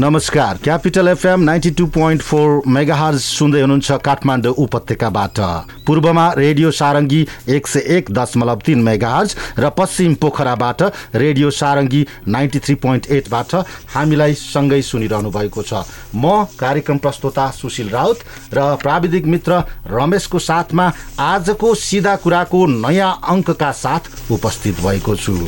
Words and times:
नमस्कार। 0.00 0.58
Capital 0.62 1.08
FM 1.08 1.40
ninety 1.40 1.70
two 1.70 1.86
point 1.86 2.22
four 2.22 2.62
megahertz 2.66 3.20
सुन्दै 3.20 3.60
हुनुहुन्छ 3.60 3.92
काठमाडौँ 4.04 4.54
उपत्यकाबाट। 4.58 5.38
पूर्वमा 5.86 6.26
रेडियो 6.34 6.70
सारङ्गी 6.70 7.20
एक 7.48 7.66
सय 7.66 7.80
एक 7.96 8.10
दशमलव 8.10 8.60
तिन 8.66 8.82
मेगाहर्ज 8.82 9.36
र 9.58 9.70
पश्चिम 9.78 10.14
पोखराबाट 10.18 10.82
radio 11.14 11.50
Sarangi 11.52 12.06
ninety 12.26 12.58
three 12.58 12.74
point 12.82 13.06
एटबाट 13.08 13.54
हामीलाई 13.94 14.34
सँगै 14.34 14.82
सुनिरहनु 14.82 15.30
भएको 15.30 15.62
छ। 15.62 15.86
म 16.10 16.44
कार्यक्रम 16.58 16.98
प्रस्तोता 16.98 17.50
सुशील 17.54 17.88
राउत 17.90 18.18
र 18.54 18.74
प्राविधिक 18.82 19.26
मित्र 19.26 19.62
रमेशको 19.94 20.38
साथमा 20.42 20.92
आजको 21.22 21.74
सिधा 21.80 22.16
कुराको 22.18 22.66
नयाँ 22.82 23.18
अङ्कका 23.30 23.70
साथ 23.78 24.32
उपस्थित 24.32 24.80
भएको 24.82 25.16
छु। 25.16 25.38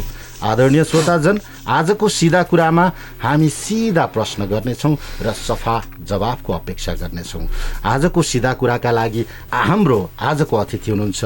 आदरणीय 0.47 0.85
श्रोताजन 0.85 1.39
आजको 1.69 2.09
सिधा 2.09 2.43
कुरामा 2.51 2.85
हामी 3.23 3.49
सिधा 3.51 4.05
प्रश्न 4.15 4.47
गर्नेछौँ 4.47 4.95
र 5.23 5.33
सफा 5.35 5.77
जवाफको 6.09 6.53
अपेक्षा 6.53 6.93
गर्नेछौँ। 7.03 7.47
आजको 7.85 8.23
सिधा 8.23 8.53
कुराका 8.55 8.91
लागि 8.91 9.25
हाम्रो 9.53 9.99
आजको 10.21 10.57
अतिथि 10.57 10.91
हुनुहुन्छ 10.91 11.25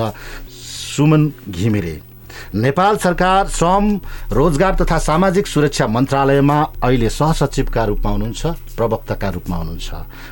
सुमन 0.51 1.33
घिमिरे। 1.49 2.10
नेपाल 2.55 2.97
सरकार 2.97 3.49
श्रम 3.49 3.85
रोजगार 4.33 4.75
तथा 4.75 4.99
सामाजिक 5.01 5.47
सुरक्षा 5.47 5.87
मन्त्रालयमा 5.87 6.59
अहिले 6.83 7.11
सहसचिवका 7.11 7.85
रूपमा 7.85 8.11
हुनुहुन्छ 8.11 8.47
प्रवक्ताका 8.77 9.29
रूपमा 9.29 9.57
हुनुहुन्छ। 9.57 9.89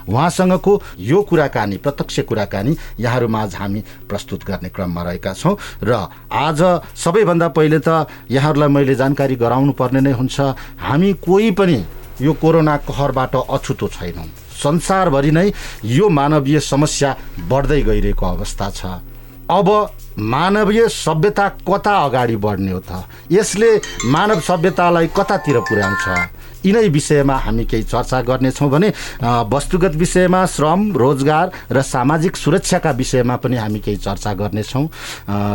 उहाँसँगको 0.08 0.72
यो 1.00 1.22
कुराकानी 1.22 1.76
प्रत्यक्ष 1.76 2.20
कुराकानी 2.28 2.76
यहाँहरूमाझ 3.00 3.54
हामी 3.54 3.82
प्रस्तुत 4.08 4.44
गर्ने 4.44 4.68
क्रममा 4.68 5.02
रहेका 5.02 5.32
छौँ 5.34 5.56
र 5.82 6.08
आज 6.32 6.60
सबैभन्दा 6.96 7.48
पहिले 7.48 7.78
त 7.78 8.06
यहाँहरूलाई 8.30 8.68
मैले 8.68 8.94
जानकारी 8.94 9.36
गराउनु 9.36 9.72
पर्ने 9.72 10.00
नै 10.00 10.12
हुन्छ। 10.12 10.40
हामी 10.80 11.12
कोही 11.22 11.50
पनि 11.50 11.84
यो 12.20 12.32
कोरोना 12.34 12.76
कहरबाट 12.82 13.36
अछुतो 13.36 13.88
छैनौँ। 13.88 14.26
संसारभरि 14.58 15.30
नै 15.30 15.52
यो 15.84 16.08
मानवीय 16.08 16.60
समस्या 16.60 17.16
बढ्दै 17.48 17.80
गइरहेको 17.82 18.26
अवस्था 18.26 18.70
छ। 18.70 18.86
अब 19.50 19.68
मानवीय 20.18 20.88
सभ्यता 20.88 21.48
कता 21.48 21.96
अगाडि 22.04 22.36
बढ्ने 22.36 22.72
हो 22.72 22.80
त? 22.80 23.04
यसले 23.32 23.70
मानव 24.04 24.40
सभ्यतालाई 24.40 25.06
कतातिर 25.16 25.58
पुर्याउँछ? 25.68 26.04
यिनै 26.64 26.88
विषयमा 26.88 27.36
हामी 27.36 27.64
केही 27.64 27.82
चर्चा 27.82 28.20
गर्नेछौँ 28.22 28.68
भने 28.70 28.88
वस्तुगत 29.52 29.94
विषयमा 29.96 30.44
श्रम 30.46 30.80
रोजगार 30.96 31.46
र 31.72 31.82
सामाजिक 31.82 32.36
सुरक्षाका 32.36 32.90
विषयमा 32.90 33.36
पनि 33.36 33.56
हामी 33.56 33.80
केही 33.80 33.96
चर्चा 33.96 34.32
गर्नेछौँ। 34.34 34.84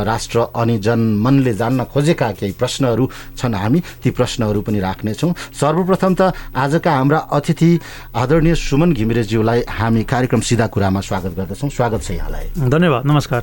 राष्ट्र 0.05 0.39
अनि 0.55 0.77
जनमनले 0.79 1.53
जान्न 1.53 1.83
खोजेका 1.93 2.31
केही 2.39 2.53
प्रश्नहरू 2.53 3.09
छन् 3.37 3.55
हामी 3.55 3.79
ती 4.03 4.09
प्रश्नहरू 4.11 4.61
पनि 4.61 4.79
राख्नेछौँ। 4.79 5.33
सर्वप्रथम 5.53 6.13
त 6.13 6.31
आजका 6.55 6.91
हाम्रा 6.91 7.19
अतिथि 7.31 7.71
आदरणीय 8.15 8.55
सुमन 8.55 8.93
घिमिरेज्यूलाई 8.93 9.61
हामी 9.69 10.03
कार्यक्रम 10.03 10.41
सिधा 10.41 10.67
कुरामा 10.67 11.01
स्वागत 11.01 11.31
गर्दछौँ। 11.37 11.69
स्वागत 11.69 12.01
छ 12.03 12.11
यहाँलाई। 12.11 12.47
धन्यवाद 12.69 13.05
नमस्कार। 13.05 13.41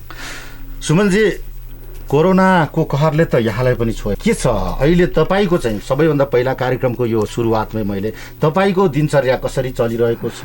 सुमनजी 0.80 1.24
कोरोनाको 2.10 2.84
कहरले 2.90 3.24
त 3.30 3.34
यहाँलाई 3.38 3.74
पनि 3.78 3.92
छोयो। 3.94 4.18
के 4.18 4.34
छ? 4.34 4.46
अहिले 4.82 5.06
तपाईँको 5.14 5.56
चाहिँ 5.62 5.78
सबैभन्दा 5.78 6.24
पहिला 6.26 6.52
कार्यक्रमको 6.58 7.06
यो 7.06 7.22
सुरुवातमै 7.22 7.82
मैले 7.86 8.10
तपाईँको 8.42 8.82
दिनचर्या 8.90 9.36
कसरी 9.38 9.70
चलिरहेको 9.78 10.28
छ? 10.28 10.40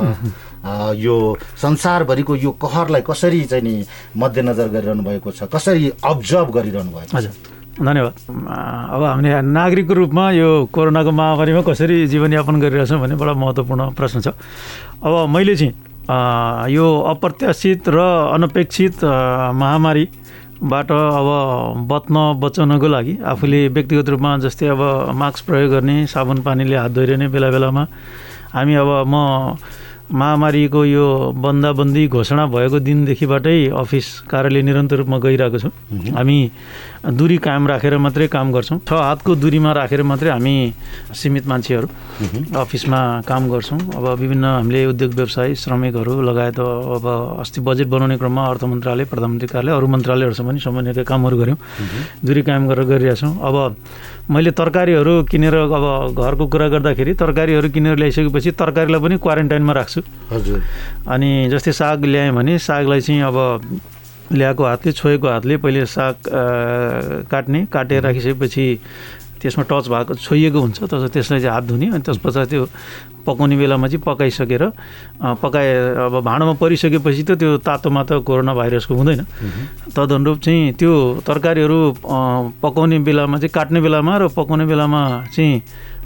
यो 1.05 1.15
संसारभरिको 1.57 2.35
यो 2.35 2.51
कहरलाई 2.61 3.01
कसरी 3.01 3.41
चाहिँ 3.49 3.63
नि 3.65 3.75
मध्यनजर 4.13 4.67
गरिरहनु 4.77 5.03
भएको 5.03 5.31
छ? 5.31 5.49
कसरी 5.49 5.91
अब्जर्भ 6.05 6.49
गरिरहनु 6.53 6.91
भएको 6.93 7.17
हजुर। 7.17 7.33
धन्यवाद। 7.81 8.13
अब 8.29 9.03
हामीले 9.03 9.41
नागरिकको 9.41 9.93
रूपमा 9.93 10.25
यो 10.31 10.49
कोरोनाको 10.69 11.11
महामारीमा 11.11 11.61
कसरी 11.65 12.07
जीवनयापन 12.07 12.55
गरिरहेछौँ 12.61 12.99
भन्ने 13.01 13.15
बडा 13.17 13.33
महत्त्वपूर्ण 13.33 13.81
प्रश्न 13.97 14.21
छ। 14.21 14.37
अब 15.01 15.13
मैले 15.33 15.55
चाहिँ 15.57 15.73
यो 16.71 16.85
अप्रत्याशित 17.09 17.89
र 17.89 17.97
अनपेक्षित 18.37 19.03
महामारी 19.03 20.05
बाट 20.63 20.91
अब 20.91 21.87
बच्न 21.87 22.15
बचाउनको 22.39 22.87
लागि 22.87 23.17
आफूले 23.27 23.59
व्यक्तिगत 23.69 24.09
रूपमा 24.09 24.37
जस्तै 24.39 24.67
अब 24.67 24.81
मास्क 25.13 25.45
प्रयोग 25.45 25.71
गर्ने 25.71 25.95
साबुन 26.07 26.41
पानीले 26.41 26.75
हात 26.75 26.91
धोइरहने 26.95 27.27
बेला 27.27 27.49
बेलामा 27.51 27.83
हामी 28.53 28.75
अब 28.75 28.89
म 29.07 29.15
महामारीको 30.05 30.83
यो 30.85 31.05
बन्दाबन्दी 31.33 32.07
घोषणा 32.07 32.45
भएको 32.45 32.79
दिनदेखिबाटै 32.79 33.57
अफिस 33.73 34.05
कार्यालय 34.29 34.61
निरन्तर 34.61 34.95
रूपमा 35.01 35.17
गइरहेको 35.17 35.59
छौँ। 35.59 35.71
हामी 36.13 36.37
दुरी 37.05 37.37
कायम 37.37 37.67
राखेर 37.67 37.97
मात्रै 37.97 38.27
काम 38.27 38.51
गर्छौँ। 38.53 38.79
छ 38.85 38.93
हातको 38.93 39.35
दुरीमा 39.35 39.71
राखेर 39.73 40.01
मात्रै 40.05 40.29
हामी 40.29 40.53
सीमित 41.13 41.45
मान्छेहरू 41.47 41.87
अफिसमा 42.53 42.99
काम 43.25 43.49
गर्छौँ। 43.49 43.79
अब 43.97 44.05
विभिन्न 44.21 44.45
हामीले 44.45 44.85
उद्योग 44.93 45.11
व्यवसाय 45.13 45.55
श्रमिकहरू 45.55 46.21
लगायत 46.21 46.59
अब 46.59 47.05
अस्ति 47.41 47.61
बजेट 47.61 47.87
बनाउने 47.87 48.17
क्रममा 48.17 48.43
अर्थ 48.45 48.63
मन्त्रालय 48.63 49.05
प्रधानमन्त्री 49.05 49.47
कार्यालय 49.47 49.77
अरू 49.77 49.87
मन्त्रालयहरूसँग 49.87 50.47
पनि 50.47 50.59
समन्वयका 50.59 51.03
कामहरू 51.03 51.37
गऱ्यौँ। 51.37 51.57
दुरी 52.25 52.41
कायम 52.41 52.67
गरेर 52.69 52.85
गरिरहेछौँ 52.85 53.33
अब 53.41 53.55
मैले 54.25 54.51
तरकारीहरू 54.57 55.13
किनेर 55.29 55.55
अब 55.55 56.17
घरको 56.17 56.45
कुरा 56.49 56.67
गर्दाखेरि 56.73 57.13
तरकारीहरू 57.13 57.69
किनेर 57.69 57.97
ल्याइसकेपछि 57.97 58.51
तरकारीलाई 58.57 59.01
पनि 59.01 59.17
क्वारेन्टाइनमा 59.21 59.73
राख्छु। 59.73 59.94
हजुर। 60.31 60.61
अनि 61.07 61.31
जस्तै 61.51 61.71
साग 61.71 62.05
ल्याएँ 62.05 62.31
भने 62.31 62.57
सागलाई 62.59 63.01
चाहिँ 63.01 63.21
अब 63.21 63.37
ल्याएको 64.33 64.63
हातले 64.65 64.91
छोएको 64.91 65.27
हातले 65.27 65.57
पहिले 65.61 65.85
साग 65.85 66.15
काट्ने 67.31 67.65
काटेर 67.71 68.03
राखिसकेपछि 68.03 68.65
त्यसमा 69.41 69.63
टच 69.69 69.85
भएको 69.87 70.13
छोइएको 70.17 70.59
हुन्छ 70.59 70.83
तस 70.89 71.09
त्यसलाई 71.13 71.39
चाहिँ 71.39 71.53
हात 71.53 71.63
धुने 71.69 71.85
अनि 71.93 72.01
त्यस 72.01 72.17
पछाडि 72.17 72.49
त्यो 72.49 72.65
पकाउने 73.25 73.55
बेलामा 73.57 73.87
चाहिँ 73.87 74.01
पकाइसकेर 74.05 74.63
पकाए 75.41 75.69
अब 76.09 76.13
भाँडोमा 76.25 76.53
परिसकेपछि 76.61 77.23
त 77.23 77.37
त्यो 77.37 77.57
तातोमा 77.61 78.03
त 78.09 78.21
कोरोना 78.25 78.53
भाइरसको 78.53 78.93
हुँदैन। 78.95 79.21
तदनुरूप 79.93 80.39
चाहिँ 80.41 80.73
त्यो 80.77 80.91
तरकारीहरू 81.25 81.77
पकाउने 82.61 82.97
बेलामा 83.05 83.37
चाहिँ 83.37 83.53
काट्ने 83.53 83.81
बेलामा 83.81 84.13
र 84.17 84.27
पकाउने 84.33 84.65
बेलामा 84.65 85.01
चाहिँ 85.33 85.61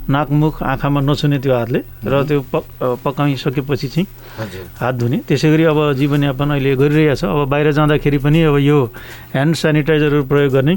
नाकमुख 0.10 0.62
आँखामा 0.64 1.02
नछुने 1.02 1.38
त्यो 1.40 1.54
हातले 1.54 1.80
र 2.04 2.24
त्यो 2.26 2.42
पक 2.54 2.66
पकाइसकेपछि 3.06 3.88
चाहिँ 3.88 4.08
हात 4.40 4.96
धुने। 4.96 5.18
त्यसै 5.28 5.50
गरी 5.52 5.64
अब 5.68 5.80
जीवनयापन 6.00 6.50
अहिले 6.56 6.76
गरिरहेको 6.76 7.16
छ। 7.16 7.24
अब 7.28 7.50
बाहिर 7.52 7.72
जाँदाखेरि 7.76 8.18
पनि 8.24 8.40
अब 8.48 8.58
यो 8.64 8.78
ह्यान्ड 9.36 9.56
सेनिटाइजरहरू 9.56 10.24
प्रयोग 10.32 10.52
गर्ने 10.54 10.76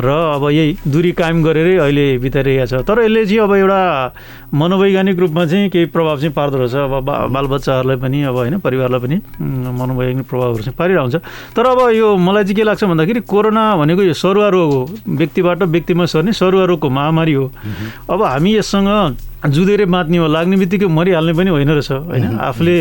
र 0.00 0.08
अब 0.10 0.42
यही 0.50 0.76
दुरी 0.86 1.12
कायम 1.12 1.42
गरेरै 1.42 1.76
अहिले 1.78 2.18
बिताइरहेको 2.18 2.66
छ। 2.66 2.82
तर 2.82 3.06
यसले 3.06 3.22
चाहिँ 3.26 3.40
अब 3.46 3.52
एउटा 3.54 3.80
मनोवैज्ञानिक 4.54 5.16
रूपमा 5.18 5.44
चाहिँ 5.46 5.68
केही 5.70 5.86
प्रभाव 5.94 6.16
चाहिँ 6.18 6.34
पार्दो 6.34 6.56
रहेछ। 6.58 6.74
अब 6.74 6.94
बा 7.06 7.14
बालबच्चाहरूलाई 7.30 7.96
पनि 8.02 8.18
अब 8.26 8.34
होइन 8.34 8.58
परिवारलाई 8.58 9.00
पनि 9.00 9.16
मनोवैज्ञानिक 9.38 10.26
प्रभावहरू 10.26 10.62
चाहिँ 10.66 10.76
पारिरहेको 10.78 11.06
हुन्छ। 11.06 11.16
तर 11.54 11.64
अब 11.66 11.78
यो 11.94 12.16
मलाई 12.16 12.44
चाहिँ 12.44 12.56
के 12.56 12.62
लाग्छ 12.66 12.82
भन्दाखेरि 12.90 13.20
कोरोना 13.30 13.64
भनेको 13.76 14.02
यो 14.02 14.14
सरुवा 14.14 14.48
रोग 14.50 14.70
हो। 14.72 14.82
व्यक्तिबाट 15.06 15.62
व्यक्तिमा 15.62 16.04
सर्ने 16.10 16.32
सरुवा 16.34 16.64
रोगको 16.66 16.88
महामारी 16.90 17.34
हो। 17.38 17.46
अब 18.10 18.22
हामी 18.22 18.50
यससँग 18.58 19.29
जुधेरै 19.40 19.84
बाँच्ने 19.88 20.18
हो 20.20 20.26
लाग्ने 20.28 20.56
बित्तिकै 20.56 20.86
मरिहाल्ने 20.86 21.32
पनि 21.32 21.50
होइन 21.50 21.70
रहेछ 21.72 21.90
होइन? 21.90 22.36
आफूले 22.38 22.76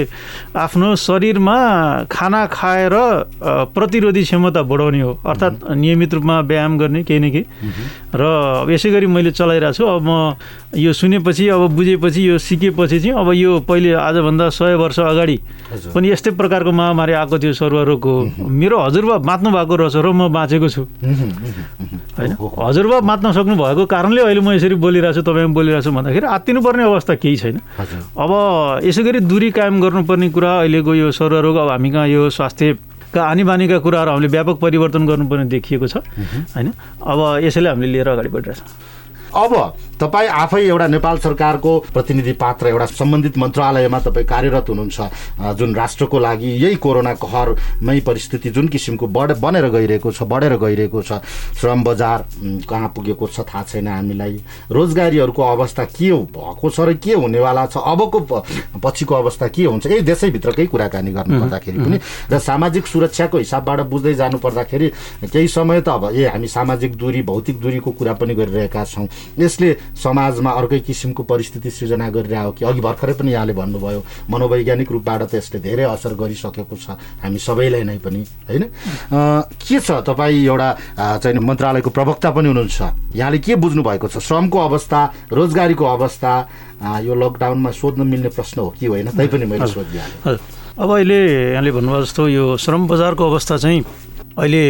आफ्नो 0.59 0.87
शरीरमा 0.99 1.57
खाना 2.11 2.45
खाएर 2.51 2.95
प्रतिरोधी 3.71 4.23
क्षमता 4.23 4.61
बढाउने 4.67 5.01
हो 5.01 5.11
अर्थात् 5.23 5.55
नियमित 5.71 6.13
रूपमा 6.13 6.39
व्यायाम 6.43 6.77
गर्ने 6.77 7.03
केही 7.07 7.19
न 7.19 7.31
केही। 7.31 7.45
र 8.11 8.23
यसै 8.75 8.89
गरी 8.91 9.07
मैले 9.07 9.31
चलाइरहेको 9.31 9.77
छु 9.77 9.85
अब 9.87 10.03
म 10.03 10.35
यो 10.75 10.91
सुनेपछि 10.93 11.47
अब 11.47 11.61
बुझेपछि 11.75 12.21
यो 12.27 12.37
सिकेपछि 12.37 12.99
चाहिँ 12.99 13.15
अब 13.15 13.31
यो 13.33 13.59
पहिले 13.63 13.93
आजभन्दा 13.95 14.49
सय 14.51 14.75
वर्ष 14.75 14.99
अगाडि 14.99 15.37
पनि 15.95 16.11
यस्तै 16.11 16.31
प्रकारको 16.35 16.71
महामारी 16.71 17.13
आएको 17.13 17.39
थियो 17.39 17.53
सरुवा 17.53 17.83
रोगको। 17.87 18.13
मेरो 18.43 18.77
हजुरबा 18.79 19.17
बाँच्नु 19.23 19.49
भएको 19.49 19.75
रहेछ 19.79 19.95
र 19.95 20.07
म 20.11 20.27
बाँचेको 20.27 20.67
छु। 20.69 20.81
होइन? 22.19 22.31
हजुरबा 22.35 22.99
बाँच्न 22.99 23.31
सक्नु 23.31 23.55
भएको 23.55 23.85
कारणले 23.85 24.21
अहिले 24.21 24.41
म 24.41 24.51
यसरी 24.59 24.75
बोलिरहेको 24.75 25.15
छु 25.15 25.21
तपाईँ 25.23 25.47
बोलिरहेको 25.55 25.83
छु 25.85 25.91
भन्दाखेरि 25.95 26.27
आत्तिनुपर्ने 26.49 26.83
अवस्था 26.83 27.13
केही 27.21 27.37
छैन। 27.37 27.57
अब 28.17 28.31
यसै 28.81 29.03
गरी 29.05 29.19
दूरी 29.21 29.49
कायम 29.53 29.77
गर्नुपर्ने 29.81 30.29
कुरा 30.33 30.51
अहिलेको 30.65 30.93
यो 30.95 31.11
सरुवा 31.13 31.39
रोग 31.45 31.55
अब 31.61 31.69
हामी 31.69 31.89
कहाँ 31.93 32.07
यो 32.09 32.29
स्वास्थ्यका 32.33 33.21
आनी 33.21 33.43
बानीका 33.45 33.77
कुराहरू 33.85 34.09
हामीले 34.09 34.29
व्यापक 34.33 34.57
परिवर्तन 34.57 35.05
गर्नुपर्ने 35.05 35.45
देखिएको 35.45 35.87
छ। 35.87 36.01
होइन? 36.57 36.73
अब 37.05 37.19
यसैले 37.45 37.69
हामीले 37.69 37.91
लिएर 37.93 38.09
अगाडि 38.09 38.29
बढिरहेछौँ। 38.33 38.65
अब 39.35 39.53
तपाईँ 39.99 40.27
आफै 40.29 40.61
एउटा 40.63 40.87
नेपाल 40.87 41.17
सरकारको 41.19 41.71
प्रतिनिधि 41.93 42.33
पात्र 42.39 42.67
एउटा 42.67 42.85
सम्बन्धित 42.87 43.37
मन्त्रालयमा 43.37 43.99
तपाईँ 43.99 44.25
कार्यरत 44.25 44.69
हुनुहुन्छ। 44.69 44.99
जुन 45.59 45.75
राष्ट्रको 45.75 46.19
लागि 46.19 46.51
यही 46.63 46.75
कोरोना 46.75 47.13
कहरमै 47.19 47.99
परिस्थिति 47.99 48.49
जुन 48.49 48.67
किसिमको 48.67 49.07
बढ 49.07 49.31
बनेर 49.39 49.67
गइरहेको 49.69 50.11
छ 50.11 50.23
बढेर 50.23 50.55
गइरहेको 50.57 51.01
छ 51.01 51.19
श्रम 51.59 51.83
बजार 51.83 52.25
कहाँ 52.69 52.89
पुगेको 52.95 53.27
छ 53.27 53.39
थाहा 53.43 53.63
छैन 53.63 53.87
हामीलाई। 53.87 54.41
रोजगारीहरूको 54.71 55.43
अवस्था 55.43 55.85
के 55.85 56.11
भएको 56.31 56.69
छ 56.69 56.79
र 56.79 56.93
के 56.95 57.13
हुनेवाला 57.13 57.65
छ 57.67 57.77
अबको 57.77 58.19
पछिको 58.79 59.15
अवस्था 59.15 59.47
के 59.47 59.65
हुन्छ 59.65 59.85
यही 59.85 60.01
देशैभित्रकै 60.01 60.65
कुराकानी 60.71 61.11
गर्नु 61.11 61.39
पर्दाखेरि 61.39 61.77
पनि 61.77 61.99
र 62.31 62.39
सामाजिक 62.39 62.87
सुरक्षाको 62.87 63.37
हिसाबबाट 63.37 63.79
बुझ्दै 63.91 64.13
जानु 64.15 64.37
पर्दाखेरि 64.39 64.87
केही 65.27 65.47
समय 65.49 65.81
त 65.81 65.89
अब 65.89 66.11
ए 66.15 66.27
हामी 66.31 66.47
सामाजिक 66.47 66.95
दूरी 66.95 67.21
भौतिक 67.27 67.59
दूरीको 67.59 67.91
कुरा 67.91 68.13
पनि 68.15 68.35
गरिरहेका 68.35 68.83
छौँ। 68.85 69.07
यसले 69.39 69.69
समाजमा 69.95 70.51
अर्कै 70.51 70.79
किसिमको 70.79 71.23
परिस्थिति 71.23 71.69
सृजना 71.69 72.09
गरिरहेको 72.09 72.45
हो 72.45 72.51
कि 72.51 72.65
अघि 72.65 72.81
भर्खरै 72.81 73.13
पनि 73.13 73.31
यहाँले 73.31 73.53
भन्नुभयो 73.53 74.01
मनोवैज्ञानिक 74.29 74.91
रूपबाट 74.91 75.21
त 75.29 75.33
यसले 75.35 75.59
धेरै 75.59 75.83
असर 75.89 76.13
गरिसकेको 76.19 76.75
छ। 76.75 76.97
हामी 77.23 77.39
सबैलाई 77.39 77.83
नै 77.83 77.97
पनि 77.99 78.21
होइन? 78.49 78.63
के 79.55 79.79
छ? 79.79 80.03
तपाईँ 80.03 80.45
एउटा 80.45 80.69
चाहिँ 81.19 81.39
मन्त्रालयको 81.39 81.89
प्रवक्ता 81.89 82.29
पनि 82.31 82.47
हुनुहुन्छ। 82.47 82.79
यहाँले 83.15 83.37
के 83.39 83.55
बुझ्नु 83.55 83.83
भएको 83.83 84.07
छ? 84.07 84.17
श्रमको 84.19 84.57
अवस्था 84.59 84.99
रोजगारीको 85.31 85.85
अवस्था 85.85 86.31
यो 87.03 87.13
लकडाउनमा 87.15 87.71
सोध्न 87.71 88.01
मिल्ने 88.07 88.29
प्रश्न 88.31 88.57
हो 88.61 88.69
कि 88.79 88.85
होइन? 88.85 89.07
तैपनि 89.11 89.45
मैले 89.45 89.67
सोधिहालेँ 89.67 90.37
अब 90.79 90.89
अहिले 90.95 91.19
यहाँले 91.51 91.71
भन्नुभयो 91.71 92.01
जस्तो 92.03 92.27
यो 92.27 92.45
श्रम 92.55 92.87
बजारको 92.87 93.23
अवस्था 93.25 93.57
चाहिँ 93.57 93.83
अहिले 94.39 94.63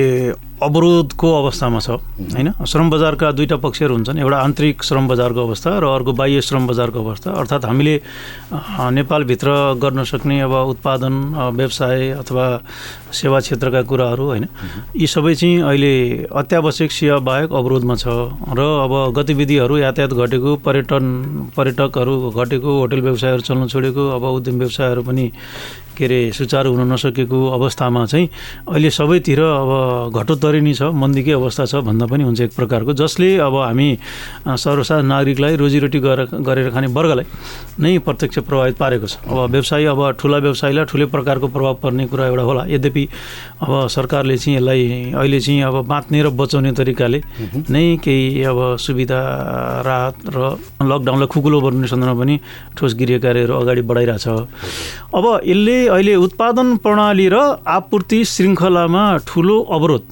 अवरोधको 0.61 1.27
अवस्थामा 1.41 1.79
छ 1.79 1.89
होइन? 1.89 2.51
श्रम 2.67 2.89
बजारका 2.89 3.31
दुईवटा 3.31 3.57
पक्षहरू 3.63 3.93
हुन्छन् 3.95 4.19
एउटा 4.19 4.37
आन्तरिक 4.39 4.83
श्रम 4.83 5.07
बजारको 5.07 5.39
अवस्था 5.47 5.69
र 5.79 5.85
अर्को 5.87 6.11
बाह्य 6.13 6.41
श्रम 6.41 6.67
बजारको 6.67 6.99
अवस्था। 6.99 7.29
अर्थात् 7.31 7.65
हामीले 7.65 7.95
नेपालभित्र 8.99 9.49
गर्न 9.79 10.03
सक्ने 10.03 10.39
अब 10.41 10.53
उत्पादन 10.75 11.15
व्यवसाय 11.55 12.09
अथवा 12.19 12.45
सेवा 13.11 13.39
क्षेत्रका 13.39 13.81
कुराहरू 13.87 14.25
होइन? 14.25 14.45
यी 14.95 15.07
सबै 15.07 15.33
चाहिँ 15.35 15.61
अहिले 15.63 15.93
अत्यावश्यक 16.27 16.91
सेवा 16.91 17.17
बाहेक 17.23 17.49
अवरोधमा 17.51 17.95
छ 17.95 18.07
र 18.51 18.59
अब 18.85 18.93
गतिविधिहरू 19.15 19.77
यातायात 19.77 20.13
घटेको 20.13 20.55
पर्यटन 20.65 21.05
पर्यटकहरू 21.57 22.15
घटेको 22.31 22.69
होटल 22.79 22.99
व्यवसायहरू 23.01 23.41
चल्न 23.47 23.67
छोडेको 23.67 24.03
अब 24.15 24.23
उद्यम 24.23 24.57
व्यवसायहरू 24.59 25.01
पनि 25.03 25.25
के 25.97 26.05
अरे 26.05 26.31
सुचारू 26.31 26.71
हुन 26.73 26.91
नसकेको 26.93 27.39
अवस्थामा 27.59 28.05
चाहिँ 28.05 28.27
अहिले 28.71 28.89
सबैतिर 28.89 29.39
अब 29.43 30.15
घटोत्तरी 30.15 30.48
नै 30.49 30.73
छ 30.73 30.89
मन्दीकै 30.89 31.33
अवस्था 31.37 31.63
छ 31.69 31.73
भन्दा 31.85 32.05
पनि 32.09 32.23
हुन्छ 32.25 32.41
एक 32.41 32.53
प्रकारको। 32.57 32.93
जसले 32.97 33.29
अब 33.45 33.55
हामी 33.61 33.89
सर्वसाधारण 34.49 35.05
नागरिकलाई 35.05 35.55
रोजीरोटी 35.61 35.99
गरेर 36.01 36.27
गरेर 36.41 36.69
खाने 36.73 36.87
वर्गलाई 36.89 37.25
नै 37.77 37.97
प्रत्यक्ष 38.01 38.37
प्रभावित 38.49 38.75
पारेको 38.81 39.05
छ। 39.05 39.21
अब 39.29 39.53
व्यवसाय 39.53 39.85
अब 39.93 40.01
ठुला 40.17 40.37
व्यवसायलाई 40.41 40.85
ठुलै 40.89 41.05
प्रकारको 41.13 41.47
प्रभाव 41.53 41.73
पर्ने 41.83 42.03
कुरा 42.09 42.25
एउटा 42.27 42.43
होला। 42.49 42.63
यद्यपि 42.73 43.03
अब 43.61 43.71
सरकारले 43.93 44.37
चाहिँ 44.37 44.57
यसलाई 44.57 45.13
अहिले 45.13 45.39
चाहिँ 45.39 45.61
अब 45.69 45.75
बाँच्ने 45.85 46.19
र 46.25 46.29
बचाउने 46.33 46.71
तरिकाले 46.73 47.19
नै 47.69 47.85
केही 48.01 48.43
अब 48.49 48.59
सुविधा 48.81 49.19
राहत 49.85 50.15
र 50.33 50.37
लकडाउनलाई 50.81 51.27
खुकुलो 51.27 51.57
बनाउने 51.61 51.87
सन्दर्भमा 51.87 52.19
पनि 52.19 52.35
ठोस 52.77 52.91
गृह 52.95 53.19
कार्यहरू 53.19 53.53
अगाडि 53.53 53.81
बढाइरहेछ। 53.83 54.27
अब 55.13 55.25
यसले 55.43 55.77
अहिले 55.87 56.15
उत्पादन 56.15 56.67
प्रणाली 56.83 57.27
र 57.29 57.37
आपूर्ति 57.67 58.23
श्रृङ्खलामा 58.25 59.03
ठुलो 59.27 59.57
अवरोध 59.75 60.03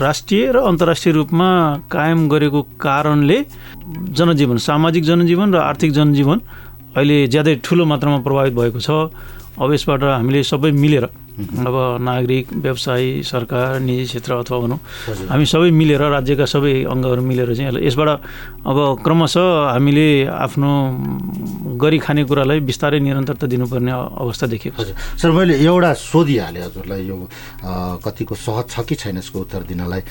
राष्ट्रिय 0.00 0.42
र 0.52 0.56
अन्तर्राष्ट्रिय 0.70 1.12
रूपमा 1.14 1.48
कायम 1.90 2.28
गरेको 2.28 2.60
कारणले 2.80 3.38
जनजीवन 4.18 4.56
सामाजिक 4.56 5.04
जनजीवन 5.04 5.48
र 5.54 5.58
आर्थिक 5.60 5.90
जनजीवन 5.92 6.38
अहिले 6.96 7.16
ज्यादै 7.32 7.54
ठुलो 7.64 7.84
मात्रामा 7.84 8.18
प्रभावित 8.26 8.54
भएको 8.54 8.80
छ। 8.80 8.90
अब 9.60 9.72
यसबाट 9.72 10.02
हामीले 10.04 10.42
सबै 10.42 10.70
मिलेर 10.72 11.04
अब 11.38 11.76
नागरिक 12.00 12.46
व्यवसायी 12.52 13.22
सरकार 13.24 13.80
निजी 13.80 14.04
क्षेत्र 14.04 14.32
अथवा 14.44 14.58
भनौँ 14.60 14.78
हामी 15.30 15.46
सबै 15.46 15.70
मिलेर 15.70 16.02
राज्यका 16.16 16.44
सबै 16.44 16.74
अङ्गहरू 16.84 17.22
मिलेर 17.22 17.54
चाहिँ 17.54 17.80
यसबाट 17.86 18.08
अब 18.66 18.78
क्रमशः 19.04 19.46
हामीले 19.72 20.08
आफ्नो 20.26 20.70
गरी 21.80 21.98
खाने 22.04 22.22
कुरालाई 22.28 22.60
बिस्तारै 22.60 23.00
निरन्तरता 23.00 23.46
दिनुपर्ने 23.46 23.92
अवस्था 23.92 24.46
देखिएको 24.52 24.84
छ। 24.84 24.92
सर 25.16 25.30
मैले 25.32 25.54
एउटा 25.64 25.92
सोधिहालेँ 25.96 26.62
हजुरलाई 26.62 27.02
यो 27.08 27.16
कतिको 28.04 28.34
सहज 28.36 28.64
छ 28.68 28.84
कि 28.84 28.94
छैन 29.00 29.16
यसको 29.18 29.38
उत्तर 29.40 29.62
दिनलाई? 29.64 30.02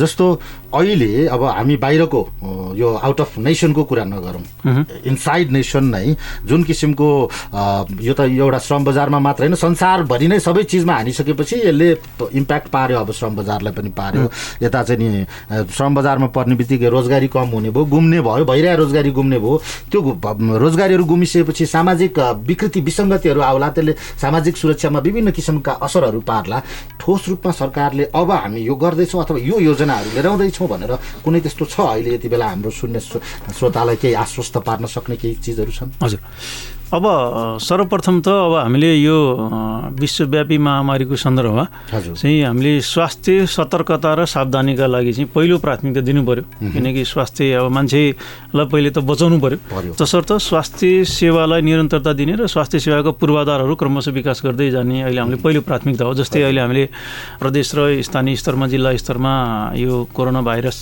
जस्तो 0.00 0.24
अहिले 0.72 1.26
अब 1.28 1.42
हामी 1.44 1.76
बाहिरको 1.76 2.20
यो 2.80 2.88
आउट 2.96 3.20
अफ 3.20 3.38
नेसनको 3.38 3.82
कुरा 3.84 4.04
नगरौँ। 4.08 4.44
इनसाइड 5.04 5.50
नेसन 5.52 5.84
नै 5.84 6.16
जुन 6.48 6.62
किसिमको 6.64 7.08
यो 8.00 8.12
त 8.16 8.20
एउटा 8.32 8.58
श्रम 8.58 8.84
बजारमा 8.84 9.18
मात्र 9.20 9.42
होइन 9.44 9.54
संसारभरि 9.60 10.26
नै 10.28 10.38
सबै 10.52 10.62
चिजमा 10.68 10.92
हानिसकेपछि 10.92 11.56
यसले 11.64 11.88
इम्प्याक्ट 12.36 12.68
पार्यो 12.68 12.96
अब 13.00 13.10
श्रम 13.16 13.36
बजारलाई 13.40 13.72
पनि 13.72 13.90
पार्यो। 13.96 14.28
यता 14.62 14.82
चाहिँ 14.84 15.00
नि 15.00 15.24
श्रम 15.72 15.94
बजारमा 15.96 16.26
पर्ने 16.36 16.54
बित्तिकै 16.60 16.88
रोजगारी 16.92 17.28
कम 17.32 17.48
हुने 17.56 17.70
भयो 17.72 17.84
गुम्ने 17.88 18.20
भयो 18.20 18.44
भइरहेको 18.44 18.82
रोजगारी 18.82 19.10
गुम्ने 19.16 19.38
भयो। 19.40 19.56
त्यो 19.90 20.00
रोजगारीहरू 20.60 21.04
गुमिसकेपछि 21.08 21.64
सामाजिक 21.66 22.18
विकृति 22.48 22.80
विसङ्गतिहरू 22.84 23.40
आउला 23.40 23.68
त्यसले 23.72 23.92
सामाजिक 24.20 24.54
सुरक्षामा 24.56 24.98
विभिन्न 25.00 25.30
किसिमका 25.32 25.72
असरहरू 25.86 26.20
पार्ला। 26.20 26.58
ठोस 27.00 27.28
रूपमा 27.28 27.52
सरकारले 27.52 28.04
अब 28.12 28.30
हामी 28.30 28.60
यो 28.60 28.74
गर्दैछौँ 28.76 29.24
अथवा 29.24 29.38
यो 29.40 29.56
योजनाहरू 29.72 30.10
लिएर 30.12 30.26
आउँदैछौँ 30.26 30.68
भनेर 30.68 30.92
कुनै 31.24 31.40
त्यस्तो 31.40 31.64
छ 31.64 31.80
अहिले 31.80 32.14
यति 32.14 32.28
बेला 32.28 32.46
हाम्रो 32.52 32.70
श्रो- 32.70 33.22
श्रोतालाई 33.56 33.96
केही 33.96 34.14
आश्वस्त 34.14 34.56
पार्न 34.66 34.84
सक्ने 34.86 35.16
केही 35.16 35.34
चिजहरू 35.40 35.72
छन्? 35.72 35.90
हजुर। 36.02 36.20
अब 36.92 37.04
सर्वप्रथम 37.56 38.20
त 38.20 38.28
अब 38.28 38.54
हामीले 38.68 38.92
यो 39.00 39.16
विश्वव्यापी 39.96 40.56
महामारीको 40.60 41.16
सन्दर्भमा 41.16 41.64
चाहिँ 41.88 42.42
हामीले 42.44 42.80
स्वास्थ्य 42.84 43.46
सतर्कता 43.48 44.12
र 44.12 44.24
सावधानीका 44.28 44.86
लागि 44.92 45.12
चाहिँ 45.16 45.28
पहिलो 45.32 45.56
प्राथमिकता 45.64 46.00
दिनु 46.04 46.20
पर्यो 46.28 46.44
किनकि 46.60 47.04
स्वास्थ्य 47.08 47.64
अब 47.64 47.72
मान्छेलाई 47.72 48.64
पहिले 48.68 48.90
त 48.92 48.98
बचाउनु 49.08 49.40
पर्यो। 49.40 49.96
तसर्थ 49.96 50.32
स्वास्थ्य 50.36 51.04
सेवालाई 51.08 51.60
निरन्तरता 51.64 52.12
दिने 52.12 52.36
र 52.36 52.46
स्वास्थ्य 52.52 52.78
सेवाको 52.84 53.12
पूर्वाधारहरू 53.16 53.72
क्रमशः 53.72 54.12
विकास 54.12 54.44
गर्दै 54.44 54.68
जाने 54.76 55.08
अहिले 55.08 55.20
हामीले 55.24 55.40
पहिलो 55.40 55.60
प्राथमिकता 55.64 56.04
हो 56.04 56.12
जस्तै 56.20 56.44
अहिले 56.44 56.60
हामीले 56.60 56.84
प्रदेश 57.40 57.72
र 57.72 58.04
स्थानीय 58.04 58.36
स्तरमा 58.36 58.66
जिल्ला 58.68 58.92
स्तरमा 59.00 59.32
यो 59.80 60.12
कोरोना 60.12 60.40
भाइरस 60.44 60.78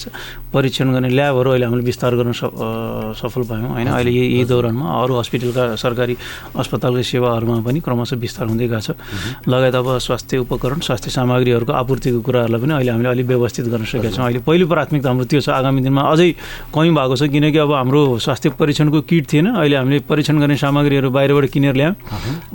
परीक्षण 0.51 0.91
गर्ने 0.91 1.09
ल्याबहरू 1.15 1.51
अहिले 1.55 1.67
हामीले 1.71 1.87
विस्तार 1.87 2.13
गर्न 2.19 2.35
सफल 3.15 3.43
भयौँ। 3.47 3.71
होइन 3.79 3.89
अहिले 3.95 4.11
यही 4.11 4.45
दौरानमा 4.51 4.87
अरू 5.03 5.15
हस्पिटलका 5.23 5.63
सरकारी 5.79 5.99
अस्पतालका 6.01 7.03
सेवाहरूमा 7.03 7.61
पनि 7.61 7.81
क्रमशः 7.81 8.17
विस्तार 8.17 8.47
हुँदै 8.49 8.67
गएको 8.69 8.81
छ। 8.81 8.91
लगायत 9.49 9.75
अब 9.75 9.87
स्वास्थ्य 9.99 10.39
उपकरण 10.45 10.79
स्वास्थ्य 10.81 11.11
सामग्रीहरूको 11.11 11.73
आपूर्तिको 11.73 12.21
कुराहरूलाई 12.21 12.61
पनि 12.61 12.73
अहिले 12.75 12.91
हामीले 12.91 13.09
अलिक 13.11 13.27
व्यवस्थित 13.27 13.67
गर्न 13.69 13.85
सकेका 13.85 14.11
छौँ। 14.11 14.25
अहिले 14.25 14.41
पहिलो 14.47 14.67
प्राथमिकता 14.67 15.09
हाम्रो 15.09 15.25
त्यो 15.31 15.41
छ। 15.41 15.49
आगामी 15.51 15.81
दिनमा 15.85 16.03
अझै 16.13 16.29
कमी 16.75 16.91
भएको 16.91 17.17
छ 17.17 17.23
किनकि 17.29 17.59
अब 17.59 17.73
हाम्रो 17.73 18.01
स्वास्थ्य 18.19 18.49
परीक्षणको 18.57 19.01
किट 19.05 19.25
थिएन। 19.33 19.47
अहिले 19.59 19.77
हामीले 19.77 19.99
परीक्षण 20.09 20.37
गर्ने 20.41 20.57
सामग्रीहरू 20.57 21.11
बाहिरबाट 21.11 21.47
किनेर 21.51 21.75
ल्यायौँ। 21.75 21.95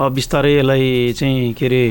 अब 0.01 0.13
बिस्तारै 0.13 0.53
यसलाई 0.59 1.13
चाहिँ 1.17 1.53
के 1.53 1.65
अरे 1.65 1.81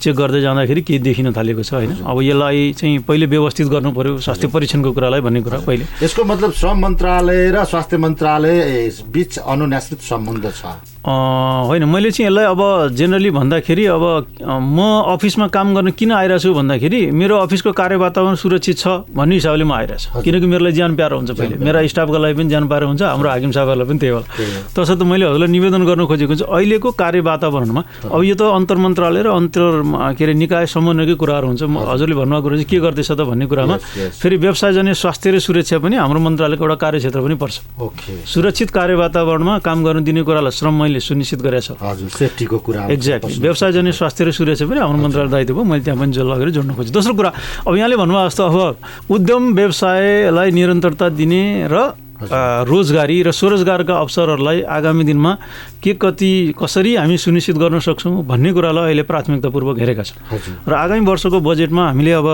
चेक 0.00 0.14
गर्दै 0.16 0.40
जाँदाखेरि 0.40 0.82
केही 0.82 0.98
देखिन 0.98 1.32
थालेको 1.32 1.62
छ 1.62 1.72
होइन? 1.74 1.92
अब 2.04 2.16
यसलाई 2.22 2.72
चाहिँ 2.78 2.98
पहिले 3.08 3.26
व्यवस्थित 3.26 3.66
गर्नु 3.68 3.90
पऱ्यो 3.92 4.18
स्वास्थ्य 4.20 4.48
परीक्षणको 4.48 4.90
कुरालाई 4.92 5.20
भन्ने 5.20 5.40
कुरा 5.42 5.58
पहिले। 5.66 5.84
यसको 6.02 6.24
मतलब 6.24 6.52
श्रम 6.52 6.76
मन्त्रालय 6.80 7.50
र 7.50 7.64
स्वास्थ्य 7.64 7.96
मन्त्रालय 7.96 8.90
बिच 9.12 9.38
अनुनाश्रित 9.38 10.00
सम्बन्ध 10.00 10.44
छ। 10.50 10.62
होइन 11.00 11.84
मैले 11.88 12.10
चाहिँ 12.10 12.28
यसलाई 12.28 12.44
अब 12.44 12.60
जेनरली 12.92 13.30
भन्दाखेरि 13.30 13.84
अब 13.88 14.04
म 14.44 14.78
अफिसमा 15.16 15.46
काम 15.48 15.74
गर्न 15.74 15.90
किन 15.96 16.12
आइरहेको 16.12 16.42
छु 16.44 16.52
भन्दाखेरि 16.54 17.00
मेरो 17.16 17.36
अफिसको 17.40 17.72
कार्य 17.72 17.96
वातावरण 17.96 18.34
सुरक्षित 18.36 18.76
छ 18.78 19.08
भन्ने 19.08 19.34
हिसाबले 19.40 19.64
म 19.64 19.72
आइरहेको 19.80 20.20
छु 20.20 20.22
किनकि 20.22 20.46
मेरो 20.46 20.64
लागि 20.64 20.76
ज्यान 20.76 20.96
प्यारो 20.96 21.16
हुन्छ 21.16 21.30
पहिले। 21.40 21.56
मेरा 21.56 21.86
स्टाफको 21.88 22.18
लागि 22.20 22.34
पनि 22.36 22.48
ज्यान 22.52 22.68
प्यारो 22.68 22.86
हुन्छ 22.86 23.02
हाम्रो 23.02 23.28
हाकिम 23.30 23.50
साहबहरूलाई 23.56 23.88
पनि 23.88 23.98
त्यही 23.98 24.12
होला 24.12 24.28
तसर्थ 24.76 25.02
मैले 25.08 25.24
हजुरलाई 25.24 25.48
निवेदन 25.56 25.82
गर्न 25.88 26.04
खोजेको 26.04 26.34
चाहिँ 26.36 26.52
अहिलेको 26.52 26.90
कार्य 27.00 27.20
वातावरणमा 27.24 27.82
अब 28.04 28.20
यो 28.20 28.34
त 28.36 28.42
अन्तर 28.60 28.76
मन्त्रालय 28.84 29.22
र 29.24 29.28
अन्तर 29.40 29.72
के 30.20 30.24
अरे 30.24 30.34
निकाय 30.36 30.66
समन्वयकै 30.68 31.16
कुराहरू 31.16 31.46
हुन्छ। 31.48 31.62
म 31.64 31.80
हजुरले 31.80 32.14
भन्नुभएको 32.20 32.44
कुरो 32.44 32.56
चाहिँ 32.60 32.68
के 32.68 32.78
गर्दैछ 32.84 33.10
त 33.16 33.20
भन्ने 33.24 33.46
कुरामा. 33.48 33.76
फेरि 34.20 34.36
व्यवसायजन्य 34.36 34.94
स्वास्थ्य 35.00 35.30
र 35.32 35.38
सुरक्षा 35.40 35.78
पनि 35.80 35.96
हाम्रो 35.96 36.20
मन्त्रालयको 36.20 36.64
एउटा 36.64 36.76
कार्यक्षेत्र 36.76 37.20
पनि 37.24 37.34
पर्छ। 37.40 37.56
ओके। 37.80 38.12
सुरक्षित 38.28 38.68
कार्य 38.70 38.94
वातावरणमा 39.00 39.58
काम 39.64 39.78
गर्न 39.84 40.04
दिने 40.04 40.22
कुरालाई 40.28 40.52
श्रम 40.52 40.74
मैले 40.90 41.00
सुनिश्चित 41.00 41.40
गरेको 41.46 41.78
छ। 41.78 42.10
सेफ्टीको 42.10 42.58
कुरा 42.66 42.90
एक्ज्याक्टली 42.90 43.38
व्यवसायजन्य 43.46 43.92
स्वास्थ्य 43.94 44.24
र 44.26 44.30
सुरक्षा 44.34 44.66
पनि 44.66 44.80
हाम्रो 44.82 44.98
मन्त्रालय 45.06 45.30
दायित्व 45.30 45.54
भयो। 45.54 45.64
मैले 45.70 45.82
त्यहाँ 45.86 45.98
पनि 46.02 46.10
जो 46.10 46.22
लगेर 46.26 46.50
जोड्न 46.50 46.74
खोजेँ। 46.74 46.90
दोस्रो 46.90 47.14
कुरा 47.14 47.30
अब 47.62 47.72
यहाँले 47.78 47.96
भन्नुभयो 47.96 48.26
जस्तो 48.26 48.42
अब 48.42 49.10
उद्यम 49.14 49.42
व्यवसायलाई 49.54 50.50
निरन्तरता 50.50 51.06
दिने 51.14 51.42
र 51.70 51.76
रोजगारी 52.20 53.22
र 53.22 53.30
स्वरोजगारका 53.32 53.94
अवसरहरूलाई 53.96 54.60
आगामी 54.68 55.04
दिनमा 55.04 55.32
के 55.82 55.92
कति 55.96 56.32
कसरी 56.52 56.94
हामी 56.96 57.16
सुनिश्चित 57.16 57.56
गर्न 57.56 57.78
सक्छौँ 57.80 58.24
भन्ने 58.26 58.52
कुरालाई 58.52 58.84
अहिले 58.84 59.02
प्राथमिकतापूर्वक 59.08 59.78
हेरेका 59.80 60.02
छौँ 60.02 60.20
र 60.68 60.72
आगामी 60.74 61.06
वर्षको 61.06 61.40
बजेटमा 61.40 61.86
हामीले 61.88 62.12
अब 62.12 62.28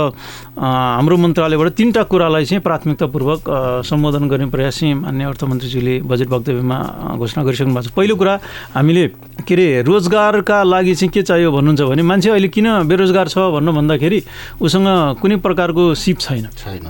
हाम्रो 0.58 1.16
मन्त्रालयबाट 1.16 1.68
तिनवटा 1.78 2.02
कुरालाई 2.10 2.44
चाहिँ 2.44 2.62
प्राथमिकतापूर्वक 2.62 3.40
सम्बोधन 3.86 4.28
गर्ने 4.28 4.46
प्रयास 4.50 4.80
चाहिँ 4.80 4.94
मान्य 4.94 5.24
अर्थमन्त्रीज्यूले 5.24 5.94
बजेट 6.02 6.28
वक्तव्यमा 6.34 6.78
घोषणा 7.16 7.42
गरिसक्नु 7.46 7.74
भएको 7.74 7.86
छ। 7.86 7.94
पहिलो 7.94 8.14
कुरा 8.16 8.34
हामीले 8.74 9.04
के 9.46 9.54
अरे 9.54 9.66
रोजगारका 9.86 10.62
लागि 10.62 10.94
चाहिँ 10.94 11.10
के 11.14 11.22
चाहियो 11.22 11.52
भन्नुहुन्छ 11.52 11.82
भने 11.86 12.02
मान्छे 12.02 12.30
अहिले 12.30 12.48
किन 12.50 12.66
बेरोजगार 12.90 13.28
छ 13.28 13.38
भन्नु 13.54 13.72
भन्दाखेरि 13.72 14.18
उसँग 14.60 14.88
कुनै 15.22 15.36
प्रकारको 15.46 15.94
सिप 15.94 16.18
छैन। 16.18 16.44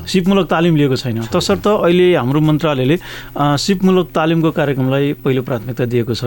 सिपमूलक 0.06 0.46
तालिम 0.48 0.76
लिएको 0.76 0.96
छैन। 0.96 1.28
तसर्थ 1.28 1.66
अहिले 1.68 2.14
हाम्रो 2.16 2.40
मन्त्रालयले 2.86 3.58
सिपमूलक 3.58 4.06
तालिमको 4.14 4.50
कार्यक्रमलाई 4.50 5.12
पहिलो 5.24 5.42
प्राथमिकता 5.42 5.84
दिएको 5.90 6.14
छ। 6.14 6.24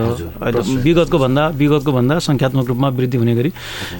विगतको 0.84 1.18
भन्दा 1.18 1.44
विगतको 1.56 1.92
भन्दा 1.92 2.16
सङ्ख्यात्मक 2.20 2.66
रूपमा 2.68 2.88
वृद्धि 2.90 3.18
हुने 3.18 3.34
गरी। 3.36 3.52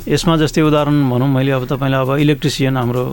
यसमा 0.08 0.36
जस्तै 0.38 0.62
उदाहरण 0.62 0.96
भनौँ 1.10 1.28
मैले 1.28 1.52
अब 1.52 1.64
तपाईँलाई 1.72 2.00
अब 2.04 2.12
इलेक्ट्रिसियन 2.20 2.78
हाम्रो 2.78 3.04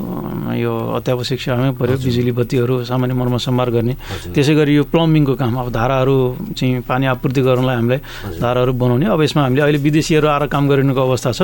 यो 0.56 0.72
अत्यावश्यक 0.98 1.40
सेवामै 1.40 1.70
पऱ्यो 1.78 1.96
बिजुली 2.02 2.32
बत्तीहरू 2.34 2.74
सामान्य 2.90 3.14
मर्मत 3.14 3.40
सम्हार 3.40 3.70
गर्ने। 3.70 3.94
त्यसै 4.34 4.54
गरी 4.54 4.72
यो 4.76 4.84
प्लम्बिङको 4.90 5.34
काम 5.38 5.54
अब 5.56 5.68
धाराहरू 5.72 6.16
चाहिँ 6.56 6.82
पानी 6.88 7.06
आपूर्ति 7.06 7.40
गर्नलाई 7.46 7.76
हामीलाई 7.76 8.00
धाराहरू 8.40 8.72
बनाउने। 8.72 9.06
अब 9.06 9.20
यसमा 9.22 9.42
हामीले 9.42 9.62
अहिले 9.62 9.78
विदेशीहरू 9.78 10.26
आएर 10.26 10.46
काम 10.50 10.64
गरिनुको 10.68 11.00
अवस्था 11.00 11.30
छ। 11.32 11.40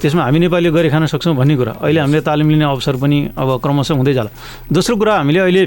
त्यसमा 0.00 0.22
हामी 0.24 0.38
नेपालीले 0.48 0.70
गरी 0.72 0.88
खान 0.90 1.06
सक्छौँ 1.06 1.34
भन्ने 1.36 1.54
कुरा। 1.56 1.72
अहिले 1.82 2.00
हामीले 2.00 2.20
तालिम 2.22 2.48
लिने 2.50 2.64
अवसर 2.64 2.96
पनि 3.02 3.18
अब 3.36 3.48
क्रमशः 3.62 3.94
हुँदै 3.94 4.14
जाला। 4.14 4.30
दोस्रो 4.72 4.94
कुरा 4.96 5.12
हामीले 5.22 5.40
अहिले 5.40 5.62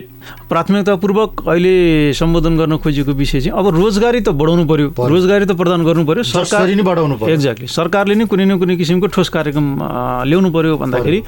प्राथमिकतापूर्वक 0.49 1.31
अहिले 1.47 1.74
सम्बोधन 2.15 2.53
गर्न 2.57 2.77
खोजेको 2.77 3.11
विषय 3.13 3.39
चाहिँ 3.41 3.57
अब 3.59 3.65
रोजगारी 3.75 4.19
त 4.21 4.29
बढाउनु 4.35 4.65
पर्यो। 4.65 4.87
रोजगारी 4.95 5.45
त 5.45 5.51
प्रदान 5.57 5.83
गर्नु 5.83 6.03
पर्यो। 6.05 6.23
सरकार 6.23 6.61
जसरी 6.61 6.75
नै 6.75 6.83
बढाउनु 6.83 7.15
पर्यो। 7.17 7.33
एक्ज्याक्टली 7.33 7.67
सरकारले 7.67 8.15
नै 8.15 8.25
कुनै 8.25 8.45
न 8.45 8.57
कुनै 8.59 8.75
किसिमको 8.77 9.07
ठोस 9.11 9.29
कार्यक्रम 9.35 9.67
ल्याउनु 10.29 10.49
पर्यो 10.55 10.77
भन्दाखेरि 10.77 11.19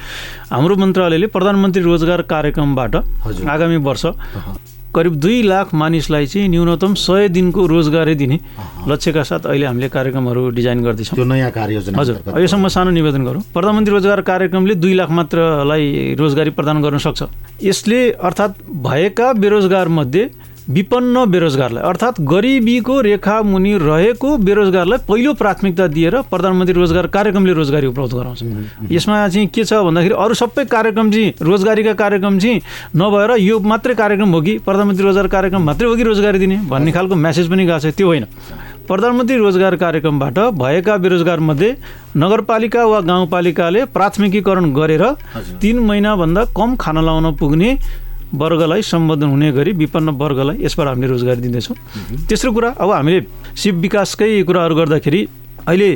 हाम्रो 0.52 0.74
मन्त्रालयले 0.76 1.26
प्रधानमन्त्री 1.34 1.82
रोजगार 1.82 2.22
कार्यक्रमबाट। 2.26 2.94
आगामी 3.46 3.76
वर्ष 3.82 4.04
करिब 4.98 5.14
दुई 5.22 5.42
लाख 5.42 5.74
मानिसलाई 5.74 6.26
चाहिँ 6.26 6.48
न्यूनतम 6.48 6.94
सय 6.98 7.28
दिनको 7.30 7.66
रोजगारी 7.66 8.14
दिने 8.14 8.38
लक्ष्यका 8.88 9.22
साथ 9.22 9.46
अहिले 9.46 9.66
हामीले 9.66 9.88
कार्यक्रमहरू 9.88 10.48
डिजाइन 10.58 10.82
गर्दैछौँ। 10.82 11.24
नयाँ 11.24 11.50
कार्ययोजना 11.50 12.00
हजुर। 12.00 12.16
यसम्म 12.42 12.68
सानो 12.68 12.90
निवेदन 12.90 13.24
गरौँ। 13.24 13.42
प्रधानमन्त्री 13.54 13.92
रोजगार 13.94 14.20
कार्यक्रमले 14.26 14.74
दुई 14.74 14.94
लाख 14.94 15.10
मात्रलाई 15.10 16.14
रोजगारी 16.18 16.50
प्रदान 16.50 16.82
गर्न 16.82 16.98
सक्छ। 16.98 17.22
यसले 17.62 18.00
अर्थात् 18.18 18.54
भएका 18.82 19.32
बेरोजगारमध्ये 19.34 20.22
विपन्न 20.68 21.24
बेरोजगारलाई 21.26 21.82
अर्थात् 21.82 22.20
गरिबीको 22.22 23.00
रेखा 23.00 23.40
मुनि 23.42 23.72
रहेको 23.78 24.36
बेरोजगारलाई 24.38 24.98
पहिलो 25.08 25.32
प्राथमिकता 25.34 25.86
दिएर 25.88 26.14
प्रधानमन्त्री 26.28 26.74
रोजगार 26.74 27.06
कार्यक्रमले 27.06 27.52
रोजगारी 27.52 27.86
उपलब्ध 27.86 28.14
गराउँछ। 28.14 28.90
यसमा 28.92 29.28
चाहिँ 29.28 29.46
के 29.48 29.64
छ 29.64 29.72
भन्दाखेरि 29.80 30.14
अरू 30.14 30.34
सबै 30.34 30.64
कार्यक्रम 30.66 31.10
चाहिँ 31.10 31.32
रोजगारीका 31.40 31.92
कार्यक्रम 31.94 32.38
चाहिँ 32.38 32.60
नभएर 32.96 33.30
यो 33.40 33.58
मात्रै 33.64 33.94
कार्यक्रम 33.94 34.28
हो 34.28 34.40
कि 34.40 34.58
प्रधानमन्त्री 34.60 35.04
रोजगार 35.04 35.26
कार्यक्रम 35.26 35.62
मात्रै 35.64 35.88
हो 35.88 35.96
कि 35.96 36.02
रोजगारी 36.02 36.38
दिने 36.38 36.56
भन्ने 36.68 36.92
खालको 36.92 37.14
म्यासेज 37.16 37.48
पनि 37.48 37.64
गएको 37.64 37.78
छ 37.80 37.94
त्यो 37.96 38.06
होइन। 38.06 38.26
प्रधानमन्त्री 38.88 39.36
रोजगार 39.36 39.76
कार्यक्रमबाट 39.76 40.38
भएका 40.60 40.96
बेरोजगारमध्ये 40.96 41.70
नगरपालिका 42.16 42.84
वा 42.84 43.00
गाउँपालिकाले 43.08 43.84
प्राथमिकीकरण 43.96 44.72
गरेर 44.74 45.04
तिन 45.62 45.78
महिनाभन्दा 45.88 46.44
कम 46.52 46.76
खाना 46.76 47.00
लाउन 47.00 47.34
पुग्ने 47.36 47.72
वर्गलाई 48.34 48.82
सम्बोधन 48.82 49.28
हुने 49.28 49.48
गरी 49.52 49.72
विपन्न 49.72 50.08
वर्गलाई 50.20 50.56
यसबाट 50.60 50.86
हामीले 50.88 51.08
रोजगारी 51.08 51.40
दिँदैछौँ। 51.40 51.76
तेस्रो 52.28 52.52
कुरा 52.52 52.68
अब 52.76 52.90
हामीले 52.92 53.20
सिप 53.56 53.74
विकासकै 53.84 54.42
कुराहरू 54.44 54.74
गर्दाखेरि 54.76 55.20
अहिले 55.68 55.90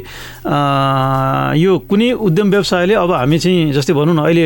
यो 1.56 1.72
कुनै 1.88 2.08
उद्यम 2.12 2.48
व्यवसायले 2.50 2.94
अब 2.94 3.10
हामी 3.12 3.38
चाहिँ 3.38 3.72
जस्तै 3.72 3.92
भनौँ 3.96 4.14
न 4.14 4.20
अहिले 4.28 4.44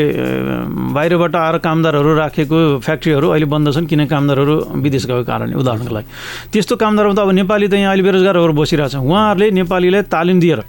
बाहिरबाट 0.95 1.35
आएर 1.35 1.57
कामदारहरू 1.66 2.11
राखेको 2.14 2.59
फ्याक्ट्रीहरू 2.78 3.26
अहिले 3.35 3.47
बन्द 3.50 3.66
छन् 3.75 3.87
किन 3.90 4.07
कामदारहरू 4.07 4.55
विदेश 4.87 5.07
गएको 5.07 5.25
कारणले 5.26 5.55
उदाहरणको 5.59 5.95
लागि। 5.95 6.07
त्यस्तो 6.52 6.75
कामदारमा 6.78 7.14
त 7.14 7.19
अब 7.26 7.31
नेपाली 7.43 7.66
त 7.66 7.75
यहाँ 7.75 7.90
अहिले 7.90 8.07
बेरोजगारहरू 8.07 8.52
बसिरहेको 8.55 8.93
छ। 8.93 9.02
उहाँहरूले 9.02 9.50
नेपालीलाई 9.50 10.02
तालिम 10.07 10.38
दिएर 10.38 10.61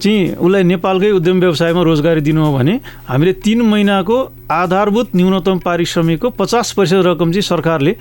चाहिँ 0.00 0.34
उसलाई 0.40 0.62
नेपालकै 0.72 1.10
उद्यम 1.20 1.40
व्यवसायमा 1.40 1.82
रोजगारी 1.82 2.20
दिनु 2.20 2.40
हो 2.44 2.50
भने 2.56 2.74
हामीले 3.08 3.32
तिन 3.44 3.62
महिनाको 3.62 4.16
आधारभूत 4.50 5.08
न्यूनतम 5.14 5.58
पारिश्रमिकको 5.62 6.28
पचास 6.34 6.72
प्रतिशत 6.74 7.06
रकम 7.06 7.28
चाहिँ 7.30 7.46
सरकारले 7.46 7.92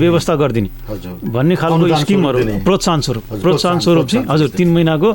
व्यवस्था 0.00 0.34
गरिदिने। 0.40 0.68
भन्ने 1.28 1.54
खालको 1.60 1.86
स्किमहरू। 2.00 2.64
प्रोत्साहन 2.64 3.00
स्वरूप। 3.04 3.24
प्रोत्साहन 3.36 3.78
स्वरूप 3.84 4.06
चाहिँ 4.08 4.26
हजुर। 4.30 4.48
तिन 4.56 4.68
महिनाको 4.72 5.08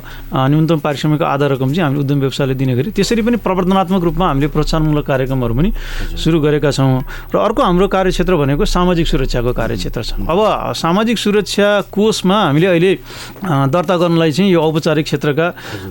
न्यूनतम 0.45 0.79
पारिश्रमिकको 0.85 1.25
आधा 1.25 1.45
रकम 1.57 1.69
चाहिँ 1.73 1.83
हामीले 1.89 2.01
उद्यम 2.05 2.19
व्यवसायले 2.19 2.53
दिने 2.53 2.73
गरी 2.77 2.91
त्यसरी 2.93 3.21
पनि 3.25 3.37
प्रवर्धनात्मक 3.41 4.03
रूपमा 4.03 4.25
हामीले 4.29 4.47
प्रोत्साहनमूलक 4.53 5.05
कार्यक्रमहरू 5.09 5.53
पनि 5.57 5.69
सुरु 6.21 6.37
गरेका 6.45 6.69
छौँ। 6.69 7.01
र 7.33 7.35
अर्को 7.41 7.61
हाम्रो 7.65 7.87
कार्यक्षेत्र 7.89 8.33
भनेको 8.37 8.65
सामाजिक 8.69 9.07
सुरक्षाको 9.09 9.51
कार्यक्षेत्र 9.57 10.01
छ। 10.05 10.11
अब 10.21 10.37
सामाजिक 10.77 11.17
सुरक्षा 11.17 11.69
कोषमा 11.89 12.37
हामीले 12.45 12.67
अहिले 12.67 12.91
दर्ता 13.73 13.95
गर्नलाई 13.97 14.31
चाहिँ 14.37 14.53
यो 14.53 14.61
औपचारिक 14.61 15.05
क्षेत्रका 15.05 15.47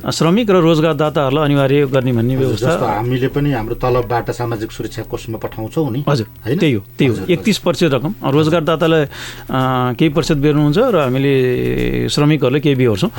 श्रमिक 0.07 0.34
र 0.43 0.59
रोजगारदाताहरूलाई 0.59 1.45
अनिवार्य 1.45 1.87
गर्ने 1.95 2.13
भन्ने 2.19 2.35
व्यवस्था 2.35 2.75
हामीले 2.75 3.29
पनि 3.31 3.51
हाम्रो 3.55 3.75
तलबबाट 3.79 4.31
सामाजिक 4.35 4.71
सुरक्षा 4.73 5.03
कोषमा 5.07 5.39
पठाउँछौँ 5.39 5.87
नि। 5.93 6.01
हजुर 6.09 6.27
होइन? 6.43 6.59
त्यही 6.59 6.75
हो 6.75 6.83
त्यही 6.99 7.11
हो। 7.15 7.27
एकतिस 7.31 7.59
प्रतिशत 7.63 7.93
रकम। 7.95 8.13
रोजगारदातालाई 8.27 9.05
केही 9.95 10.11
प्रतिशत 10.11 10.39
बेर्नुहुन्छ 10.41 10.79
र 10.81 10.97
हामीले 11.05 11.35
श्रमिकहरूले 12.09 12.61
केही 12.65 12.77
बेहोर्छौँ। 12.81 13.11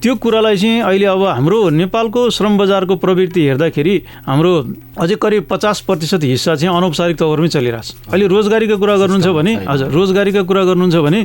त्यो 0.00 0.12
कुरालाई 0.14 0.56
चाहिँ 0.56 0.80
अहिले 0.86 1.06
अब 1.10 1.22
हाम्रो 1.26 1.58
नेपालको 1.74 2.20
श्रम 2.30 2.54
बजारको 2.62 2.94
प्रवृत्ति 3.02 3.40
हेर्दाखेरि 3.42 3.94
हाम्रो 4.30 4.52
अझै 4.94 5.16
करिब 5.18 5.42
पचास 5.50 5.80
प्रतिशत 5.90 6.22
हिस्सा 6.22 6.54
चाहिँ 6.54 6.70
अनौपचारिक 6.70 7.16
तवरमै 7.18 7.48
चलिरहेछ। 7.50 7.88
अहिले 8.14 8.26
रोजगारीको 8.30 8.76
कुरा 8.78 8.94
गर्नुहुन्छ 9.02 9.26
भने 9.34 9.52
हजुर 9.66 9.88
रोजगारीका 9.90 10.42
कुरा 10.46 10.62
गर्नुहुन्छ 10.70 10.96
भने 11.02 11.20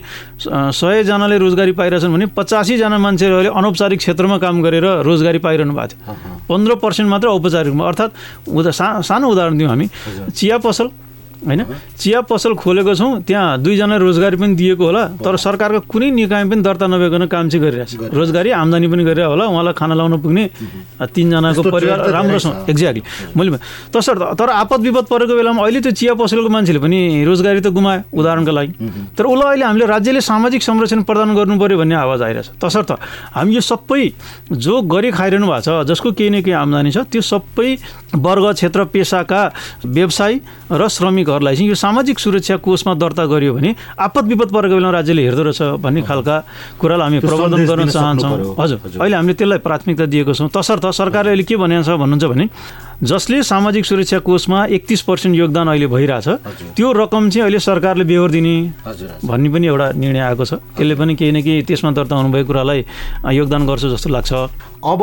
सयजनाले 0.74 1.38
रोजगारी 1.38 1.72
पाइरहेछन् 1.77 2.13
भने 2.13 2.25
पचासीजना 2.34 2.98
मान्छेहरू 2.98 3.36
अहिले 3.38 3.51
अनौपचारिक 3.53 4.00
क्षेत्रमा 4.00 4.38
काम 4.41 4.55
गरेर 4.65 5.05
रोजगारी 5.05 5.28
पाइरहनु 5.38 5.74
भएको 5.74 5.88
थियो 5.88 6.39
पन्ध्र 6.50 6.75
पर्सेन्ट 6.81 7.09
मात्र 7.09 7.27
औपचारिकमा 7.27 7.88
अर्थात् 7.88 8.13
उदा 8.50 8.71
सा 8.71 9.01
सानो 9.05 9.29
उदाहरण 9.29 9.57
दिउँ 9.57 9.69
हामी। 9.69 9.88
चिया 10.33 10.57
पसल 10.57 10.89
होइन? 11.39 11.62
चिया 12.00 12.19
पसल 12.27 12.53
खोलेको 12.55 12.93
छौँ 12.96 13.12
त्यहाँ 13.24 13.62
दुईजना 13.63 13.96
रोजगारी 13.98 14.38
पनि 14.38 14.55
दिएको 14.55 14.84
होला 14.84 15.03
तर 15.24 15.36
सरकारको 15.38 15.79
कुनै 15.88 16.10
निकाय 16.12 16.43
पनि 16.50 16.62
दर्ता 16.62 16.88
नभइकन 16.88 17.25
काम 17.31 17.50
चाहिँ 17.50 17.63
गरिरहेछ। 17.63 18.12
रोजगारी 18.12 18.50
आम्दानी 18.51 18.88
पनि 18.88 19.03
गरिरहेको 19.03 19.31
होला 19.31 19.46
उहाँलाई 19.48 19.74
खाना 19.74 19.96
लाउन 19.96 20.13
पुग्ने 20.19 20.43
तिनजनाको 21.00 21.62
परिवार 21.72 22.00
राम्रो 22.12 22.39
छ। 22.39 22.48
एक्ज्याक्टली 22.69 23.01
मैले 23.38 23.58
तसर्थ 23.93 24.22
तर 24.36 24.50
आपद 24.50 24.79
विपद 24.84 25.05
परेको 25.08 25.34
बेलामा 25.36 25.62
अहिले 25.63 25.79
त्यो 25.81 25.91
चिया 25.96 26.13
पसलको 26.19 26.50
मान्छेले 26.50 26.79
पनि 26.79 27.00
रोजगारी 27.24 27.62
त 27.62 27.67
गुमायो 27.72 28.01
उदाहरणको 28.12 28.51
लागि। 28.51 28.72
तर 29.15 29.24
उसलाई 29.24 29.48
अहिले 29.50 29.65
हामीले 29.65 29.86
राज्यले 29.88 30.22
सामाजिक 30.22 30.62
संरक्षण 30.63 31.01
प्रदान 31.08 31.36
गर्नु 31.36 31.55
पर्यो 31.60 31.77
भन्ने 31.79 31.96
आवाज 31.96 32.22
आइरहेछ। 32.22 32.48
तसर्थ 32.60 32.91
हामी 33.36 33.55
यो 33.55 33.62
सबै 33.62 34.03
जो 34.51 34.81
गरी 34.84 35.10
खाइरहनु 35.15 35.48
भएको 35.48 35.62
छ 35.63 35.88
जसको 35.88 36.12
केही 36.12 36.29
न 36.29 36.41
केही 36.43 36.58
आम्दानी 36.60 36.91
छ 36.91 37.08
त्यो 37.08 37.22
सबै 37.22 37.69
वर्ग 38.15 38.46
क्षेत्र 38.53 38.84
पेसाका 38.93 39.41
व्यवसायी 39.86 40.36
र 40.72 40.88
श्रमिकहरूलाई 41.29 41.55
चाहिँ 41.55 41.69
यो 41.69 41.75
सामाजिक 41.75 42.19
सुरक्षा 42.19 42.55
कोषमा 42.65 42.93
दर्ता 42.98 43.25
गरियो 43.25 43.53
भने 43.53 43.75
आपद 44.00 44.25
विपद 44.25 44.50
परेको 44.50 44.75
बेलामा 44.75 44.93
राज्यले 44.98 45.21
हेर्दो 45.24 45.43
रहेछ 45.43 45.62
भन्ने 45.77 46.01
खालका 46.01 46.36
कुरालाई 46.81 47.05
हामी 47.05 47.19
सन्देश 47.21 47.69
गर्न 47.69 47.89
चाहन्छौँ। 47.89 48.55
हजुर। 48.57 48.77
अहिले 48.98 49.15
हामीले 49.15 49.33
त्यसलाई 49.38 49.59
प्राथमिकता 49.62 50.05
दिएको 50.09 50.33
छौँ। 50.33 50.50
तसर्थ 50.50 50.86
सरकारले 50.89 51.29
अहिले 51.29 51.45
के 51.45 51.55
भनेको 51.55 51.83
छ 51.86 51.89
भन्नुहुन्छ 52.01 52.25
भने 52.25 52.45
जसले 53.00 53.43
सामाजिक 53.43 53.86
सुरक्षा 53.86 54.19
कोषमा 54.27 54.65
एकतिस 54.75 55.01
पर्सेन्ट 55.07 55.36
योगदान 55.38 55.67
अहिले 55.71 55.88
भइरहेछ 55.88 56.27
त्यो 56.75 56.88
रकम 56.91 57.29
चाहिँ 57.29 57.43
अहिले 57.45 57.59
सरकारले 57.59 58.03
बेहोर 58.03 58.31
दिने 58.31 58.55
भन्ने 59.24 59.50
पनि 59.53 59.67
एउटा 59.67 59.88
निर्णय 59.95 60.19
आएको 60.19 60.45
छ। 60.45 60.53
त्यसले 60.75 60.95
पनि 61.00 61.15
केही 61.15 61.31
न 61.31 61.39
केही 61.39 61.62
त्यसमा 61.63 61.91
दर्ता 61.95 62.15
हुनुभएको 62.15 62.48
कुरालाई 62.48 62.79
योगदान 63.39 63.62
गर्छ 63.67 63.86
जस्तो 63.95 64.09
लाग्छ। 64.09 64.31
अब 64.79 65.01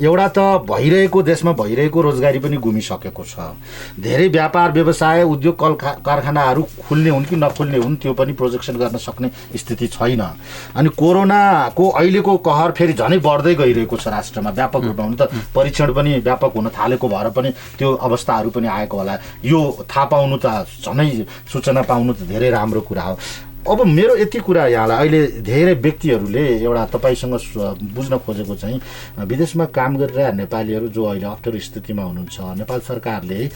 एउटा 0.00 0.26
त 0.28 0.38
भइरहेको 0.64 1.22
देशमा 1.22 1.52
भइरहेको 1.52 2.00
रोजगारी 2.00 2.38
पनि 2.38 2.56
गुमिसकेको 2.56 3.24
छ। 3.24 3.52
धेरै 4.00 4.28
व्यापार 4.28 4.72
व्यवसाय 4.72 5.22
उद्योग 5.22 5.58
कल 5.60 5.74
कारखानाहरू 6.00 6.62
खुल्ने 6.88 7.10
हुन् 7.10 7.24
कि 7.24 7.36
नखुल्ने 7.36 7.78
हुन् 7.78 7.96
त्यो 7.96 8.12
पनि 8.14 8.32
प्रोजेक्सन 8.32 8.76
गर्न 8.76 8.96
सक्ने 8.96 9.30
स्थिति 9.52 9.86
छैन। 9.86 10.20
अनि 10.76 10.88
कोरोनाको 10.96 11.88
अहिलेको 11.90 12.36
कहर 12.40 12.72
फेरि 12.72 12.92
झनै 12.92 13.18
बढ्दै 13.18 13.54
गइरहेको 13.54 13.96
छ 13.96 14.08
राष्ट्रमा। 14.08 14.50
व्यापक 14.50 14.84
रूपमा 14.84 15.04
हुन 15.04 15.16
त 15.20 15.28
परीक्षण 15.54 15.92
पनि 15.92 16.18
व्यापक 16.24 16.52
हुन 16.56 16.68
थालेको 16.72 17.08
भएर 17.08 17.28
पनि 17.36 17.50
त्यो 17.78 17.94
अवस्थाहरू 18.00 18.50
पनि 18.50 18.66
आएको 18.68 18.96
होला। 18.96 19.18
यो 19.44 19.60
थाहा 19.84 20.04
पाउनु 20.08 20.36
त 20.40 20.64
झनै 20.80 21.26
सूचना 21.52 21.82
पाउनु 21.84 22.12
त 22.16 22.24
धेरै 22.32 22.50
राम्रो 22.50 22.80
कुरा 22.80 23.02
हो। 23.02 23.18
अब 23.66 23.80
मेरो 23.86 24.16
यति 24.16 24.38
कुरा 24.38 24.66
यहाँलाई 24.66 24.98
अहिले 24.98 25.26
धेरै 25.42 25.72
व्यक्तिहरूले 25.74 26.44
एउटा 26.62 26.84
तपाईँसँग 26.94 27.34
बुझ्न 27.94 28.18
खोजेको 28.24 28.54
चाहिँ 28.54 28.80
विदेशमा 29.26 29.64
काम 29.74 29.96
गरिरहेका 29.96 30.32
नेपालीहरू 30.32 30.88
जो 30.88 31.04
अहिले 31.04 31.26
अप्ठ्यारो 31.26 31.58
स्थितिमा 31.58 32.02
हुनुहुन्छ 32.02 32.36
नेपाल 32.58 32.80
सरकारले 32.80 33.50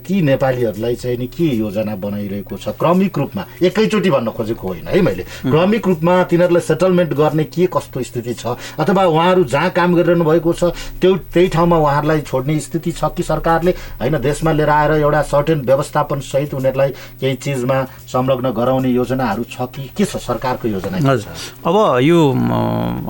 ती 0.00 0.20
नेपालीहरूलाई 0.22 0.94
चाहिँ 0.94 1.18
नि 1.18 1.26
के 1.26 1.44
योजना 1.44 1.94
बनाइरहेको 1.96 2.56
छ? 2.56 2.68
क्रमिक 2.74 3.18
रूपमा 3.18 3.46
एकैचोटि 3.62 4.10
भन्न 4.10 4.30
खोजेको 4.30 4.68
होइन 4.68 4.88
है 4.88 5.00
मैले। 5.00 5.22
क्रमिक 5.22 5.86
रूपमा 5.86 6.22
तिनीहरूलाई 6.24 6.62
सेटलमेन्ट 6.62 7.12
गर्ने 7.14 7.44
के 7.44 7.68
कस्तो 7.70 8.02
स्थिति 8.02 8.34
छ? 8.34 8.56
अथवा 8.80 9.04
उहाँहरू 9.06 9.44
जहाँ 9.44 9.70
काम 9.70 9.94
गरिरहनु 9.94 10.24
भएको 10.24 10.52
छ 10.52 10.64
त्यो 10.98 11.14
त्यही 11.30 11.48
ठाउँमा 11.54 11.78
उहाँहरूलाई 11.78 12.20
छोड्ने 12.26 12.58
स्थिति 12.60 12.92
छ 12.92 13.04
कि 13.16 13.22
सरकारले? 13.22 13.70
होइन 14.00 14.18
देशमा 14.18 14.52
लिएर 14.52 14.70
आएर 14.70 14.92
एउटा 14.98 15.22
सर्टेन 15.22 15.60
व्यवस्थापन 15.62 16.20
सहित 16.32 16.54
उनीहरूलाई 16.54 16.90
केही 17.20 17.34
चिजमा 17.36 17.82
संलग्न 18.10 18.50
गराउने 18.50 18.92
योजनाहरू 19.34 19.44
छ 19.44 19.68
कि 19.74 19.90
के 19.96 20.04
छ 20.04 20.16
सरकारको 20.16 20.68
योजना 20.68 20.98
हजुर। 20.98 21.66
अब 21.66 21.76
यो 22.02 22.18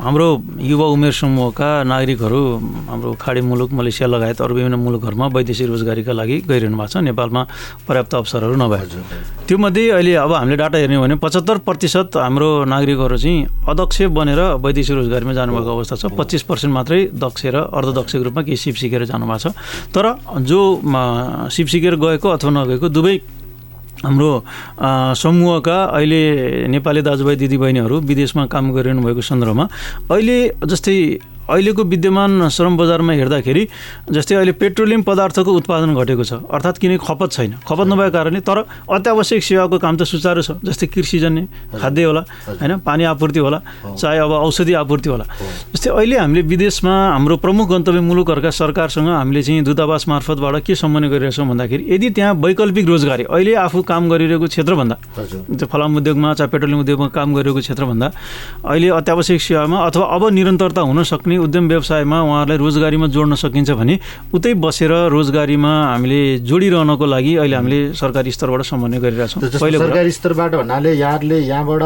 हाम्रो 0.00 0.28
युवा 0.60 0.86
उमेर 0.86 1.12
समूहका 1.12 1.84
नागरिकहरू 1.84 2.42
हाम्रो 2.88 3.12
खाडी 3.20 3.40
मुलुक 3.42 3.70
मलेसिया 3.72 4.08
लगायत 4.08 4.40
अरू 4.40 4.54
विभिन्न 4.54 4.76
मुलुकहरूमा 4.80 5.26
वैदेशिक 5.26 5.68
रोजगारीका 5.68 6.12
लागि 6.12 6.36
गइरहनु 6.48 6.76
भएको 6.76 6.88
छ। 6.88 6.96
नेपालमा 7.04 7.42
पर्याप्त 7.88 8.14
अवसरहरू 8.14 8.54
नभए। 8.56 8.80
त्योमध्ये 9.48 9.84
अहिले 9.90 10.14
अब 10.24 10.32
हामीले 10.32 10.56
डाटा 10.56 10.78
हेर्ने 10.78 10.96
हो 10.96 11.02
भने 11.02 11.16
पचहत्तर 11.20 11.58
प्रतिशत 11.68 12.16
हाम्रो 12.16 12.48
नागरिकहरू 12.64 13.16
चाहिँ 13.16 13.68
अदक्ष 13.68 14.02
बनेर 14.08 14.40
वैदेशिक 14.64 14.94
रोजगारीमा 14.96 15.32
जानुभएको 15.32 15.70
अवस्था 15.76 15.96
छ। 15.96 16.04
पच्चिस 16.16 16.42
पर्सेन्ट 16.48 16.72
मात्रै 16.74 17.00
दक्ष 17.14 17.42
र 17.46 17.56
अर्धदक्षको 17.68 18.22
रूपमा 18.24 18.42
केही 18.42 18.56
सिप 18.56 18.74
सिकेर 18.80 19.04
जानुभएको 19.04 19.38
छ। 19.38 19.46
तर 19.92 20.04
जो 20.40 20.60
सिप 21.52 21.66
सिकेर 21.68 21.94
गएको 21.96 22.28
अथवा 22.28 22.50
नगएको 22.50 22.88
दुवै 22.88 23.16
हाम्रो 24.04 24.30
समूहका 25.16 25.78
अहिले 25.96 26.22
नेपाली 26.68 27.02
दाजुभाइ 27.08 27.36
दिदीबहिनीहरू 27.42 28.00
विदेशमा 28.10 28.46
काम 28.54 28.64
गरिरहनु 28.76 29.02
भएको 29.02 29.22
सन्दर्भमा 29.30 29.64
अहिले 30.10 30.38
जस्तै 30.64 30.96
अहिलेको 31.50 31.82
विद्यमान 31.84 32.48
श्रम 32.48 32.76
बजारमा 32.76 33.12
हेर्दाखेरि 33.12 33.62
जस्तै 34.10 34.34
अहिले 34.34 34.52
पेट्रोलियम 34.62 35.02
पदार्थको 35.02 35.50
उत्पादन 35.52 35.94
घटेको 35.94 36.24
छ 36.24 36.32
अर्थात् 36.48 36.78
किनकि 36.80 36.98
खपत 37.04 37.30
छैन। 37.32 37.52
खपत 37.68 37.86
नभएको 37.92 38.12
कारणले 38.12 38.40
तर 38.40 38.58
अत्यावश्यक 38.88 39.42
सेवाको 39.44 39.78
काम 39.78 39.94
त 39.96 40.02
सुचारू 40.08 40.42
छ 40.42 40.50
जस्तै 40.64 40.86
कृषिजन्य 40.94 41.46
खाद्य 41.76 42.04
होला 42.04 42.22
होइन 42.48 42.72
पानी 42.80 43.04
आपूर्ति 43.12 43.40
होला 43.44 43.58
चाहे 43.84 44.18
अब 44.18 44.32
औषधि 44.40 44.72
आपूर्ति 44.82 45.08
होला। 45.08 45.24
जस्तै 45.74 45.90
अहिले 45.90 46.16
हामीले 46.18 46.42
विदेशमा 46.48 46.94
हाम्रो 47.12 47.36
प्रमुख 47.44 47.68
गन्तव्य 47.70 48.00
मुलुकहरूका 48.00 48.50
सरकारसँग 48.50 49.08
हामीले 49.08 49.42
चाहिँ 49.42 49.62
दूतावास 49.64 50.08
मार्फतबाट 50.08 50.62
के 50.64 50.74
समन्वय 50.74 51.08
गरिरहेछौँ 51.12 51.46
भन्दाखेरि 51.48 51.84
यदि 51.94 52.10
त्यहाँ 52.16 52.34
वैकल्पिक 52.44 52.86
रोजगारी 52.88 53.24
अहिले 53.28 53.54
आफू 53.64 53.82
काम 53.84 54.08
गरिरहेको 54.10 54.46
क्षेत्रभन्दा 54.48 54.96
त्यो 55.60 55.66
फलाम 55.72 55.96
उद्योगमा 55.96 56.32
चाहे 56.34 56.48
पेट्रोलियम 56.50 56.80
उद्योगमा 56.80 57.08
काम 57.18 57.34
गरिरहेको 57.34 57.60
क्षेत्रभन्दा 57.60 58.06
अहिले 58.64 58.88
अत्यावश्यक 59.00 59.40
सेवामा 59.40 59.78
अथवा 59.86 60.04
अब 60.14 60.22
निरन्तरता 60.38 60.80
हुन 60.88 61.02
सक्ने 61.04 61.33
उद्यम 61.38 61.64
व्यवसायमा 61.68 62.18
उहाँहरूलाई 62.22 62.58
रोजगारीमा 62.58 63.06
जोड्न 63.14 63.34
सकिन्छ 63.34 63.70
भने 63.80 63.94
उतै 64.34 64.52
बसेर 64.64 64.92
रोजगारीमा 65.14 65.72
हामीले 65.92 66.20
जोडिरहनको 66.48 67.06
लागि 67.06 67.32
अहिले 67.36 67.56
हामीले 67.56 67.80
सरकारी 67.94 68.30
स्तरबाट 68.36 68.62
समन्वय 68.70 68.98
गरिरहेछौँ 69.04 69.40
सरकारी 69.50 70.10
स्तरबाट 70.18 70.52
भन्नाले 70.54 70.92
यहाँहरूले 70.94 71.38
यहाँबाट 71.40 71.82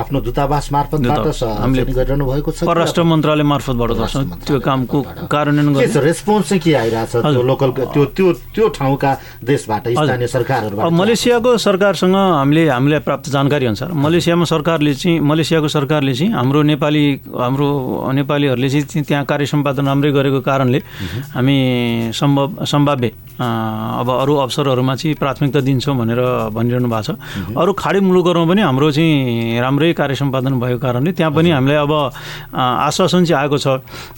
आफ्नो 0.00 0.18
दूतावास 0.26 0.68
मार्फतबाट 0.72 1.26
स- 1.32 1.42
हामीले 1.62 1.82
गरिरहनु 1.96 2.24
भएको 2.26 2.50
छ 2.52 2.64
परराष्ट्र 2.70 3.02
मन्त्रालय 3.12 3.44
मार्फतबाट 3.52 3.90
गर्छौँ 4.00 4.24
त्यो 4.46 4.58
कामको। 4.60 4.98
कार्यान्वयन 5.30 5.90
रेस्पोन्स 6.06 6.48
चाहिँ 6.48 6.60
के 6.64 6.72
आइरहेछ? 6.74 7.12
त्यो। 7.16 7.42
लोकल 7.50 7.70
त्यो 7.94 8.04
त्यो 8.16 8.26
त्यो 8.54 8.66
ठाउँका 8.78 9.10
देशबाट 9.44 9.82
स्थानीय 9.88 10.26
सरकारहरूबाट। 10.26 10.86
अब 10.86 10.92
मलेसियाको 10.92 11.50
सरकारसँग 11.66 12.14
हामीले 12.16 12.62
हामीलाई 12.68 13.00
प्राप्त 13.06 13.28
जानकारी 13.30 13.66
अनुसार 13.66 13.92
मलेसियामा 14.04 14.44
सरकारले 14.52 14.94
चाहिँ 14.94 15.20
मलेसियाको 15.20 15.68
सरकारले 15.68 16.12
चाहिँ 16.14 16.32
हाम्रो 16.32 16.62
नेपाली 16.70 17.04
हाम्रो 17.40 17.68
नेपालीहरूले 18.48 18.68
चाहिँ 18.82 19.04
त्यहाँ 19.04 19.24
कार्य 19.24 19.46
सम्पादन 19.46 19.86
राम्रै 19.86 20.10
गरेको 20.12 20.40
कारणले 20.40 20.78
हामी 21.34 21.56
सम्भव 22.14 22.64
सम्भाव्य 22.64 23.10
अब 23.36 24.08
अरू 24.10 24.34
अवसरहरूमा 24.36 24.94
चाहिँ 24.96 25.14
प्राथमिकता 25.20 25.60
दिन्छौँ 25.60 25.96
भनेर 25.96 26.20
भनिरहनु 26.56 26.88
भएको 26.88 27.02
छ। 27.02 27.54
अरू 27.56 27.72
खाडी 27.76 28.00
मुलुकहरूमा 28.00 28.46
पनि 28.48 28.62
हाम्रो 28.62 28.90
चाहिँ 28.90 29.60
राम्रै 29.60 29.92
कार्य 29.92 30.14
सम्पादन 30.16 30.56
भएको 30.56 30.78
कारणले 30.80 31.12
त्यहाँ 31.12 31.32
पनि 31.36 31.50
हामीलाई 31.52 31.78
अब 31.84 31.92
आश्वासन 32.56 33.24
चाहिँ 33.24 33.40
आएको 33.42 33.58
छ। 33.58 33.66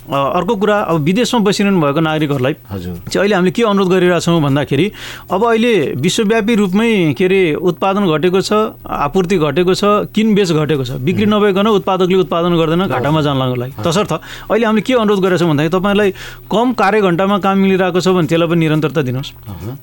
अर्को 0.06 0.54
कुरा 0.54 0.76
अब 0.94 0.96
विदेशमा 1.02 1.40
बसिरहनु 1.42 1.80
भएको 1.80 2.00
नागरिकहरूलाई 2.00 2.54
चाहिँ 2.70 3.18
अहिले 3.18 3.34
हामीले 3.34 3.50
के 3.50 3.62
अनुरोध 3.62 3.88
गरिरहेछौँ 3.90 4.40
भन्दाखेरि 4.40 4.86
अब 5.30 5.44
अहिले 5.44 5.72
विश्वव्यापी 5.98 6.54
रूपमै 6.54 6.90
के 7.18 7.24
अरे 7.24 7.40
उत्पादन 7.58 8.06
घटेको 8.06 8.40
छ 8.40 8.52
आपूर्ति 8.86 9.36
घटेको 9.38 9.74
छ 9.74 9.84
किनबेच 10.14 10.52
घटेको 10.52 10.84
छ। 10.84 10.90
बिक्री 11.02 11.26
नभइकन 11.26 11.66
उत्पादकले 11.74 12.16
उत्पादन 12.22 12.56
गर्दैन 12.56 12.86
घाटामा 12.86 13.20
जानलाको 13.26 13.54
लागि। 13.54 13.72
तसर्थ 13.82 14.12
अहिले 14.48 14.66
हामीले 14.66 14.82
के 14.86 14.94
अनुरोध 14.94 15.20
गरेका 15.22 15.38
छौँ 15.42 15.48
भन्दाखेरि 15.50 15.74
तपाईँलाई 15.74 16.10
कम 16.46 16.72
कार्य 16.78 17.00
घन्टामा 17.02 17.38
काम 17.38 17.58
मिलिरहेको 17.58 18.00
छ 18.00 18.08
भने 18.14 18.26
त्यसलाई 18.28 18.48
पनि 18.48 18.60
निरन्तरता 18.60 19.02
दिनुहोस्। 19.08 19.30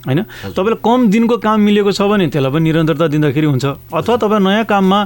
होइन? 0.05 0.22
तपाईँलाई 0.53 0.79
कम 0.86 1.00
दिनको 1.10 1.36
काम 1.41 1.58
मिलेको 1.65 1.91
छ 1.91 2.01
भने 2.05 2.25
त्यसलाई 2.29 2.51
पनि 2.53 2.63
निरन्तरता 2.65 3.05
दिँदाखेरि 3.10 3.48
हुन्छ। 3.48 3.65
अथवा 3.89 4.15
तपाईँ 4.21 4.43
नयाँ 4.45 4.65
काममा 4.69 5.00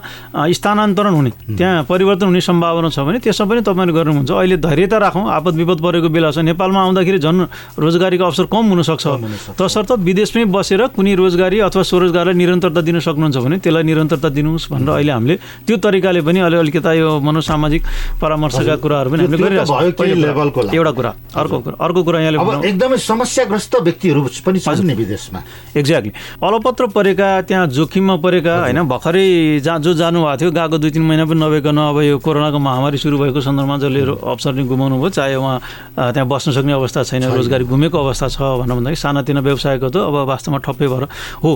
स्थानान्तरण 0.51 1.13
हुने 1.13 1.31
त्यहाँ 1.57 1.83
परिवर्तन 1.89 2.25
हुने 2.29 2.41
सम्भावना 2.41 2.89
छ 2.89 2.99
भने 3.07 3.17
त्यसमा 3.23 3.45
पनि 3.49 3.61
तपाईँले 3.63 3.93
गर्नुहुन्छ। 3.93 4.31
अहिले 4.31 4.57
धैर्यता 4.59 4.97
राखौँ 4.99 5.25
आपद 5.29 5.53
विपद 5.59 5.79
परेको 5.79 6.09
बेला 6.09 6.29
छ। 6.31 6.43
नेपालमा 6.43 6.79
आउँदाखेरि 6.79 7.19
झन् 7.19 7.39
रोजगारीको 7.79 8.23
अवसर 8.23 8.45
कम 8.51 8.65
हुनसक्छ। 8.71 9.05
तसर्थ 9.55 9.91
विदेशमै 10.03 10.45
बसेर 10.49 10.81
कुनै 10.95 11.13
रोजगारी 11.15 11.57
अथवा 11.67 11.83
स्वरोजगारलाई 11.83 12.35
निरन्तरता 12.35 12.81
दिन 12.81 12.99
सक्नुहुन्छ 12.99 13.37
भने 13.37 13.55
त्यसलाई 13.63 13.83
निरन्तरता 13.83 14.29
दिनुहोस् 14.29 14.69
भनेर 14.71 14.89
अहिले 14.89 15.11
हामीले 15.11 15.35
त्यो 15.67 15.75
तरिकाले 15.77 16.21
पनि 16.21 16.39
अलि 16.47 16.57
अलिकता 16.63 16.91
यो 16.93 17.07
मनोसामाजिक 17.19 17.81
परामर्शका 18.21 18.75
कुराहरू 18.83 19.09
पनि 19.09 19.21
हामीले 19.29 19.55
लागि। 19.59 20.77
एउटा 20.77 20.91
कुरा। 20.91 21.11
अर्को 21.35 21.57
कुरा। 21.59 21.75
अर्को 21.79 22.01
कुरा 22.03 22.19
यहाँले 22.19 22.37
एकदमै 22.69 22.97
समस्याग्रस्त 22.97 23.73
व्यक्तिहरू 24.09 24.43
पनि 24.45 24.59
छन् 24.59 24.87
नि 24.87 24.93
विदेशमा। 24.93 25.39
एक्ज्याक्टली 25.77 26.11
अलपत्र 26.41 26.85
परेका 26.89 27.29
त्यहाँ 27.41 27.67
जोखिममा 27.69 28.15
परेका 28.17 28.53
होइन 28.65 28.81
भर्खरै 28.89 29.59
जहाँ 29.61 29.79
जो 29.79 29.93
जानुभएको 29.93 30.37
थियो 30.39 30.51
गएको 30.51 30.77
दुई 30.77 30.91
तिन 30.91 31.03
महिना 31.03 31.25
पनि 31.25 31.39
नभइकन 31.39 31.77
अब 31.77 31.97
यो 32.01 32.17
कोरोनाको 32.19 32.59
महामारी 32.59 32.97
सुरु 32.97 33.17
भएको 33.19 33.41
सन्दर्भमा 33.41 33.77
जसले 33.77 34.01
अवसर 34.17 34.53
नै 34.53 34.63
गुमाउनु 34.65 34.97
भयो 34.97 35.09
चाहे 35.09 35.35
उहाँ 35.35 35.57
त्यहाँ 36.13 36.27
बस्न 36.27 36.51
सक्ने 36.57 36.73
अवस्था 36.73 37.03
छैन 37.03 37.23
रोजगारी 37.29 37.65
गुमेको 37.69 37.97
अवस्था 37.97 38.27
छ 38.29 38.37
भनेर 38.59 38.75
भन्दाखेरि 38.75 38.95
सानातिना 38.97 39.41
व्यवसायको 39.45 39.89
त 39.89 39.95
अब 40.09 40.15
वास्तवमा 40.25 40.59
ठप्पै 40.65 40.87
भएर 40.87 41.05
हो। 41.43 41.51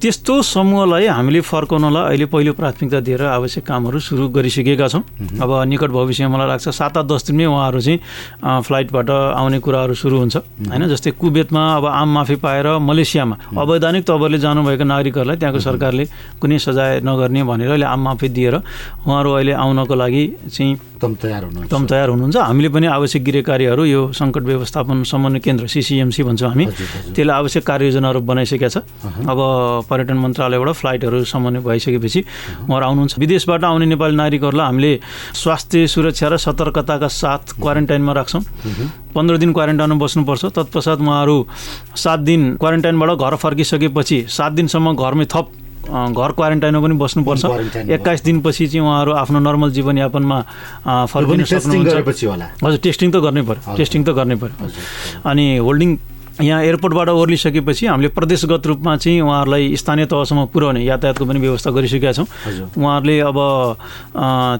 त्यस्तो 0.00 0.34
समूहलाई 0.44 1.06
हामीले 1.08 1.40
फर्काउनलाई 1.40 2.04
अहिले 2.12 2.26
पहिलो 2.28 2.52
प्राथमिकता 2.52 3.00
दिएर 3.00 3.22
आवश्यक 3.24 3.64
कामहरू 3.64 3.98
सुरु 3.98 4.28
गरिसकेका 4.28 4.88
छौँ। 4.92 5.02
अब 5.40 5.50
निकट 5.64 5.90
भविष्यमा 5.90 6.28
मलाई 6.28 6.48
लाग्छ 6.48 6.68
सात 6.68 6.96
आठ 7.00 7.06
दस 7.08 7.32
दिनमै 7.32 7.46
उहाँहरू 7.48 7.80
चाहिँ 7.80 8.60
फ्लाइटबाट 8.60 9.10
आउने 9.10 9.58
कुराहरू 9.64 9.94
सुरु 9.96 10.16
हुन्छ। 10.18 10.36
होइन 10.68 10.82
जस्तै 10.92 11.10
कुवेतमा 11.16 11.62
अब 11.76 11.84
आम 11.94 12.08
माफी 12.14 12.36
पाएर 12.42 12.66
मलेसियामा। 12.78 13.36
अवैधानिक 13.54 14.04
तवरले 14.04 14.38
जानुभएका 14.38 14.84
नागरिकहरूलाई 14.84 15.36
त्यहाँको 15.36 15.60
सरकारले 15.60 16.04
कुनै 16.40 16.58
सजाय 16.58 17.00
नगर्ने 17.06 17.42
भनेर 17.44 17.70
अहिले 17.70 17.86
आम 17.86 18.00
माफी 18.04 18.28
दिएर 18.28 18.54
उहाँहरू 18.54 19.30
अहिले 19.30 19.52
आउनको 19.54 19.94
लागि 19.94 20.24
चाहिँ 20.50 20.72
एकदम 21.04 21.14
तयार 21.20 21.42
हुनुहुन्छ। 21.44 21.64
एकदम 21.68 21.84
तयार 21.86 22.08
हुनुहुन्छ। 22.08 22.36
हामीले 22.36 22.68
पनि 22.72 22.86
आवश्यक 22.88 23.22
गृहकार्यहरू 23.24 23.84
यो 23.84 24.00
सङ्कट 24.16 24.42
व्यवस्थापन 24.42 25.02
समन्वय 25.04 25.40
केन्द्र 25.44 25.66
सिसिएमसी 25.68 26.22
भन्छौँ 26.24 26.48
हामी। 26.48 26.64
त्यसलाई 27.12 27.36
आवश्यक 27.36 27.64
कार्ययोजनाहरू 27.64 28.20
बनाइसकेका 28.24 28.68
छ। 28.68 28.76
अब 29.28 29.38
पर्यटन 29.84 30.16
मन्त्रालयबाट 30.24 30.70
फ्लाइटहरू 30.72 31.24
समन्वय 31.24 31.60
भइसकेपछि 31.60 32.20
उहाँहरू 32.64 32.84
आउनुहुन्छ। 32.88 33.18
विदेशबाट 33.18 33.64
आउने 33.64 33.86
नेपाली 33.86 34.16
नागरिकहरूलाई 34.16 34.66
हामीले 34.66 34.92
स्वास्थ्य 35.36 35.86
सुरक्षा 35.86 36.28
र 36.28 36.36
सतर्कताका 36.40 37.08
साथ 37.08 37.60
क्वारेन्टाइनमा 37.60 38.12
राख्छौँ। 38.12 38.42
पन्ध्र 39.14 39.36
दिन 39.36 39.52
क्वारेन्टाइनमा 39.52 39.98
बस्नुपर्छ। 40.00 40.44
तत्पश्चात 40.56 40.98
उहाँहरू 41.00 41.36
सात 41.94 42.20
दिन 42.20 42.56
क्वारेन्टाइनबाट 42.56 43.10
घर 43.20 43.34
फर्किसकेपछि 43.36 44.18
सात 44.28 44.52
दिनसम्म 44.52 44.94
घरमै 44.96 45.26
थप 45.28 45.46
घर 45.88 46.30
क्वारेन्टाइनमा 46.38 46.80
पनि 46.80 46.94
बस्नुपर्छ। 46.96 47.44
एक्काइस 47.96 48.20
दिनपछि 48.24 48.66
चाहिँ 48.66 48.84
उहाँहरू 48.86 49.12
आफ्नो 49.12 49.38
नर्मल 49.40 49.70
जीवनयापनमा 49.76 50.38
फर्किन 51.12 51.44
सक्नुहुन्छ। 51.44 51.94
हजुर 52.64 52.80
टेस्टिङ 52.84 53.08
त 53.12 53.16
गर्नै 53.24 53.42
पर्यो। 53.48 53.76
टेस्टिङ 53.76 54.00
त 54.04 54.10
गर्नै 54.16 54.36
पर्यो। 54.42 54.56
अनि 55.30 55.46
होल्डिङ 55.58 55.90
यहाँ 56.42 56.62
एयरपोर्टबाट 56.64 57.08
ओर्लिसकेपछि 57.08 57.86
हामीले 57.86 58.08
प्रदेशगत 58.10 58.66
रूपमा 58.66 58.96
चाहिँ 58.96 59.20
उहाँहरूलाई 59.20 59.76
स्थानीय 59.76 60.06
तहसम्म 60.10 60.44
पुर्याउने 60.50 60.82
यातायातको 60.82 61.24
पनि 61.24 61.38
व्यवस्था 61.38 61.70
गरिसकेका 61.70 62.12
छौँ। 62.12 62.26
उहाँहरूले 62.74 63.18
अब 63.22 63.38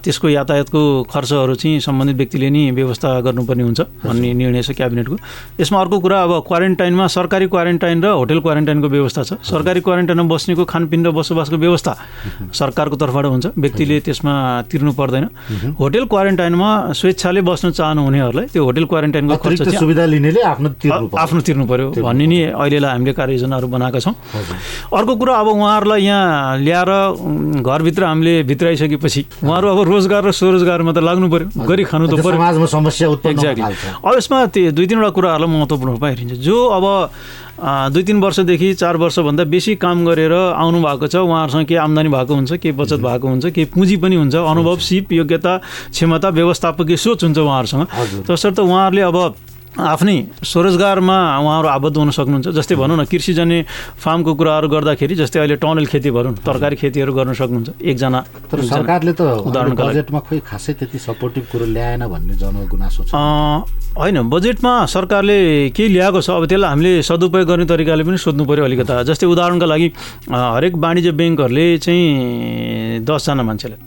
त्यसको 0.03 0.29
यातायातको 0.29 0.81
खर्चहरू 1.11 1.55
चाहिँ 1.55 1.79
सम्बन्धित 1.83 2.15
व्यक्तिले 2.15 2.49
नै 2.49 2.71
व्यवस्था 2.71 3.09
गर्नुपर्ने 3.27 3.63
हुन्छ 3.63 3.81
भन्ने 4.07 4.33
निर्णय 4.33 4.61
छ 4.63 4.71
क्याबिनेटको। 4.71 5.15
यसमा 5.59 5.79
अर्को 5.81 5.99
कुरा 5.99 6.21
अब 6.23 6.31
क्वारेन्टाइनमा 6.47 7.07
सरकारी 7.11 7.47
क्वारेन्टाइन 7.51 7.97
र 8.03 8.07
होटल 8.23 8.39
क्वारेन्टाइनको 8.39 8.87
व्यवस्था 8.87 9.21
छ। 9.23 9.33
सरकारी 9.43 9.81
क्वारेन्टाइनमा 9.83 10.27
बस्नेको 10.31 10.63
खानपिन 10.63 11.05
र 11.05 11.11
बसोबासको 11.11 11.57
व्यवस्था 11.59 11.93
सरकारको 12.55 12.95
तर्फबाट 12.95 13.25
हुन्छ। 13.25 13.45
व्यक्तिले 13.51 13.99
त्यसमा 13.99 14.33
तिर्नु 14.71 14.91
पर्दैन। 14.95 15.27
होटल 15.75 16.05
क्वारेन्टाइनमा 16.07 16.69
स्वेच्छाले 16.95 17.41
बस्न 17.43 17.71
चाहनुहुनेहरूलाई 17.75 18.45
त्यो 18.55 18.63
होटल 18.63 18.85
क्वारेन्टाइनको 18.87 19.35
खर्च 19.43 19.75
सुविधा 19.75 20.05
लिनेले 20.05 20.41
आफ्नो। 20.41 20.69
आफ्नो 21.19 21.41
तिर्नु 21.41 21.64
गर्नु 21.65 21.91
पर्यो 21.91 22.03
भन्ने 22.03 22.25
नि 22.27 22.37
अहिलेलाई 22.53 22.91
हामीले 22.91 23.13
कार्ययोजनाहरू 23.13 23.67
बनाएका 23.67 23.99
छौँ। 23.99 24.13
अर्को 24.93 25.13
कुरा 25.15 25.33
अब 25.35 25.47
उहाँहरूलाई 25.47 26.01
यहाँ 26.05 26.57
ल्याएर 26.61 26.91
घरभित्र 27.61 28.03
हामीले 28.05 28.43
भित्राइसकेपछि 28.43 29.21
उहाँहरू 29.43 29.67
अब 29.67 29.79
रोजगार 29.89 30.23
र 30.25 30.31
स्वरोजगारमा 30.31 30.91
त 30.93 30.97
लाग्नु 31.01 31.27
पर्यो 31.29 31.47
गरी 31.65 31.83
खानु 31.89 32.07
त 32.07 32.21
थाल्छ। 33.55 34.05
अब 34.05 34.13
यसमा 34.17 34.45
त्यो 34.53 34.71
दुई 34.71 34.85
तिनवटा 34.87 35.09
कुराहरूलाई 35.09 35.49
महत्त्वपूर्ण 35.49 35.91
रूपमा 35.91 36.09
हेरिन्छ 36.09 36.33
जो 36.45 36.57
अब 36.77 36.85
दुई 37.55 38.03
तिन 38.03 38.19
वर्षदेखि 38.19 38.73
चार 38.75 38.97
वर्षभन्दा 38.99 39.43
बेसी 39.47 39.75
काम 39.79 40.05
गरेर 40.05 40.33
आउनु 40.33 40.79
भएको 40.83 41.07
छ 41.07 41.15
उहाँहरूसँग 41.23 41.65
केही 41.65 41.79
आम्दानी 41.79 42.09
भएको 42.11 42.33
हुन्छ 42.35 42.51
केही 42.59 42.75
बचत 42.75 42.99
भएको 42.99 43.27
हुन्छ 43.27 43.45
केही 43.55 43.65
पुँजी 43.71 43.95
पनि 44.03 44.15
हुन्छ 44.15 44.35
अनुभव 44.35 44.77
सिप 44.83 45.11
योग्यता 45.13 45.53
क्षमता 45.91 46.29
व्यवस्थापकीय 46.29 46.97
सोच 46.97 47.23
हुन्छ 47.23 47.37
उहाँहरूसँग। 47.37 48.27
तसर्थ 48.27 48.59
उहाँहरूले 48.59 49.01
अब 49.01 49.17
आफ्नै 49.75 50.17
स्वरोजगारमा 50.39 51.17
उहाँहरू 51.43 51.67
आबद्ध 51.67 51.97
हुन 51.97 52.09
सक्नुहुन्छ 52.15 52.47
जस्तै 52.55 52.75
भनौँ 52.79 52.97
न 52.97 53.03
कृषिजन्य 53.11 53.65
फार्मको 53.99 54.31
कुराहरू 54.39 54.67
गर्दाखेरि 54.71 55.15
जस्तै 55.19 55.39
अहिले 55.39 55.55
टनल 55.59 55.85
खेती 55.91 56.09
भनौँ 56.15 56.31
न, 56.31 56.35
तरकारी 56.47 56.75
खेतीहरू 56.79 57.11
गर्न 57.11 57.33
सक्नुहुन्छ 57.35 57.69
एकजना 57.83 58.19
तर 58.51 58.57
सरकारले 58.71 59.13
त 59.19 59.21
उदाहरणका। 59.43 59.83
बजेटमा 59.83 60.19
खोइ 60.27 60.39
खासै 60.47 60.73
त्यति 60.79 60.97
सपोर्टिभ 60.99 61.43
कुरो 61.51 61.65
ल्याएन 61.75 62.07
भन्ने 62.07 62.35
जनगुनासो 62.39 63.03
छ 63.03 63.13
होइन 63.99 64.17
बजेटमा 64.31 64.73
सरकारले 64.95 65.37
केही 65.75 65.89
ल्याएको 65.91 66.19
छ 66.23 66.29
अब 66.39 66.45
त्यसलाई 66.47 66.69
हामीले 66.71 66.91
सदुपयोग 67.03 67.47
गर्ने 67.47 67.65
तरिकाले 67.67 68.03
पनि 68.07 68.17
सोध्नु 68.19 68.43
पऱ्यो 68.47 68.63
अलिकता 68.63 69.03
जस्तै 69.07 69.27
उदाहरणका 69.27 69.65
लागि 69.71 69.87
हरेक 70.31 70.73
वाणिज्य 70.83 71.11
ब्याङ्कहरूले 71.19 71.65
चाहिँ 71.83 73.03
दसजना 73.07 73.43
मान्छेलाई। 73.43 73.79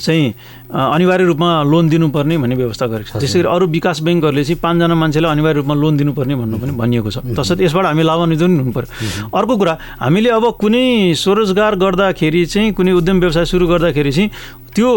चाहिँ 0.00 0.34
अनिवार्य 0.70 1.24
रूपमा 1.24 1.50
लोन 1.62 1.88
दिनुपर्ने 1.88 2.36
भन्ने 2.38 2.54
व्यवस्था 2.56 2.86
गरेको 2.86 3.18
छ। 3.18 3.20
त्यसै 3.22 3.38
गरी 3.38 3.48
अरू 3.48 3.66
विकास 3.66 4.00
ब्याङ्कहरूले 4.02 4.44
चाहिँ 4.44 4.60
पाँचजना 4.62 4.94
मान्छेलाई 4.94 5.30
अनिवार्य 5.32 5.56
रूपमा 5.60 5.74
लोन 5.74 5.94
दिनुपर्ने 5.96 6.34
भन्नु 6.36 6.56
पनि 6.58 6.72
भनिएको 6.76 7.10
छ। 7.10 7.18
तसर्थ 7.36 7.60
यसबाट 7.66 7.84
हामी 7.86 8.02
लाभान्वित 8.02 8.40
पनि 8.40 8.56
हुनु 8.58 8.72
पर्यो 8.72 9.30
अर्को 9.30 9.54
कुरा 9.56 9.74
हामीले 10.00 10.30
अब 10.30 10.44
कुनै 10.60 11.14
स्वरोजगार 11.14 11.74
गर्दाखेरि 11.76 12.42
चाहिँ 12.46 12.72
कुनै 12.72 12.92
उद्यम 12.98 13.16
व्यवसाय 13.20 13.44
सुरु 13.44 13.66
गर्दाखेरि 13.66 14.12
चाहिँ 14.12 14.30
त्यो 14.74 14.90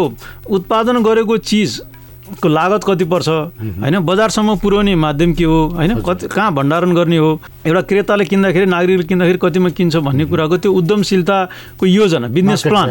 उत्पादन 0.49 0.95
गरेको 1.03 1.37
चिज 1.37 1.71
को 2.41 2.47
लागत 2.47 2.83
कति 2.83 3.05
पर्छ? 3.05 3.29
होइन 3.81 3.99
बजारसम्म 4.05 4.55
पुर्याउने 4.61 4.95
माध्यम 4.95 5.33
के 5.33 5.43
हो? 5.43 5.59
होइन 5.75 6.01
कति 6.01 6.27
कहाँ 6.27 6.53
भण्डारण 6.53 6.93
गर्ने 6.95 7.17
हो? 7.17 7.29
एउटा 7.65 7.81
क्रेताले 7.81 8.25
किन्दाखेरि 8.25 8.65
नागरिकले 8.65 9.03
किन्दाखेरि 9.03 9.39
कतिमा 9.41 9.69
किन्छ 9.69 9.95
भन्ने 9.97 10.25
कुराको 10.25 10.57
त्यो 10.57 10.71
उद्यमशीलताको 10.71 11.85
योजना 11.85 12.27
बिजनेस 12.27 12.61
प्लान 12.63 12.87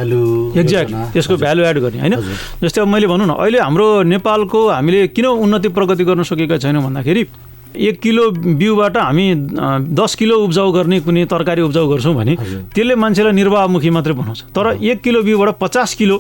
योजना। 0.57 1.05
त्यसको 1.13 1.37
भ्यालु 1.37 1.63
एड 1.65 1.79
गर्ने 1.79 2.01
होइन? 2.01 2.15
जस्तै 2.63 2.81
अब 2.81 2.89
मैले 2.89 3.07
भनौँ 3.07 3.27
न 3.27 3.31
अहिले 3.39 3.59
हाम्रो 3.59 3.87
नेपालको 4.03 4.59
हामीले 4.69 5.07
किन 5.15 5.27
उन्नति 5.27 5.69
प्रगति 5.71 6.05
गर्न 6.05 6.23
सकेका 6.23 6.57
छैनौँ 6.59 6.83
भन्दाखेरि 6.83 7.23
एक 7.79 8.01
किलो 8.01 8.31
बिउबाट 8.59 8.97
हामी 8.97 9.27
दस 9.95 10.15
किलो 10.19 10.37
उब्जाउ 10.45 10.73
गर्ने 10.73 11.01
कुनै 11.01 11.25
तरकारी 11.31 11.63
उब्जाउ 11.63 11.89
गर्छौँ 11.89 12.15
भने 12.15 12.35
त्यसले 12.75 12.95
मान्छेलाई 12.95 13.33
निर्वाहमुखी 13.33 13.91
मात्रै 13.91 14.15
बनाउँछ। 14.19 14.41
तर 14.51 14.67
एक 14.83 15.01
किलो 15.01 15.23
बिउबाट 15.23 15.59
पचास 15.61 15.95
किलो 15.95 16.17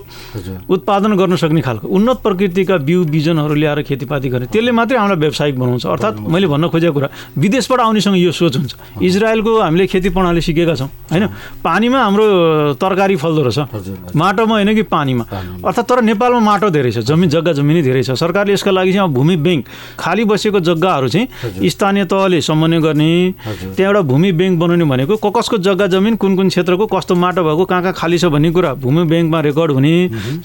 उत्पादन 0.70 1.12
गर्न 1.18 1.36
सक्ने 1.36 1.60
खालको 1.60 1.88
उन्नत 1.88 2.18
प्रकृतिका 2.22 2.76
बिउ 2.86 3.04
बिजनहरू 3.10 3.54
ल्याएर 3.54 3.82
खेतीपाती 3.82 4.28
गर्ने 4.28 4.46
त्यसले 4.54 4.70
मात्रै 4.70 4.98
हामीलाई 4.98 5.18
व्यावसायिक 5.18 5.58
बनाउँछ। 5.58 5.86
अर्थात् 5.86 6.16
मैले 6.22 6.46
भन्न 6.46 6.68
खोजेको 6.70 6.94
कुरा 6.94 7.08
विदेशबाट 7.36 7.80
आउनेसँग 7.80 8.16
यो 8.16 8.32
सोच 8.32 8.56
हुन्छ। 8.56 8.72
इजरायलको 9.02 9.52
हामीले 9.58 9.86
खेती 9.86 10.08
प्रणाली 10.14 10.40
सिकेका 10.40 10.74
छौँ 10.78 10.88
होइन? 11.10 11.26
पानीमा 11.64 11.98
हाम्रो 11.98 12.26
तरकारी 12.78 13.16
फल्दो 13.16 13.42
रहेछ। 13.42 14.14
माटोमा 14.14 14.54
होइन 14.54 14.74
कि 14.74 14.82
पानीमा। 14.86 15.24
अर्थात् 15.64 15.88
तर 15.88 16.02
नेपालमा 16.06 16.40
माटो 16.40 16.70
धेरै 16.70 16.90
छ 16.92 16.98
जमिन 17.02 17.28
जग्गा 17.34 17.52
जमिनै 17.58 17.82
धेरै 17.82 18.02
छ। 18.02 18.10
सरकारले 18.14 18.52
यसका 18.52 18.70
लागि 18.70 18.92
चाहिँ 18.92 19.08
अब 19.08 19.14
भूमि 19.14 19.36
ब्याङ्क 19.36 19.64
खाली 19.98 20.24
बसेको 20.24 20.60
जग्गाहरू 20.60 21.08
चाहिँ 21.08 21.26
स्थानीय 21.68 22.04
तहले 22.04 22.40
समन्वय 22.40 22.80
गर्ने। 22.80 23.34
त्यहाँ 23.76 23.92
एउटा 23.92 24.00
भूमि 24.08 24.32
ब्याङ्क 24.32 24.58
बनाउने 24.58 24.84
भनेको 24.84 25.16
क 25.16 25.32
कसको 25.36 25.58
जग्गा 25.58 25.86
जमिन 25.86 26.16
कुन 26.16 26.36
कुन 26.36 26.48
क्षेत्रको 26.48 26.86
कस्तो 26.86 27.14
माटो 27.14 27.42
भएको 27.44 27.64
कहाँ 27.64 27.82
कहाँ 27.82 27.94
खाली 27.94 28.18
छ 28.18 28.24
भन्ने 28.34 28.50
कुरा 28.50 28.74
भूमि 28.82 29.04
ब्याङ्कमा 29.08 29.40
रेकर्ड 29.40 29.70
हुने। 29.72 29.94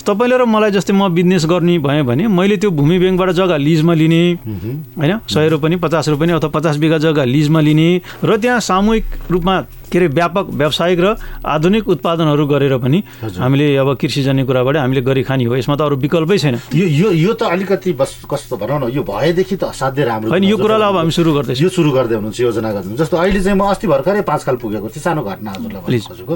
तपाईँले 0.06 0.38
र 0.38 0.46
मलाई 0.46 0.72
जस्तै 0.72 0.94
म 0.94 1.10
बिजनेस 1.14 1.46
गर्ने 1.46 1.78
भएँ 1.80 2.04
भने 2.04 2.28
मैले 2.30 2.58
त्यो 2.58 2.72
भूमि 2.72 3.00
ब्याङ्कबाट 3.00 3.30
जग्गा 3.32 3.58
लिजमा 3.58 3.94
लिने 3.94 4.24
होइन 4.98 5.20
सय 5.28 5.50
रुपियाँ 5.50 5.80
पचास 5.80 6.10
रुपियाँ 6.10 6.40
अथवा 6.40 6.50
पचास 6.50 6.78
बिघा 6.78 6.98
जग्गा 6.98 7.24
लिजमा 7.26 7.60
लिने 7.62 7.90
र 8.24 8.38
त्यहाँ 8.38 8.60
सामूहिक 8.62 9.06
रूपमा 9.32 9.56
के 9.94 9.98
अरे 10.02 10.08
व्यापक 10.10 10.46
व्यावसायिक 10.58 11.00
र 11.00 11.08
आधुनिक 11.46 11.86
उत्पादनहरू 11.86 12.46
गरेर 12.50 12.78
पनि 12.82 13.00
हामीले 13.38 13.68
अब 13.78 13.90
कृषिजन्य 14.02 14.44
कुराबाट 14.50 14.76
हामीले 14.82 15.02
गरी 15.06 15.24
खाने 15.24 15.46
हो। 15.46 15.54
यसमा 15.54 15.76
त 15.78 15.82
अरू 15.86 15.96
विकल्पै 16.02 16.38
छैन। 16.42 16.56
यो 16.74 16.86
यो 16.90 17.10
यो 17.14 17.34
त 17.38 17.46
अलिकति 17.46 17.94
बस 17.94 18.26
कस्तो 18.26 18.58
भनौँ 18.58 18.80
न 18.82 18.84
यो 18.90 19.06
भएदेखि 19.06 19.56
त 19.62 19.70
असाध्य 19.70 20.02
राम्रो 20.02 20.34
होइन 20.34 20.44
यो 20.50 20.58
कुरा 20.58 20.66
कुरालाई 20.66 20.90
अब 20.90 20.98
हामी 20.98 21.14
सुरु 21.14 21.32
गर्दैछौँ। 21.38 21.64
यो 21.64 21.70
सुरु 21.70 21.90
गर्दै 21.94 22.16
हुनुहुन्छ 22.18 22.40
योजना 22.42 22.70
गर्दै 22.74 22.96
जस्तो 22.98 23.16
अहिले 23.22 23.40
चाहिँ 23.44 23.58
म 23.58 23.64
अस्ति 23.70 23.88
भर्खरै 23.88 24.22
पाँचखाल 24.26 24.56
पुगेको 24.58 24.88
थिएँ 24.90 25.04
सानो 25.04 25.22
घटना 25.22 25.52
हजुरलाई. 25.54 26.00
खोजेको। 26.10 26.36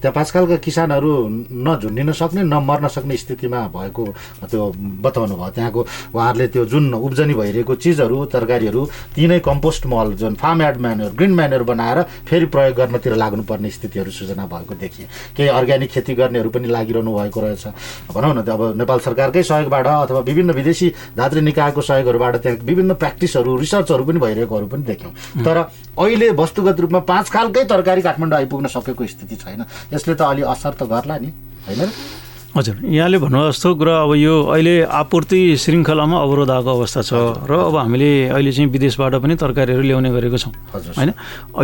त्यहाँ 0.00 0.14
पाँचखालका 0.16 0.56
किसानहरू 0.64 1.12
न 1.52 1.68
झुन्डिन 1.76 2.12
सक्ने 2.16 2.42
न 2.48 2.54
मर्न 2.64 2.88
सक्ने 2.88 3.16
स्थितिमा 3.20 3.60
भएको 3.68 4.04
त्यो 4.48 4.62
बताउनु 5.04 5.34
भयो 5.36 5.52
त्यहाँको। 5.52 5.80
उहाँहरूले 6.14 6.46
त्यो 6.48 6.64
जुन 6.72 6.84
उब्जनी 6.94 7.34
भइरहेको 7.34 7.74
चिजहरू 7.74 8.16
तरकारीहरू 8.32 8.82
तिनै 9.14 9.38
कम्पोस्ट 9.44 9.82
मल 9.92 10.16
जुन 10.16 10.34
farm 10.40 10.62
add 10.62 10.76
manure 10.80 11.10
green 11.18 11.32
manure 11.34 11.62
बनाएर 11.68 11.98
फेरि 12.24 12.46
प्रयोग 12.54 12.80
गर्नतिर 12.94 13.14
लाग्नुपर्ने 13.16 13.70
स्थितिहरू 13.70 14.10
सृजना 14.10 14.46
भएको 14.46 14.74
देखिए। 14.74 15.06
केही 15.36 15.48
अर्ग्यानिक 15.50 15.90
खेती 15.90 16.14
गर्नेहरू 16.14 16.50
पनि 16.50 16.68
लागिरहनु 16.68 17.10
भएको 17.10 17.40
रहेछ। 17.40 17.66
भनौँ 18.14 18.34
न 18.34 18.46
अब 18.46 18.78
नेपाल 18.78 18.98
सरकारकै 19.00 19.42
सहयोगबाट 19.42 19.86
अथवा 19.86 20.20
विभिन्न 20.20 20.50
विदेशी 20.54 20.92
धात्री 21.16 21.40
निकायको 21.40 21.80
सहयोगहरूबाट 21.82 22.36
त्यहाँ 22.36 22.58
विभिन्न 22.62 22.94
प्र्याक्टिसहरू 22.94 23.56
रिसर्चहरू 23.58 24.04
पनि 24.04 24.18
भइरहेकोहरू 24.18 24.66
पनि 24.66 24.82
देख्यौँ। 24.84 25.12
तर 25.42 25.56
अहिले 25.98 26.30
वस्तुगत 26.32 26.80
रूपमा 26.80 26.98
पाँच 27.02 27.30
खालकै 27.30 27.64
तरकारी 27.66 28.02
काठमाडौँ 28.02 28.38
आइपुग्न 28.38 28.66
सकेको 28.70 29.06
स्थिति 29.06 29.36
छैन। 29.36 29.64
यसले 29.92 30.14
त 30.14 30.22
अलि 30.22 30.42
असर 30.46 30.72
त 30.78 30.82
गर्ला 30.86 31.18
नि 31.18 31.30
होइन? 31.66 31.90
हजुर 32.54 32.86
यहाँले 32.86 33.18
भन्नुभयो 33.18 33.50
जस्तो 33.50 33.68
कुरा 33.74 33.94
अब 34.06 34.14
यो 34.14 34.34
अहिले 34.54 34.74
आपूर्ति 34.86 35.38
श्रृङ्खलामा 35.58 36.16
अवरोध 36.22 36.50
आएको 36.54 36.70
अवस्था 36.70 37.00
छ 37.02 37.12
र 37.50 37.52
अब 37.66 37.76
हामीले 37.82 38.30
अहिले 38.30 38.52
चाहिँ 38.54 38.70
विदेशबाट 38.70 39.14
पनि 39.18 39.34
तरकारीहरू 39.42 39.82
ल्याउने 39.82 40.10
गरेको 40.14 40.38
छौँ। 40.38 40.52
होइन? 40.94 41.10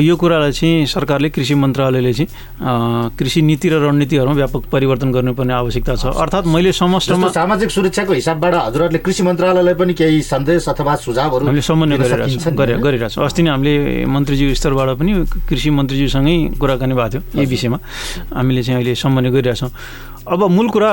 यो 0.02 0.14
कुरालाई 0.18 0.50
चाहिँ 0.50 0.86
सरकारले 0.90 1.30
कृषि 1.30 1.54
मन्त्रालयले 1.54 2.12
चाहिँ 2.12 3.14
कृषि 3.14 3.38
नीति 3.38 3.68
र 3.70 3.74
रणनीतिहरूमा 3.86 4.34
व्यापक 4.34 4.62
परिवर्तन 4.66 5.08
गर्नुपर्ने 5.14 5.54
आवश्यकता 5.54 5.94
छ। 5.94 6.04
अर्थात् 6.10 6.46
मैले 6.50 6.72
समष्टमा 6.74 7.28
सामाजिक 7.38 7.70
सुरक्षाको 7.70 8.12
हिसाबबाट 8.18 8.54
हजुरहरूले 8.54 8.98
कृषि 8.98 9.22
मन्त्रालयलाई 9.22 9.74
पनि 9.78 9.94
केही 9.94 10.18
सन्देश 10.26 10.74
अथवा 10.74 10.94
सुझावहरू 11.06 11.46
हामीले 11.46 11.62
समन्वय 11.70 11.98
गरिरहेको 12.02 12.26
सकिन्छ 12.26 12.42
छौँ 12.42 12.50
नि, 12.50 12.58
गरे 12.58 12.72
होइन? 12.74 12.82
गरिरहेको 12.82 13.14
छौँ 13.14 13.24
अस्ति 13.30 13.42
नै 13.46 13.50
हामीले 13.54 13.74
मन्त्रीज्यू 14.10 14.54
स्तरबाट 14.58 14.88
पनि 14.98 15.12
कृषि 15.46 15.70
मन्त्रीज्यूसँगै 15.70 16.36
कुराकानी 16.58 16.94
भएको 16.98 17.10
थियो। 17.14 17.22
यही 17.38 17.46
विषयमा 17.46 17.78
हामीले 18.34 18.62
चाहिँ 18.66 18.82
अहिले 18.82 18.94
समन्वय 18.98 19.30
गरिरहेछौँ। 19.30 19.70
अब 20.30 20.50
मूल 20.50 20.68
कुरा 20.68 20.92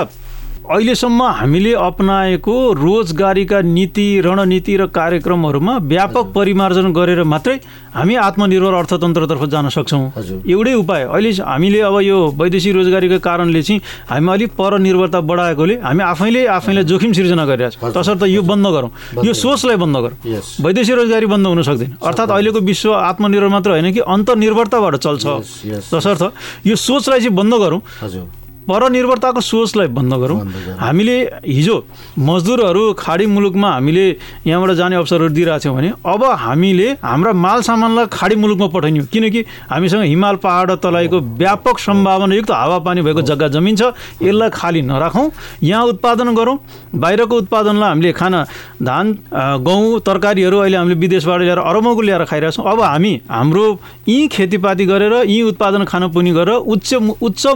अहिलेसम्म 0.67 1.23
हामीले 1.23 1.73
अप्नाएको 1.79 2.53
रोजगारीका 2.75 3.59
नीति 3.63 4.07
रणनीति 4.21 4.75
र 4.77 4.85
कार्यक्रमहरूमा 4.91 5.77
व्यापक 5.87 6.31
परिमार्जन 6.35 6.91
गरेर 6.93 7.23
मात्रै 7.23 7.55
हामी 7.95 8.15
आत्मनिर्भर 8.19 8.73
अर्थतन्त्रतर्फ 8.73 9.43
जान 9.47 9.69
सक्छौँ। 9.69 10.11
एउटै 10.43 10.73
उपाय 10.73 11.03
अहिले 11.05 11.31
हामीले 11.31 11.79
अब 11.87 11.99
यो 12.01 12.17
वैदेशिक 12.35 12.75
रोजगारीको 12.75 13.19
कारणले 13.23 13.61
चाहिँ 13.63 13.81
हामी 14.09 14.31
अलिक 14.31 14.51
परनिर्भरता 14.59 15.19
बढाएकोले 15.23 15.75
हामी 15.87 16.03
आफैले 16.03 16.45
आफैलाई 16.51 16.83
जोखिम 16.83 17.11
सिर्जना 17.15 17.45
गरिरहेछौँ। 17.47 17.91
तसर्थ 17.95 18.23
यो 18.27 18.41
बन्द 18.43 18.67
गरौँ। 18.67 18.91
यो 19.23 19.33
सोचलाई 19.33 19.75
बन्द 19.79 19.97
गरौँ. 19.97 20.17
वैदेशिक 20.67 20.95
रोजगारी 20.95 21.25
बन्द 21.31 21.47
हुन 21.47 21.61
सक्दैन। 21.63 21.95
अर्थात् 22.03 22.31
अहिलेको 22.31 22.59
विश्व 22.59 22.91
आत्मनिर्भर 23.07 23.47
मात्र 23.47 23.69
होइन 23.71 23.87
कि 23.93 23.99
अन्तर्निर्भरताबाट 24.03 24.95
चल्छ। 24.99 25.25
तसर्थ 25.95 26.21
यो 26.67 26.75
सोचलाई 26.75 27.19
चाहिँ 27.19 27.35
बन्द 27.35 27.53
गरौँ। 27.55 27.81
परनिर्भरताको 28.67 29.41
सोचलाई 29.41 29.87
बन्द 29.87 30.13
गरौँ। 30.13 30.39
हामीले 30.77 31.17
हिजो 31.47 31.75
मजदुरहरू 32.19 32.83
खाडी 32.99 33.25
मुलुकमा 33.25 33.69
हामीले 33.71 34.05
यहाँबाट 34.47 34.71
जाने 34.75 34.95
अवसरहरू 34.95 35.29
दिइरहेको 35.33 35.63
छौँ 35.63 35.75
भने 35.75 35.91
अब 36.05 36.23
हामीले 36.23 36.87
हाम्रा 36.99 37.33
माल 37.35 37.61
सामानलाई 37.63 38.05
खाडी 38.11 38.35
मुलुकमा 38.35 38.67
पठाइने 38.67 38.99
हो 38.99 39.05
किनकि 39.07 39.41
हामीसँग 39.71 40.03
हिमाल 40.03 40.35
पहाड 40.43 40.71
तलाइको 40.83 41.19
व्यापक 41.39 41.79
सम्भावनायुक्त 41.79 42.51
हावापानी 42.51 43.01
भएको 43.01 43.21
जग्गा 43.21 43.47
जमिन 43.55 43.75
छ। 43.75 43.93
यसलाई 44.21 44.49
खाली 44.51 44.81
नराखौँ। 44.83 45.29
यहाँ 45.63 45.83
उत्पादन 45.85 46.35
गरौँ। 46.35 46.57
बाहिरको 46.95 47.35
उत्पादनलाई 47.37 47.89
हामीले 47.89 48.11
खाना 48.11 48.45
धान 48.83 49.05
गहुँ 49.63 49.99
तरकारीहरू 50.01 50.57
अहिले 50.57 50.77
हामीले 50.77 50.99
विदेशबाट 50.99 51.39
ल्याएर 51.41 51.59
अरबौँको 51.59 52.01
ल्याएर 52.01 52.23
खाइरहेछौँ। 52.25 52.65
अब 52.65 52.81
हामी 52.81 53.13
हाम्रो 53.31 53.65
यहीँ 54.07 54.27
खेतीपाती 54.27 54.85
गरेर 54.85 55.13
यहीँ 55.13 55.41
उत्पादन 55.43 55.83
खान 55.85 56.07
पुग्ने 56.11 56.31
गरेर 56.33 56.67
उच्च 56.67 56.93
उच्च 57.21 57.47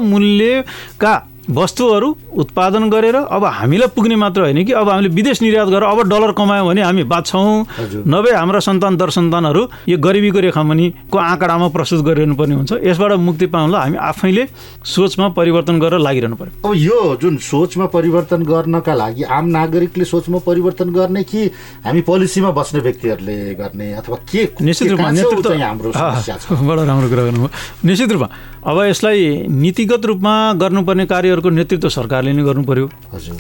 が 1.02 1.31
वस्तुहरू 1.50 2.16
उत्पादन 2.34 2.90
गरेर 2.90 3.16
अब 3.16 3.44
हामीलाई 3.46 3.88
पुग्ने 3.96 4.16
मात्र 4.16 4.42
होइन 4.42 4.64
कि 4.66 4.74
अब 4.74 4.90
हामीले 4.90 5.10
विदेश 5.10 5.42
निर्यात 5.42 5.68
गरेर 5.68 5.84
अब 5.84 6.02
डलर 6.10 6.32
कमायौँ 6.32 6.68
भने 6.68 6.82
हामी 6.82 7.04
बाँच्छौँ। 7.04 7.66
नभए 8.08 8.32
हाम्रा 8.32 8.60
सन्तान 8.62 8.98
दर 8.98 9.10
सन्तानहरू 9.10 9.62
यो 9.90 9.98
गरिबीको 9.98 10.40
रेखामुनिको 10.40 11.18
आँकडामा 11.18 11.68
प्रस्तुत 11.68 12.06
गरिरहनु 12.06 12.36
पर्ने 12.36 12.56
हुन्छ। 12.56 12.72
यसबाट 12.84 13.12
मुक्ति 13.20 13.46
पाउनलाई 13.48 13.82
हामी 13.82 13.98
आफैले 14.00 14.46
सोचमा 14.86 15.28
परिवर्तन 15.34 15.80
गरेर 15.80 16.00
लागिरहनु 16.00 16.36
पर्यो। 16.36 16.70
अब 16.70 16.76
यो 16.78 17.18
जुन 17.22 17.38
सोचमा 17.42 17.86
परिवर्तन 17.90 18.44
गर्नका 18.44 18.94
लागि 18.94 19.24
आम 19.26 19.46
नागरिकले 19.50 20.06
सोचमा 20.06 20.40
परिवर्तन 20.46 20.90
गर्ने 20.94 21.24
कि 21.24 21.50
हामी 21.86 22.02
पोलिसीमा 22.02 22.52
बस्ने 22.52 22.80
व्यक्तिहरूले 22.82 23.38
गर्ने 23.56 23.92
अथवा 23.94 24.18
के 24.32 24.48
निश्चित 24.62 24.92
रूपमा 24.92 25.10
बडो 25.12 26.84
राम्रो 26.86 27.10
कुरा 27.10 27.24
गर्नुभयो। 27.24 27.50
निश्चित 27.86 28.12
रूपमा। 28.12 28.30
अब 28.62 28.78
यसलाई 28.86 29.48
नीतिगत 29.50 30.06
रूपमा 30.06 30.34
गर्नुपर्ने 30.54 31.06
कार्यहरूको 31.42 31.50
नेतृत्व 31.50 31.90
सरकारले 31.90 32.34
नै 32.34 32.44
गर्नु 32.44 32.64
पर्यो 32.64 32.86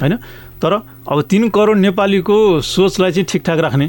होइन? 0.01 0.17
तर 0.61 0.73
अब 1.01 1.21
तिन 1.25 1.49
करोड 1.49 1.77
नेपालीको 1.77 2.61
सोचलाई 2.61 3.11
चाहिँ 3.11 3.25
ठिकठाक 3.25 3.59
राख्ने 3.65 3.87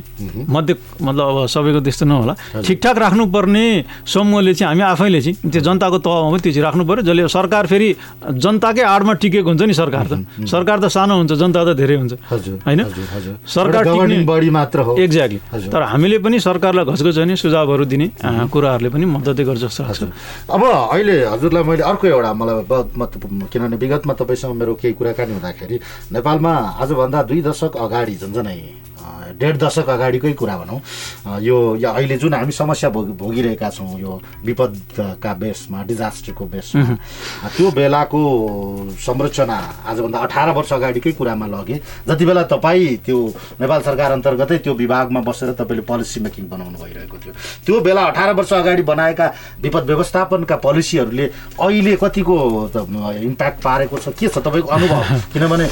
मध्य 0.48 0.72
मतलब 1.02 1.24
अब 1.28 1.46
सबैको 1.46 1.80
त्यस्तो 1.84 2.04
नहोला। 2.08 2.34
ठिकठाक 2.64 2.96
राख्नुपर्ने 2.98 3.64
समूहले 4.08 4.52
चाहिँ 4.56 4.68
हामी 4.72 4.82
आफैले 4.82 5.20
चाहिँ 5.20 5.50
त्यो 5.52 5.60
जनताको 5.60 5.98
तहमा 6.00 6.28
पनि 6.32 6.40
त्यो 6.40 6.52
चाहिँ 6.52 6.64
राख्नु 6.64 6.84
पऱ्यो 6.88 7.02
जसले 7.04 7.28
सरकार 7.28 7.66
फेरि 7.68 7.88
जनताकै 8.24 8.82
आडमा 8.88 9.12
टिकेको 9.20 9.48
हुन्छ 9.48 9.62
नि 9.68 9.74
सरकार 9.76 10.04
त। 10.08 10.12
सरकार 10.48 10.76
त 10.80 10.86
सानो 10.88 11.12
हुन्छ 11.20 11.32
जनता 11.36 11.60
त 11.60 11.76
धेरै 11.76 11.96
हुन्छ। 12.00 12.12
होइन? 12.64 12.80
सरकार 13.44 13.84
मात्र 14.48 14.78
हो। 14.80 14.96
एक्ज्याक्टली। 14.96 15.68
तर 15.68 15.82
हामीले 15.92 16.18
पनि 16.24 16.40
सरकारलाई 16.40 16.84
घचघच 16.88 17.18
हुने 17.20 17.36
सुझावहरू 17.36 17.84
दिने 17.84 18.06
कुराहरूले 18.48 18.88
पनि 18.88 19.04
मद्दतै 19.12 19.44
गर्छ 19.44 19.60
जस्तो 19.68 19.82
लाग्छ 19.84 20.02
अब 20.48 20.62
अहिले 20.64 21.14
हजुरलाई 21.28 21.62
मैले 21.68 21.82
अर्को 21.84 22.06
एउटा 22.08 22.32
मलाई 22.32 22.54
महत्त्वपूर्ण 22.96 23.40
किनभने 23.52 23.76
विगतमा 23.92 24.14
तपाईँसँग 24.16 24.56
मेरो 24.56 24.74
केही 24.80 24.94
कुराकानी 24.96 25.32
हुँदाखेरि 25.32 25.76
नेपालमा 26.16 26.52
आजभन्दा 26.80 27.22
दुई 27.28 27.40
दशक 27.44 27.76
अगाडि 27.76 28.14
झन्झनै। 28.16 28.60
डेढ 29.38 29.56
दशक 29.58 29.88
अगाडिकै 29.88 30.32
कुरा 30.32 30.56
भनौँ। 30.56 30.80
यो 31.42 31.56
या 31.76 31.90
अहिले 31.90 32.16
जुन 32.18 32.34
हामी 32.34 32.52
समस्या 32.52 32.90
भोग 32.90 33.16
भोगिरहेका 33.18 33.70
छौँ 33.70 33.98
यो 34.00 34.20
विपदका 34.44 35.32
बेसमा 35.34 35.82
डिजास्टरको 35.82 36.44
बेसमा 36.44 36.96
त्यो 37.56 37.70
बेलाको 37.70 38.20
संरचना 39.00 39.56
आजभन्दा 39.88 40.18
अठार 40.18 40.50
वर्ष 40.56 40.72
अगाडिकै 40.72 41.12
कुरामा 41.12 41.46
लगे। 41.46 41.80
जति 42.08 42.24
बेला 42.26 42.42
तपाईँ 42.52 42.96
त्यो 43.06 43.18
नेपाल 43.60 43.80
सरकार 43.82 44.12
अन्तर्गतै 44.12 44.58
त्यो 44.58 44.74
विभागमा 44.74 45.20
बसेर 45.20 45.52
तपाईँले 45.58 45.82
पोलिसी 45.82 46.20
मेकिङ 46.20 46.48
बनाउनु 46.48 46.78
भइरहेको 46.78 47.16
थियो। 47.18 47.32
त्यो 47.66 47.80
बेला 47.80 48.02
अठार 48.12 48.32
वर्ष 48.34 48.52
अगाडि 48.52 48.82
बनाएका 48.82 49.26
विपद 49.62 49.84
व्यवस्थापनका 49.90 50.56
पोलिसीहरूले 50.56 51.26
अहिले 51.60 51.96
कतिको 52.02 52.36
इम्प्याक्ट 53.22 53.58
पारेको 53.62 53.96
छ? 53.98 54.08
के 54.18 54.28
छ 54.28 54.38
तपाईँको 54.38 54.68
अनुभव? 54.68 55.00
किनभने 55.32 55.66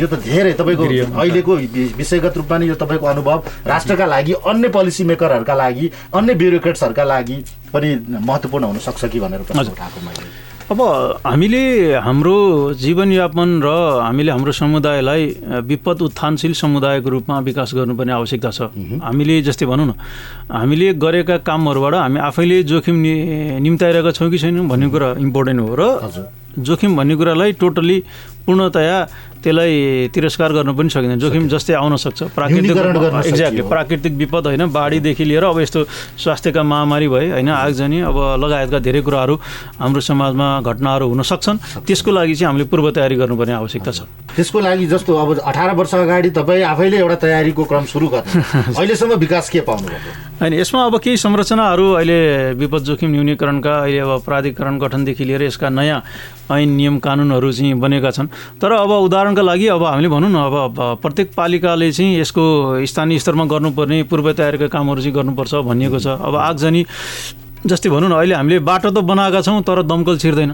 यो 0.00 0.06
त 0.06 0.14
धेरै 0.22 0.52
तपाईँको 0.60 0.84
अहिलेको 1.16 1.52
विषयगत 1.96 2.36
रूपमा 2.36 2.58
नै 2.58 2.66
यो 2.66 2.75
तपाईँको 2.76 3.06
अनुभव 3.06 3.38
राष्ट्रका 3.66 4.06
लागि 4.06 4.32
अन्य 4.46 4.68
पोलिसी 4.68 5.04
मेकरहरूका 5.04 5.54
लागि 5.54 5.90
अन्य 6.14 6.34
ब्युरोक्रेट्सहरूका 6.34 7.04
लागि 7.04 7.36
पनि 7.72 7.88
महत्त्वपूर्ण 8.08 8.64
हुनसक्छ 8.64 9.04
कि 9.04 9.20
भनेर। 9.20 9.40
उठाएको 9.40 10.00
मैले। 10.06 10.44
अब 10.66 10.80
हामीले 11.22 11.62
हाम्रो 12.02 12.38
जीवनयापन 12.74 13.50
र 13.62 13.68
हामीले 14.02 14.30
हाम्रो 14.32 14.52
समुदायलाई 14.52 15.22
विपद 15.62 16.02
उत्थानशील 16.02 16.52
समुदायको 16.58 17.08
रूपमा 17.08 17.38
विकास 17.38 17.70
गर्नुपर्ने 17.74 18.12
आवश्यकता 18.12 18.50
छ। 18.50 18.60
हामीले 18.98 19.40
जस्तै 19.46 19.66
भनौँ 19.66 19.86
न 19.86 19.92
हामीले 20.50 20.92
गरेका 20.98 21.36
कामहरूबाट 21.46 21.94
हामी 21.94 22.18
आफैले 22.18 22.62
जोखिम 22.66 22.96
नि 22.98 23.14
निम्ताइरहेका 23.62 24.10
छौँ 24.10 24.30
कि 24.30 24.38
छैनौँ 24.38 24.66
भन्ने 24.66 24.88
कुरा 24.90 25.08
इम्पोर्टेन्ट 25.22 25.60
हो। 25.60 25.70
र 25.70 25.82
जोखिम 26.58 26.96
भन्ने 26.96 27.14
कुरालाई 27.14 27.52
टोटली 27.62 27.96
पूर्णतया 28.46 28.98
त्यसलाई 29.46 30.10
तिरस्कार 30.10 30.50
गर्न 30.52 30.74
पनि 30.74 30.90
सकिँदैन। 30.90 31.18
जोखिम 31.22 31.46
जस्तै 31.46 31.74
आउन 31.78 31.96
सक्छ। 32.02 32.34
प्राकृतिक 32.34 32.76
एक्ज्याक्टली। 33.30 33.62
प्राकृतिक 33.62 34.12
विपद 34.18 34.46
होइन 34.50 34.66
बाढीदेखि 34.74 35.24
लिएर 35.24 35.44
अब 35.46 35.60
यस्तो 35.62 35.80
स्वास्थ्यका 36.18 36.62
महामारी 36.62 37.08
भए 37.08 37.30
होइन 37.30 37.48
आगजनी 37.48 38.00
अब 38.10 38.16
लगायतका 38.42 38.78
धेरै 38.82 39.00
कुराहरू 39.06 39.34
हाम्रो 39.78 40.00
समाजमा 40.02 40.46
घटनाहरू 40.66 41.06
हुन 41.06 41.22
सक्छन्। 41.22 41.86
त्यसको 41.86 42.10
लागि 42.10 42.34
चाहिँ 42.34 42.46
हामीले 42.50 42.66
पूर्व 42.66 42.90
तयारी 42.90 43.14
गर्नुपर्ने 43.22 43.54
आवश्यकता 43.54 43.90
छ। 43.94 44.00
त्यसको 44.34 44.58
लागि 44.60 44.86
जस्तो 44.90 45.14
अब 45.14 45.38
अठार 45.38 45.70
वर्ष 45.78 45.94
अगाडि 45.94 46.30
तपाईँ 46.34 46.62
आफैले 46.66 46.96
एउटा 46.98 47.16
तयारीको 47.22 47.62
क्रम 47.70 47.84
सुरु 47.86 48.06
गर्नु। 48.10 48.42
अहिलेसम्म 48.78 49.14
विकास 49.14 49.50
के 49.50 49.60
पाउनुभयो? 49.62 50.26
होइन 50.42 50.52
यसमा 50.52 50.84
अब 50.84 50.98
केही 51.00 51.16
संरचनाहरू 51.16 51.86
अहिले 51.96 52.18
विपद 52.60 52.82
जोखिम 52.84 53.10
न्यूनीकरणका 53.10 53.74
अहिले 53.78 53.98
अब 54.04 54.20
प्राधिकरण 54.26 54.78
गठनदेखि 54.78 55.24
लिएर 55.24 55.42
यसका 55.42 55.68
नयाँ 55.70 56.02
ऐन 56.52 56.68
नियम 56.76 56.98
कानुनहरू 56.98 57.52
चाहिँ 57.52 57.74
बनेका 57.74 58.10
छन्। 58.10 58.28
तर 58.60 58.72
अब 58.72 58.90
उदाहरणका 59.36 59.42
लागि 59.42 59.66
अब 59.68 59.82
हामीले 59.84 60.08
भनौँ 60.08 60.30
न 60.30 60.36
अब 60.36 60.54
अब 60.56 60.98
प्रत्येक 61.02 61.28
पालिकाले 61.36 61.92
चाहिँ 61.92 62.20
यसको 62.20 62.84
स्थानीय 62.86 63.18
स्तरमा 63.18 63.44
गर्नुपर्ने 63.44 64.02
पूर्व 64.08 64.32
तयारीका 64.32 64.68
कामहरू 64.72 65.00
चाहिँ 65.00 65.14
गर्नुपर्छ 65.14 65.54
भनिएको 65.68 65.98
छ। 66.00 66.06
अब 66.16 66.34
आगजनी 66.36 66.82
जस्तै 67.66 67.88
भनौँ 67.90 68.08
न 68.08 68.12
अहिले 68.16 68.34
हामीले 68.34 68.58
बाटो 68.64 68.90
त 68.90 68.98
बनाएका 69.04 69.40
छौँ 69.42 69.60
तर 69.62 69.82
दमकल 69.84 70.16
छिर्दैन। 70.18 70.50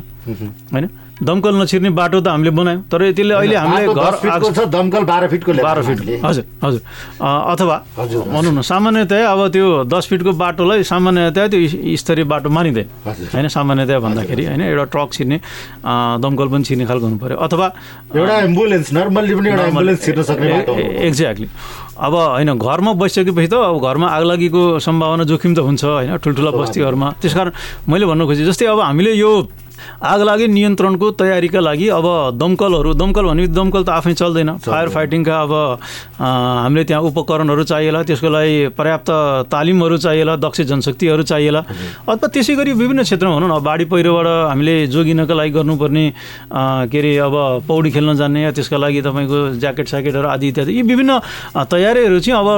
होइन? 0.73 0.87
दमकल 1.23 1.55
नछिर्ने 1.55 1.91
बाटो 1.95 2.21
त 2.21 2.29
हामीले 2.29 2.51
बनायौँ 2.51 2.83
तर 2.91 3.01
त्यसले 3.15 3.35
अहिले 3.35 3.57
हामीले 3.57 3.95
घर 3.95 4.67
दमकल 4.67 5.03
बाह्र 5.07 5.29
फिटको 5.33 5.53
बाह्र 5.63 5.83
फिट। 5.83 5.99
हजुर 6.25 6.45
हजुर। 6.65 6.81
अथवा 7.23 7.77
भनौँ 7.95 8.53
न 8.53 8.61
सामान्यतया 8.67 9.31
अब 9.31 9.41
त्यो 9.55 9.67
दस 9.87 10.05
फिटको 10.11 10.33
बाटोलाई 10.35 10.83
सामान्यतया 10.83 11.47
त्यो 11.47 11.97
स्तरीय 11.97 12.25
बाटो 12.27 12.49
मानिँदैन। 12.51 12.87
होइन 13.35 13.49
सामान्यतया 13.49 13.99
भन्दाखेरि 14.03 14.45
होइन 14.47 14.61
एउटा 14.67 14.85
ट्रक 14.91 15.09
छिर्ने 15.13 15.39
दमकल 16.23 16.49
पनि 16.51 16.65
छिर्ने 16.67 16.85
खालको 16.91 17.07
हुनु 17.07 17.19
पऱ्यो 17.23 17.37
अथवा 17.39 17.67
एउटा 18.19 18.37
एम्बुलेन्स 18.51 18.93
नर्मल्ली 18.93 19.35
पनि 19.39 19.49
एउटा 19.51 19.65
एम्बुलेन्स 19.71 20.01
छिर्न 20.05 20.23
सक्ने। 20.27 20.51
एक्ज्याक्टली। 21.07 21.49
अब 22.03 22.15
होइन 22.15 22.51
घरमा 22.59 22.93
बसिसकेपछि 22.99 23.47
त 23.47 23.55
अब 23.63 23.79
घरमा 23.79 24.07
आगलागीको 24.11 24.63
सम्भावना 24.83 25.25
जोखिम 25.31 25.55
त 25.55 25.59
हुन्छ 25.63 25.85
होइन 25.85 26.17
ठुल्ठुला 26.19 26.51
बस्तीहरूमा। 26.51 27.09
त्यस 27.23 27.35
कारण 27.39 27.53
मैले 27.87 28.05
भन्नु 28.11 28.27
खोजेँ 28.27 28.47
जस्तै 28.51 28.67
अब 28.75 28.81
हामीले 28.81 29.13
यो 29.15 29.31
आगलागी 30.03 30.47
नियन्त्रणको 30.49 31.11
तयारीका 31.21 31.61
लागि 31.61 31.89
अब 31.89 32.07
दमकलहरू 32.39 32.93
दमकल 32.95 33.25
भने 33.27 33.47
दमकल 33.47 33.83
त 33.83 33.89
आफै 33.89 34.15
चल्दैन। 34.15 34.51
फायर 34.63 34.89
फाइटिङका 34.89 35.35
अब 35.43 35.53
हामीले 36.19 36.85
त्यहाँ 36.85 37.03
उपकरणहरू 37.03 37.63
चाहिएला 37.65 38.03
त्यसको 38.03 38.29
लागि 38.29 38.57
पर्याप्त 38.79 39.11
तालिमहरू 39.53 39.97
चाहिएला 39.97 40.37
दक्ष 40.37 40.61
जनशक्तिहरू 40.71 41.23
चाहिएला। 41.23 41.61
अथवा 42.09 42.27
त्यसै 42.29 42.55
गरी 42.55 42.73
विभिन्न 42.73 43.03
क्षेत्रमा 43.03 43.35
भनौँ 43.37 43.49
न 43.49 43.63
बाढी 43.63 43.85
पहिरोबाट 43.93 44.27
हामीले 44.51 44.75
जोगिनका 44.87 45.35
लागि 45.35 45.51
गर्नुपर्ने 45.51 46.05
के 46.91 46.99
अरे 46.99 47.17
अब 47.19 47.35
पौडी 47.69 47.91
खेल्न 47.91 48.15
जान्ने 48.17 48.43
या 48.43 48.51
त्यसका 48.53 48.77
लागि 48.77 49.01
तपाईँको 49.03 49.39
ज्याकेट 49.59 49.87
स्याकेटहरू 49.89 50.29
आदि 50.29 50.49
इत्यादि। 50.49 50.73
यी 50.73 50.83
विभिन्न 50.83 51.19
तयारीहरू 51.71 52.19
चाहिँ 52.21 52.39
अब 52.39 52.49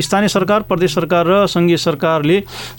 स्थानीय 0.00 0.28
सरकार 0.28 0.60
प्रदेश 0.68 0.94
सरकार 0.94 1.26
र 1.26 1.46
सङ्घीय 1.46 1.76
सरकारले 1.76 2.36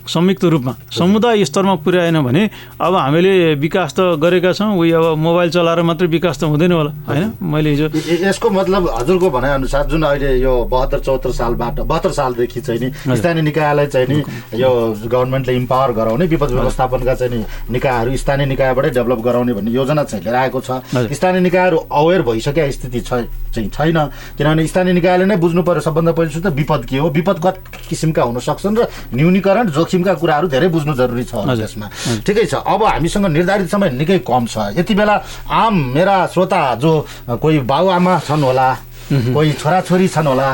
संयुक्त 0.07 0.43
रूपमा 0.45 0.73
समुदाय 0.91 1.45
स्तरमा 1.45 1.75
पुर्याएन 1.81 2.21
भने 2.21 2.43
अब 2.81 2.95
हामीले 2.95 3.33
विकास 3.55 3.86
त 3.93 4.19
गरेका 4.19 4.51
छौँ। 4.53 4.75
उयो 4.75 4.97
अब 4.97 5.17
मोबाइल 5.17 5.49
चलाएर 5.51 5.81
मात्रै 5.83 6.07
विकास 6.07 6.37
त 6.39 6.43
हुँदैन 6.49 6.71
होला 6.71 6.91
होइन? 7.07 7.25
मैले 7.41 7.69
हिजो 7.69 7.87
यसको 8.25 8.49
मतलब 8.49 8.89
हजुरको 8.97 9.29
भनाइअनुसार 9.29 9.85
जुन 9.87 10.03
अहिले 10.03 10.29
यो 10.41 10.53
बहत्तर 10.65 10.99
चौहत्तर 10.99 11.31
सालबाट 11.31 11.79
बहत्तर 11.85 12.11
सालदेखि 12.11 12.61
चाहिँ 12.61 12.79
नि 12.79 12.89
स्थानीय 13.17 13.43
निकायलाई 13.47 13.87
चाहिँ 13.87 14.07
नि 14.07 14.17
यो 14.59 14.69
गभर्मेन्टले 15.05 15.55
इम्पावर 15.55 15.91
गराउने 15.93 16.25
विपद 16.27 16.51
व्यवस्थापनका 16.51 17.13
चाहिँ 17.15 17.31
नि 17.33 17.45
निकायहरू 17.71 18.17
स्थानीय 18.17 18.45
निकायबाटै 18.45 18.89
डेभलप 18.97 19.19
गराउने 19.21 19.53
भन्ने 19.53 19.71
योजना 19.71 20.03
चाहिँ 20.03 20.23
लिएर 20.23 20.35
आएको 20.35 20.59
छ। 20.59 20.71
स्थानीय 21.13 21.41
निकायहरू 21.41 21.77
अवेर 21.77 22.21
भइसकेका 22.21 22.71
स्थिति 22.71 22.99
छ 23.01 23.11
चाहिँ 23.53 23.69
छैन। 23.69 23.97
किनभने 24.37 24.67
स्थानीय 24.67 24.93
निकायले 24.93 25.25
नै 25.25 25.35
बुझ्नु 25.37 25.61
पर्यो 25.63 25.81
सबभन्दा 25.81 26.11
पहिलो 26.11 26.39
त 26.41 26.53
विपद 26.53 26.85
के 26.85 26.97
हो? 26.97 27.09
विपद 27.09 27.37
कत 27.43 27.55
किसिमका 27.89 28.23
हुन 28.23 28.39
सक्छन् 28.39 28.77
र 28.77 28.87
न्यूनीकरण 29.13 29.69
जोखिमका 29.71 30.13
कुराहरू 30.13 30.47
धेरै 30.47 30.67
बुझ्नु 30.67 30.93
जरुरी 30.93 31.23
छ। 31.23 31.41
त्यसमा। 31.41 31.87
ठिकै 32.21 32.45
छ। 32.45 32.61
अब 32.61 32.83
हामीसँग 32.83 33.25
निर्धारित 33.27 33.67
समय 33.77 33.89
निकै 34.01 34.17
कम 34.25 34.43
छ। 34.49 34.73
यति 34.77 34.93
बेला 34.97 35.15
आम 35.45 35.73
मेरा 35.95 36.17
श्रोता 36.33 36.61
जो 36.81 36.91
कोही 37.29 37.59
बाबुआमा 37.69 38.13
छन् 38.27 38.43
होला 38.43 38.67
कोही 39.07 39.51
छोराछोरी 39.61 40.07
छन् 40.09 40.27
होला 40.27 40.49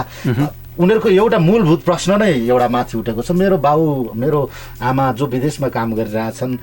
उनीहरूको 0.74 1.10
एउटा 1.10 1.38
मूलभूत 1.38 1.82
प्रश्न 1.86 2.18
नै 2.18 2.50
एउटा 2.50 2.68
माथि 2.74 2.98
उठेको 2.98 3.22
छ। 3.22 3.32
मेरो 3.38 3.58
बाउ 3.62 3.82
मेरो 4.18 4.40
आमा 4.82 5.06
जो 5.14 5.26
विदेशमा 5.30 5.68
काम 5.70 5.94
गरिरहेछन् 5.94 6.54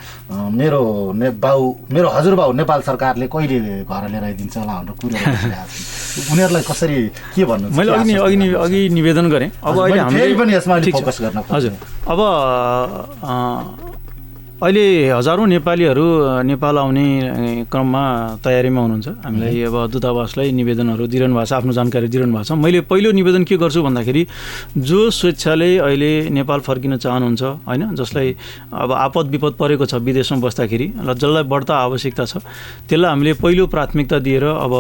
मेरो 0.51 0.83
ने 1.15 1.31
बाउ 1.39 1.61
मेरो 1.95 2.09
हजुरबाउ 2.11 2.51
नेपाल 2.59 2.81
सरकारले 2.91 3.27
कहिले 3.31 3.87
घर 3.87 4.03
लिएर 4.11 4.25
आइदिन्छ 4.35 4.57
होला 4.59 4.75
भनेर 4.83 4.95
कुरो 4.99 5.15
उनीहरूलाई 6.35 6.63
कसरी 6.67 6.99
के 7.39 7.45
भन्नु? 7.47 7.71
मैले 7.71 7.91
अघि 7.95 8.15
अघि 8.19 8.55
अघि 8.67 8.81
निवेदन 8.99 9.31
गरेँ। 9.31 9.51
अब 9.63 9.79
अहिले 9.79 10.35
पनि 10.35 10.53
यसमा। 10.59 10.75
फोकस 10.91 11.19
गर्न। 11.23 11.39
हजुर। 11.55 11.73
अब 12.11 12.19
अहिले 14.61 15.09
हजारौँ 15.09 15.47
नेपालीहरू 15.49 16.05
नेपाल 16.45 16.79
आउने 16.79 17.65
क्रममा 17.73 18.03
तयारीमा 18.45 18.81
हुनुहुन्छ। 18.81 19.09
हामीलाई 19.25 19.63
अब 19.65 19.77
दूतावासलाई 19.89 20.53
निवेदनहरू 20.53 21.07
दिइरहनु 21.09 21.33
भएको 21.33 21.49
छ 21.49 21.53
आफ्नो 21.57 21.73
जानकारी 21.73 22.09
दिइरहनु 22.13 22.35
भएको 22.37 22.45
छ 22.45 22.61
मैले 22.61 22.81
पहिलो 22.85 23.11
निवेदन 23.17 23.45
के 23.49 23.57
गर्छु 23.57 23.81
भन्दाखेरि 23.89 24.27
जो 24.77 25.01
स्वेच्छाले 25.17 25.71
अहिले 25.81 26.13
नेपाल 26.37 26.61
फर्किन 26.61 26.97
चाहनुहुन्छ 27.01 27.43
होइन 27.73 27.97
जसलाई 27.97 28.37
अब 28.69 28.93
आपद 28.93 29.27
विपद 29.33 29.53
परेको 29.57 29.85
छ 29.89 29.95
विदेशमा 30.05 30.45
बस्दाखेरि 30.45 30.87
र 31.09 31.15
जसलाई 31.17 31.45
बढ्ता 31.49 31.75
आवश्यकता 31.81 32.25
छ 32.29 32.45
त्यसलाई 32.85 33.11
हामीले 33.11 33.33
पहिलो 33.41 33.65
प्राथमिकता 33.65 34.19
दिएर 34.21 34.45
अब 34.45 34.73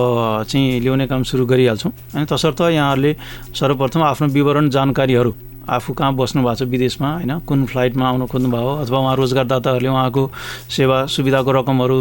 चाहिँ 0.44 0.80
ल्याउने 0.84 1.06
काम 1.08 1.22
सुरु 1.24 1.46
गरिहाल्छौँ। 1.48 1.92
होइन 2.14 2.24
तसर्थ 2.28 2.60
यहाँहरूले 2.68 3.16
सर्वप्रथम 3.56 4.02
आफ्नो 4.12 4.28
विवरण 4.28 4.68
जानकारीहरू 4.76 5.32
आफू 5.70 5.92
कहाँ 5.94 6.12
बस्नु 6.18 6.42
भएको 6.42 6.54
छ 6.54 6.62
विदेशमा 6.66 7.08
होइन? 7.14 7.32
कुन 7.46 7.58
फ्लाइटमा 7.66 8.04
आउनु 8.08 8.26
खोज्नुभयो 8.26 8.72
अथवा 8.82 8.98
उहाँ 8.98 9.16
रोजगारदाताहरूले 9.16 9.88
उहाँको 9.88 10.22
सेवा 10.68 10.96
सुविधाको 11.06 11.50
रकमहरू 11.52 11.96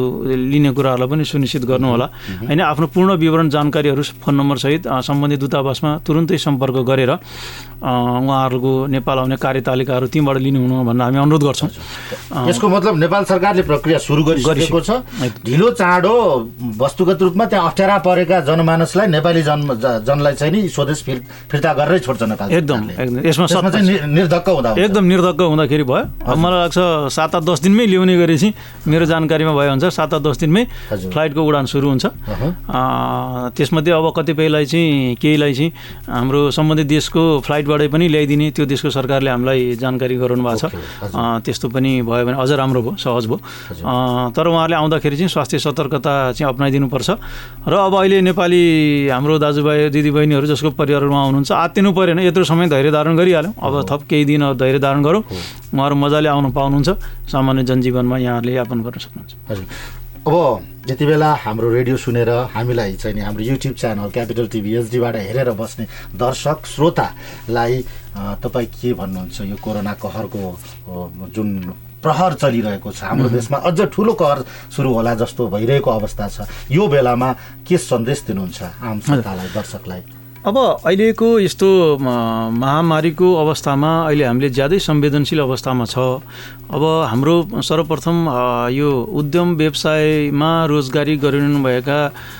लिने 0.49 0.71
कुराहरूलाई 0.73 1.09
पनि 1.09 1.23
सुनिश्चित 1.25 1.63
गर्नुहोला। 1.69 2.07
होइन 2.49 2.61
आफ्नो 2.61 2.87
पूर्ण 2.93 3.09
विवरण 3.15 3.49
जानकारीहरू 3.49 4.03
फोन 4.23 4.33
नम्बरसहित 4.35 4.87
सम्बन्धित 4.87 5.39
दूतावासमा 5.39 5.89
तुरुन्तै 6.05 6.37
सम्पर्क 6.39 6.75
गरेर 6.89 7.11
उहाँहरूको 7.79 8.71
नेपाल 8.91 9.17
आउने 9.19 9.35
कार्यतालिकाहरू 9.39 10.07
त्यहीँबाट 10.11 10.37
लिनुहुन 10.37 10.83
भनेर 10.83 11.01
हामी 11.01 11.17
अनुरोध 11.19 11.43
गर्छौँ। 11.43 11.69
यसको 12.49 12.67
मतलब 12.67 12.93
नेपाल 12.99 13.23
सरकारले 13.23 13.63
प्रक्रिया 13.63 13.97
सुरु 14.03 14.23
गरिसकेको 14.23 14.79
छ। 14.83 14.89
ढिलो 15.47 15.69
चाँडो 15.79 16.13
वस्तुगत 16.75 17.21
रूपमा 17.23 17.45
त्यहाँ 17.45 17.67
अप्ठ्यारा 17.69 17.97
परेका 18.03 18.39
जनमानसलाई 18.49 19.07
नेपाली 19.15 19.41
जन 19.47 19.59
जनलाई 19.79 20.33
चाहिँ 20.35 20.51
नि 20.53 20.67
स्वदेश 20.67 20.99
फिर 21.07 21.17
फिर्ता 21.51 21.71
गरेरै 21.79 21.99
छोड्छ 22.03 22.21
नेपाल 22.23 22.51
एकदम। 22.51 22.79
एकदम। 22.99 23.27
यसमा 23.27 23.45
निर्धक्क 23.65 24.47
हुँदा 24.49 24.69
हुन्छ। 24.69 24.83
एकदम 24.83 25.03
निर्धक्क 25.03 25.41
हुँदाखेरि 25.41 25.83
भयो। 25.83 26.03
अब 26.25 26.37
मलाई 26.37 26.59
लाग्छ 26.59 26.79
सात 27.11 27.35
आठ 27.35 27.43
दस 27.43 27.59
दिनमै 27.65 27.85
ल्याउने 27.85 28.15
गरेपछि 28.17 28.49
मेरो 28.87 29.05
जानकारीमा 29.05 29.53
भयो 29.53 29.69
भने 29.69 29.79
चाहिँ 29.79 29.91
सात 29.91 30.13
आठ 30.13 30.21
दस 30.21 30.37
दिनमै। 30.39 30.63
फ्लाइटको 31.11 31.41
उडान 31.43 31.65
सुरु 31.65 31.87
हुन्छ। 31.89 32.05
त्यसमध्ये 33.57 33.91
अब 33.93 34.05
कतिपयलाई 34.17 34.65
चाहिँ 34.65 35.15
केहीलाई 35.21 35.53
चाहिँ 35.53 35.71
हाम्रो 36.07 36.51
सम्बन्धित 36.51 36.87
देशको 36.87 37.21
फ्लाइटबाटै 37.45 37.87
पनि 37.89 38.07
ल्याइदिने 38.07 38.47
त्यो 38.55 38.65
देशको 38.65 38.89
सरकारले 38.89 39.29
हामीलाई 39.29 39.75
जानकारी 39.81 40.15
गराउनु 40.15 40.43
भएको 40.43 40.69
छ। 40.69 40.73
त्यस्तो 41.45 41.67
पनि 41.69 42.01
भयो 42.05 42.25
भने 42.25 42.37
अझ 42.39 42.51
राम्रो 42.51 42.81
भयो 42.81 42.95
सहज 42.97 43.25
भयो। 43.27 43.39
तर 44.35 44.45
उहाँहरूले 44.47 44.75
आउँदाखेरि 44.75 45.15
चाहिँ 45.17 45.29
स्वास्थ्य 45.29 45.59
सतर्कता 45.59 46.13
चाहिँ 46.33 46.49
अप्नाइदिनुपर्छ। 46.53 47.09
र 47.67 47.73
अब 47.73 47.93
अहिले 47.95 48.21
नेपाली 48.21 48.61
हाम्रो 49.13 49.37
दाजुभाइ 49.39 49.89
दिदीबहिनीहरू 49.89 50.45
जसको 50.47 50.69
परिवारमा 50.79 51.21
हुनुहुन्छ 51.25 51.51
आत्तिनु 51.51 51.89
परेन 51.93 52.19
यत्रो 52.19 52.43
समय 52.43 52.67
धैर्य 52.69 52.91
धारण 52.91 53.15
गरिहाल्यौँ। 53.17 53.48
अब 53.55 53.73
थप 53.89 54.01
केही 54.09 54.25
दिन 54.25 54.43
धैर्य 54.53 54.79
धारण 54.79 55.01
गरौँ। 55.03 55.23
उहाँहरू 55.23 55.95
मजाले 55.95 56.29
आउनु 56.29 56.49
पाउनुहुन्छ। 56.51 56.89
सामान्य 57.31 57.63
जनजीवनमा 57.63 58.17
यहाँहरूले 58.17 58.53
यापन 58.53 58.77
गर्न 58.83 58.99
सक्नुहुन्छ। 58.99 59.33
हजुर। 59.49 59.65
अब 60.19 60.35
यति 60.89 61.05
बेला 61.05 61.29
हाम्रो 61.43 61.69
रेडियो 61.69 61.97
सुनेर 61.97 62.29
हामीलाई 62.53 62.93
चाहिँ 63.01 63.15
नि 63.15 63.21
हाम्रो 63.21 63.43
युट्युब 63.43 63.75
च्यानल 63.75 64.09
क्यापिटल 64.09 64.47
टिभी 64.51 64.75
एचडीबाट 64.77 65.15
हेरेर 65.15 65.51
बस्ने 65.55 65.85
दर्शक 66.17 66.65
श्रोतालाई 66.65 67.75
तपाईँ 68.43 68.67
के 68.67 68.93
भन्नुहुन्छ? 68.93 69.41
यो 69.41 69.55
कोरोना 69.63 69.93
कहरको 69.95 70.41
जुन 71.33 71.49
प्रहर 72.03 72.33
चलिरहेको 72.33 72.91
छ 72.91 73.03
हाम्रो 73.03 73.29
देशमा 73.29 73.57
अझ 73.59 73.79
ठुलो 73.91 74.13
कहर 74.15 74.43
सुरु 74.75 74.89
होला 74.93 75.13
जस्तो 75.19 75.47
भइरहेको 75.47 75.89
अवस्था 75.91 76.27
छ। 76.27 76.47
यो 76.71 76.87
बेलामा 76.87 77.29
के 77.67 77.77
सन्देश 77.77 78.23
दिनुहुन्छ 78.27 78.59
आम 78.83 78.99
जनतालाई 78.99 79.47
दर्शकलाई? 79.55 80.01
अब 80.39 80.57
अहिलेको 80.57 81.27
यस्तो 81.39 81.67
महामारीको 81.99 83.27
अवस्थामा 83.35 83.91
अहिले 84.07 84.23
हामीले 84.23 84.49
ज्यादै 84.55 84.79
संवेदनशील 84.79 85.39
अवस्थामा 85.39 85.85
छ। 85.85 86.23
अब 86.71 86.83
हाम्रो 87.11 87.35
सर्वप्रथम 87.59 88.17
यो 88.71 88.89
उद्यम 89.19 89.49
व्यवसायमा 89.59 90.51
रोजगारी 90.71 91.15
गरिरहनुभएका 91.19 91.99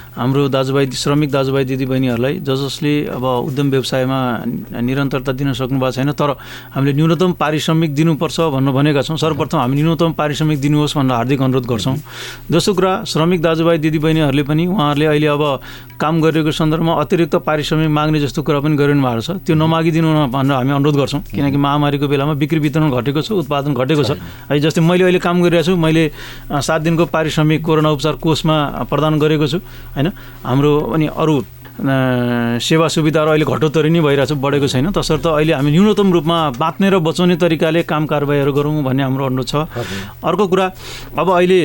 हाम्रो 0.10 0.48
दाजुभाइ 0.50 0.86
श्रमिक 0.90 1.30
दाजुभाइ 1.32 1.64
दिदीबहिनीहरूलाई 1.70 2.34
ज 2.42 2.50
जसले 2.60 2.94
अब 3.14 3.24
उद्यम 3.24 3.70
व्यवसायमा 3.72 4.20
निरन्तरता 4.82 5.32
दिन 5.32 5.54
सक्नु 5.54 5.80
भएको 5.80 5.92
छैन 5.92 6.12
तर 6.18 6.34
हामीले 6.74 6.94
न्यूनतम 6.98 7.32
पारिश्रमिक 7.38 7.94
दिनुपर्छ 7.94 8.38
भन्नु 8.58 8.72
भनेका 8.74 9.02
छौँ। 9.06 9.18
सर्वप्रथम 9.18 9.58
हामी 9.60 9.76
न्यूनतम 9.78 10.12
पारिश्रमिक 10.18 10.60
दिनुहोस् 10.60 10.98
भनेर 10.98 11.14
हार्दिक 11.14 11.42
अनुरोध 11.42 11.66
गर्छौँ। 11.70 11.96
दोस्रो 12.50 12.74
कुरा 12.74 12.92
श्रमिक 13.06 13.42
दाजुभाइ 13.42 13.78
दिदीबहिनीहरूले 13.78 14.44
पनि 14.50 14.64
उहाँहरूले 14.68 15.06
अहिले 15.06 15.28
अब 15.30 15.44
काम 16.02 16.22
गरेको 16.22 16.52
सन्दर्भमा 16.52 16.94
अतिरिक्त 17.06 17.36
पारिश्रमिक 17.46 17.90
माग्ने 17.90 18.20
जस्तो 18.20 18.42
कुरा 18.44 18.60
पनि 18.66 18.76
गरिरहनु 18.76 19.04
भएको 19.06 19.22
छ। 19.22 19.30
त्यो 19.46 19.56
नमागिदिनु 19.56 20.10
भनेर 20.34 20.56
हामी 20.58 20.72
अनुरोध 20.74 20.96
गर्छौँ। 20.96 21.22
किनकि 21.30 21.58
महामारीको 21.58 22.08
बेलामा 22.08 22.34
बिक्री 22.34 22.60
वितरण 22.60 22.90
घटेको 22.92 23.22
छ 23.22 23.32
उत्पादन 23.46 23.72
घटेको 23.78 24.04
छ। 24.04 24.12
है 24.50 24.60
जस्तै 24.60 24.82
मैले 24.82 25.04
अहिले 25.06 25.20
काम 25.22 25.38
गरिरहेको 25.44 25.70
छु 25.70 25.76
मैले 25.78 26.04
सात 26.50 26.82
दिनको 26.82 27.06
पारिश्रमिक 27.14 27.62
कोरोना 27.62 27.90
उपचार 27.94 28.16
कोषमा 28.18 28.56
प्रदान 28.90 29.20
गरेको 29.20 29.48
छु। 29.48 29.60
होइन? 30.00 30.12
हाम्रो 30.44 30.74
अनि 30.96 31.08
अरू 31.14 31.36
सेवा 31.80 32.88
सुविधाहरू 32.92 33.30
अहिले 33.32 33.46
घटोत्तरी 33.48 33.90
नै 33.90 34.00
भइरहेको 34.04 34.28
छ 34.28 34.36
बढेको 34.36 34.68
छैन। 34.68 34.92
तसर्थ 34.92 35.26
अहिले 35.32 35.54
हामी 35.56 35.72
न्यूनतम 35.72 36.12
रूपमा 36.12 36.38
बाँच्ने 36.60 36.88
र 36.90 37.00
बचाउने 37.00 37.36
तरिकाले 37.40 37.84
काम 37.88 38.04
कारबाहीहरू 38.12 38.52
गरौँ 38.52 38.84
भन्ने 38.84 39.04
हाम्रो 39.04 39.26
अनुरोध 39.26 39.48
छ। 39.48 39.56
अर्को 40.20 40.44
कुरा 40.48 40.66
अब 41.16 41.28
अहिले 41.32 41.60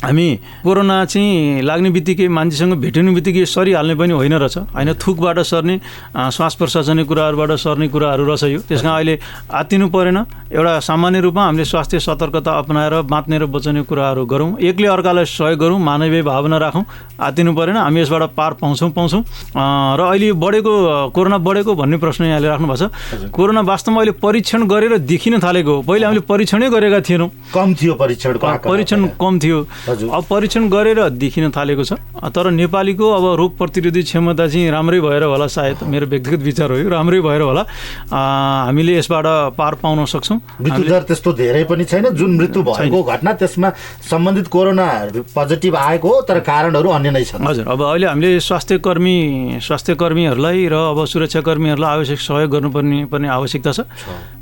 हामी 0.00 0.28
कोरोना 0.64 1.04
चाहिँ 1.04 1.60
लाग्ने 1.60 1.90
बित्तिकै 1.92 2.28
मान्छेसँग 2.28 2.72
भेटिने 2.80 3.10
बित्तिकै 3.12 3.44
सरिहाल्ने 3.44 3.94
पनि 4.00 4.12
होइन 4.16 4.34
रहेछ। 4.40 4.56
होइन 4.72 4.92
थुकबाट 4.96 5.38
सर्ने 5.44 5.74
श्वास 6.16 6.54
प्रश्वासने 6.56 7.04
कुराहरूबाट 7.04 7.50
सर्ने 7.60 7.88
कुराहरू 7.92 8.24
रहेछ 8.24 8.44
यो। 8.44 8.60
त्यस 8.64 8.80
कारण 8.80 8.96
अहिले 8.96 9.18
आत्तिनु 9.52 9.88
परेन। 9.92 10.18
एउटा 10.50 10.72
सामान्य 10.80 11.20
रूपमा 11.20 11.44
हामीले 11.44 11.64
स्वास्थ्य 11.64 12.00
सतर्कता 12.00 12.50
अप्नाएर 12.58 12.94
बाँच्ने 13.12 13.38
र 13.38 13.46
बचाउने 13.46 13.82
कुराहरू 13.84 14.24
गरौँ। 14.24 14.56
एकले 14.58 14.88
अर्कालाई 14.88 15.24
सहयोग 15.28 15.58
गरौँ 15.60 15.78
मानवीय 15.78 16.22
भावना 16.24 16.56
राखौँ 16.58 16.84
आत्तिनु 17.20 17.52
परेन 17.52 17.76
हामी 17.76 18.00
यसबाट 18.00 18.32
पार 18.32 18.52
पाउँछौँ 18.56 18.90
पाउँछौँ। 18.96 19.22
र 19.52 20.00
अहिले 20.00 20.32
बढेको 20.32 20.72
अ, 20.72 21.12
कोरोना 21.12 21.38
बढेको 21.38 21.74
भन्ने 21.76 21.96
प्रश्न 22.00 22.24
यहाँले 22.24 22.48
राख्नु 22.48 22.66
भएको 22.66 22.88
छ 22.88 23.30
कोरोना 23.30 23.60
वास्तवमा 23.68 24.00
अहिले 24.00 24.12
परीक्षण 24.16 24.64
गरेर 24.64 24.96
देखिन 25.04 25.38
थालेको 25.38 25.72
हो। 25.76 25.82
पहिले 25.84 26.04
हामीले 26.06 26.24
परीक्षणै 26.24 26.68
गरेका 26.72 27.00
थिएनौँ। 27.04 27.28
कम 27.52 27.74
थियो 27.76 27.94
परीक्षण 28.00 28.38
पहिला। 28.40 29.14
कम 29.20 29.38
थियो। 29.38 29.58
अब 29.90 30.24
परीक्षण 30.30 30.68
गरेर 30.70 31.08
देखिन 31.18 31.50
थालेको 31.50 31.84
छ। 31.84 31.92
तर 32.30 32.50
नेपालीको 32.50 33.06
अब 33.10 33.24
रोग 33.38 33.50
प्रतिरोधी 33.58 34.02
क्षमता 34.02 34.46
चाहिँ 34.46 34.70
राम्रै 34.70 35.00
भएर 35.00 35.22
होला 35.26 35.46
सायद। 35.46 35.82
मेरो 35.84 36.06
व्यक्तिगत 36.06 36.42
विचार 36.42 36.70
हो 36.70 36.76
यो। 36.78 36.88
राम्रै 36.88 37.20
भएर 37.20 37.40
होला। 37.40 37.62
हामीले 38.10 38.96
यसबाट 38.98 39.26
पार 39.58 39.74
पाउन 39.82 40.04
सक्छौँ। 40.04 40.38
मृत्यु 40.60 40.84
दर 40.88 41.02
त्यस्तो 41.10 41.32
धेरै 41.32 41.64
पनि 41.64 41.84
छैन। 41.84 42.14
जुन 42.14 42.30
मृत्यु 42.36 42.62
भएको 42.62 43.02
घटना 43.02 43.32
त्यसमा 43.40 43.68
सम्बन्धित 44.10 44.46
कोरोना 44.48 44.86
पोजिटिभ 45.34 45.76
आएको 45.76 46.08
हो 46.08 46.20
तर 46.22 46.38
कारणहरू 46.40 46.88
अन्य 46.90 47.10
नै 47.10 47.24
छन्। 47.24 47.46
हजुर। 47.46 47.68
अब 47.68 47.82
अहिले 47.82 48.06
हामीले 48.06 48.40
स्वास्थ्य 48.40 48.78
कर्मी 48.78 49.16
स्वास्थ्य 49.60 49.94
कर्मीहरूलाई 49.94 50.68
र 50.68 50.74
अब 50.92 51.04
सुरक्षा 51.04 51.40
कर्मीहरूलाई 51.40 51.90
आवश्यक 51.96 52.20
सहयोग 52.20 52.50
गर्नुपर्ने 52.50 53.04
पर्ने 53.10 53.28
आवश्यकता 53.28 53.72
छ। 53.72 53.80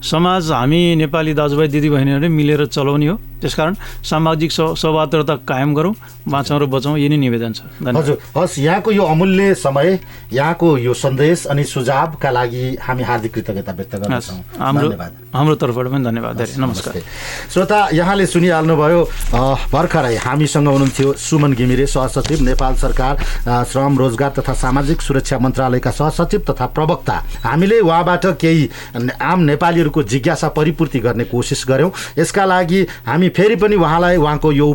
समाज 0.02 0.50
हामी 0.52 0.82
नेपाली 0.96 1.32
दाजुभाइ 1.34 1.68
दिदीबहिनीहरूले 1.68 2.28
मिलेर 2.28 2.66
चलाउने 2.66 3.06
हो। 3.06 3.16
त्यसकारण 3.38 3.74
सामाजिक 4.02 4.50
सौ 4.52 4.74
सौहार्दता 4.74 5.34
कायम 5.40 5.74
गरौँ 5.74 5.94
बाँचौँ 6.28 6.58
र 6.58 6.66
बचाउँ 6.66 6.98
यही 6.98 7.08
नै 7.08 7.16
निवेदन 7.18 7.52
छ। 7.52 7.60
हजुर 7.80 8.18
हस् 8.36 8.58
यहाँको 8.58 8.90
यो 8.92 9.04
अमूल्य 9.04 9.54
समय 9.54 9.98
यहाँको 10.32 10.68
यो 10.78 10.94
सन्देश 10.94 11.46
अनि 11.46 11.64
सुझावका 11.64 12.30
लागि 12.30 12.76
हामी 12.80 13.02
हार्दिक 13.02 13.32
कृतज्ञता 13.34 13.72
व्यक्त 13.72 13.94
हस्, 13.94 14.02
गर्दछौँ 14.02 14.38
हाम्रो 14.58 14.88
हाम्रो 15.34 15.54
तर्फबाट 15.54 15.86
पनि 15.86 16.04
धन्यवाद। 16.04 16.36
धेरै 16.36 16.54
नमस्कार। 16.58 16.94
श्रोता 17.52 17.78
यहाँले 17.92 18.26
सुनिहाल्नुभयो 18.26 19.00
भर्खरै 19.72 20.16
हामीसँग 20.16 20.68
हुनुहुन्थ्यो 20.68 21.12
सुमन 21.18 21.52
घिमिरे 21.54 21.86
सहसचिव 21.86 22.42
नेपाल 22.44 22.74
सरकार 22.76 23.14
श्रम 23.64 23.98
रोजगार 23.98 24.32
तथा 24.38 24.52
सामाजिक 24.54 25.00
सुरक्षा 25.00 25.38
मन्त्रालयका 25.38 25.90
सहसचिव 25.90 26.40
तथा 26.48 26.66
प्रवक्ता। 26.76 27.16
हामीले 27.44 27.80
उहाँबाट 27.80 28.26
केही 28.40 28.68
आम 29.20 29.40
नेपालीहरूको 29.48 30.02
जिज्ञासा 30.02 30.48
परिपूर्ति 30.48 30.98
गर्ने 31.00 31.24
कोसिस 31.24 31.64
गऱ्यौँ। 31.68 31.90
यसका 32.18 32.44
लागि 32.44 32.80
हामी 33.06 33.28
फेरि 33.28 33.56
पनि 33.56 33.76
उहाँलाई 33.76 34.16
उहाँको 34.16 34.52
यो 34.52 34.66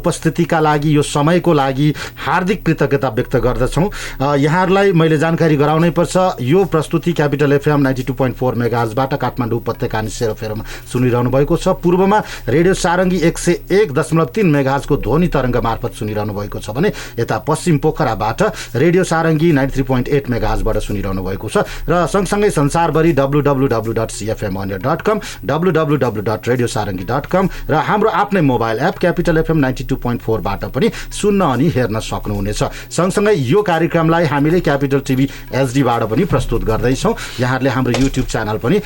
उपस्थितिका 0.54 0.60
लागि 0.60 0.96
यो 0.96 1.02
समयको 1.02 1.54
लागि 1.54 1.94
हार्दिक 2.26 2.66
कृतज्ञता 2.66 3.10
व्यक्त 3.10 3.36
गर्दछौँ। 3.38 3.89
यहाँहरूलाई 4.38 4.92
मैले 4.94 5.18
जानकारी 5.18 5.56
गराउनै 5.58 5.89
पर्छ 5.98 6.42
यो 6.42 6.63
प्रस्तुति 6.66 7.13
Capital 7.13 7.54
FM 7.54 7.82
ninety 7.82 8.04
two 8.04 8.13
point 8.13 8.36
four 8.38 8.56
मेगाजबाट 8.56 9.13
Kathmandu 9.18 9.58
उपत्यका 9.58 10.00
अनि 10.00 10.10
सेरोफेरोमा 10.10 10.63
सुनिरहनु 10.92 11.30
भएको 11.30 11.58
छ। 11.58 11.68
पूर्वमा 11.82 12.20
रेडियो 12.48 12.74
सारङ्गी 12.76 13.18
एक 13.28 13.38
सय 13.38 13.58
एक 13.82 13.94
दशमलव 13.94 14.26
तिन 14.36 14.48
मेगाजको 14.54 14.98
ध्वनि 14.98 15.28
तरङ्ग 15.28 15.58
मार्फत 15.58 15.94
सुनिरहनु 16.00 16.34
भएको 16.34 16.60
छ 16.60 16.70
भने 16.70 16.92
यता 17.20 17.38
पश्चिम 17.48 17.78
पोखराबाट 17.78 18.42
radio 18.76 19.04
Sarangi 19.04 19.52
ninety 19.52 19.74
three 19.74 19.84
point 19.84 20.08
eight 20.10 20.30
मेगाजबाट 20.30 20.78
सुनिरहनु 20.78 21.24
भएको 21.24 21.50
छ। 21.50 21.66
र 21.89 22.06
सँगसँगै 22.08 22.50
संसारभरि 22.52 23.12
W 23.13 23.42
W 23.42 23.68
W 23.68 23.94
dot 23.94 24.12
CFM 24.12 24.62
dot 24.78 25.02
com 25.02 25.20
W 25.46 25.72
W 25.72 25.98
W 25.98 26.22
dot 26.24 26.48
radio 26.48 26.68
Sarangi 26.68 27.06
dot 27.06 27.26
com 27.26 27.50
र 27.70 27.74
हाम्रो 27.89 28.10
आफ्नै 28.22 28.42
mobile 28.44 28.80
app 28.88 28.98
Capital 29.00 29.38
FM 29.38 29.58
ninety 29.58 29.84
two 29.84 29.96
point 30.04 30.22
four 30.22 30.42
सेन्टरबाट 30.43 30.71
पनि 30.73 30.89
सुन्न 31.12 31.41
अनि 31.41 31.67
हेर्न 31.69 31.99
सक्नुहुनेछ। 31.99 32.62
सँगसँगै 32.91 33.34
यो 33.34 33.62
कार्यक्रमलाई 33.63 34.25
हामीले 34.25 34.60
क्यापिटल 34.60 34.99
टिभी 34.99 35.25
एचडीबाट 35.53 36.03
पनि 36.12 36.23
प्रस्तुत 36.25 36.63
गर्दैछौँ। 36.63 37.13
यहाँहरूले 37.39 37.69
हाम्रो 37.69 37.93
युट्युब 37.99 38.25
च्यानल 38.27 38.58
पनि 38.60 38.77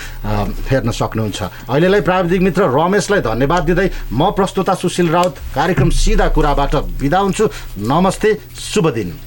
हेर्न 0.69 0.91
सक्नुहुन्छ। 0.91 1.39
अहिलेलाई 1.69 2.01
प्राविधिक 2.01 2.41
मित्र 2.41 2.61
रमेशलाई 2.69 3.21
धन्यवाद 3.21 3.63
दिँदै 3.65 3.89
म 4.13 4.31
प्रस्तुता 4.37 4.73
सुशील 4.75 5.09
राउत। 5.09 5.35
कार्यक्रम 5.55 5.89
सिधा 5.89 6.27
कुराबाट 6.29 6.75
बिदा 7.01 7.19
हुन्छु। 7.19 7.45
नमस्ते 7.81 8.29
शुभ 8.55 8.89
दिन। 8.93 9.26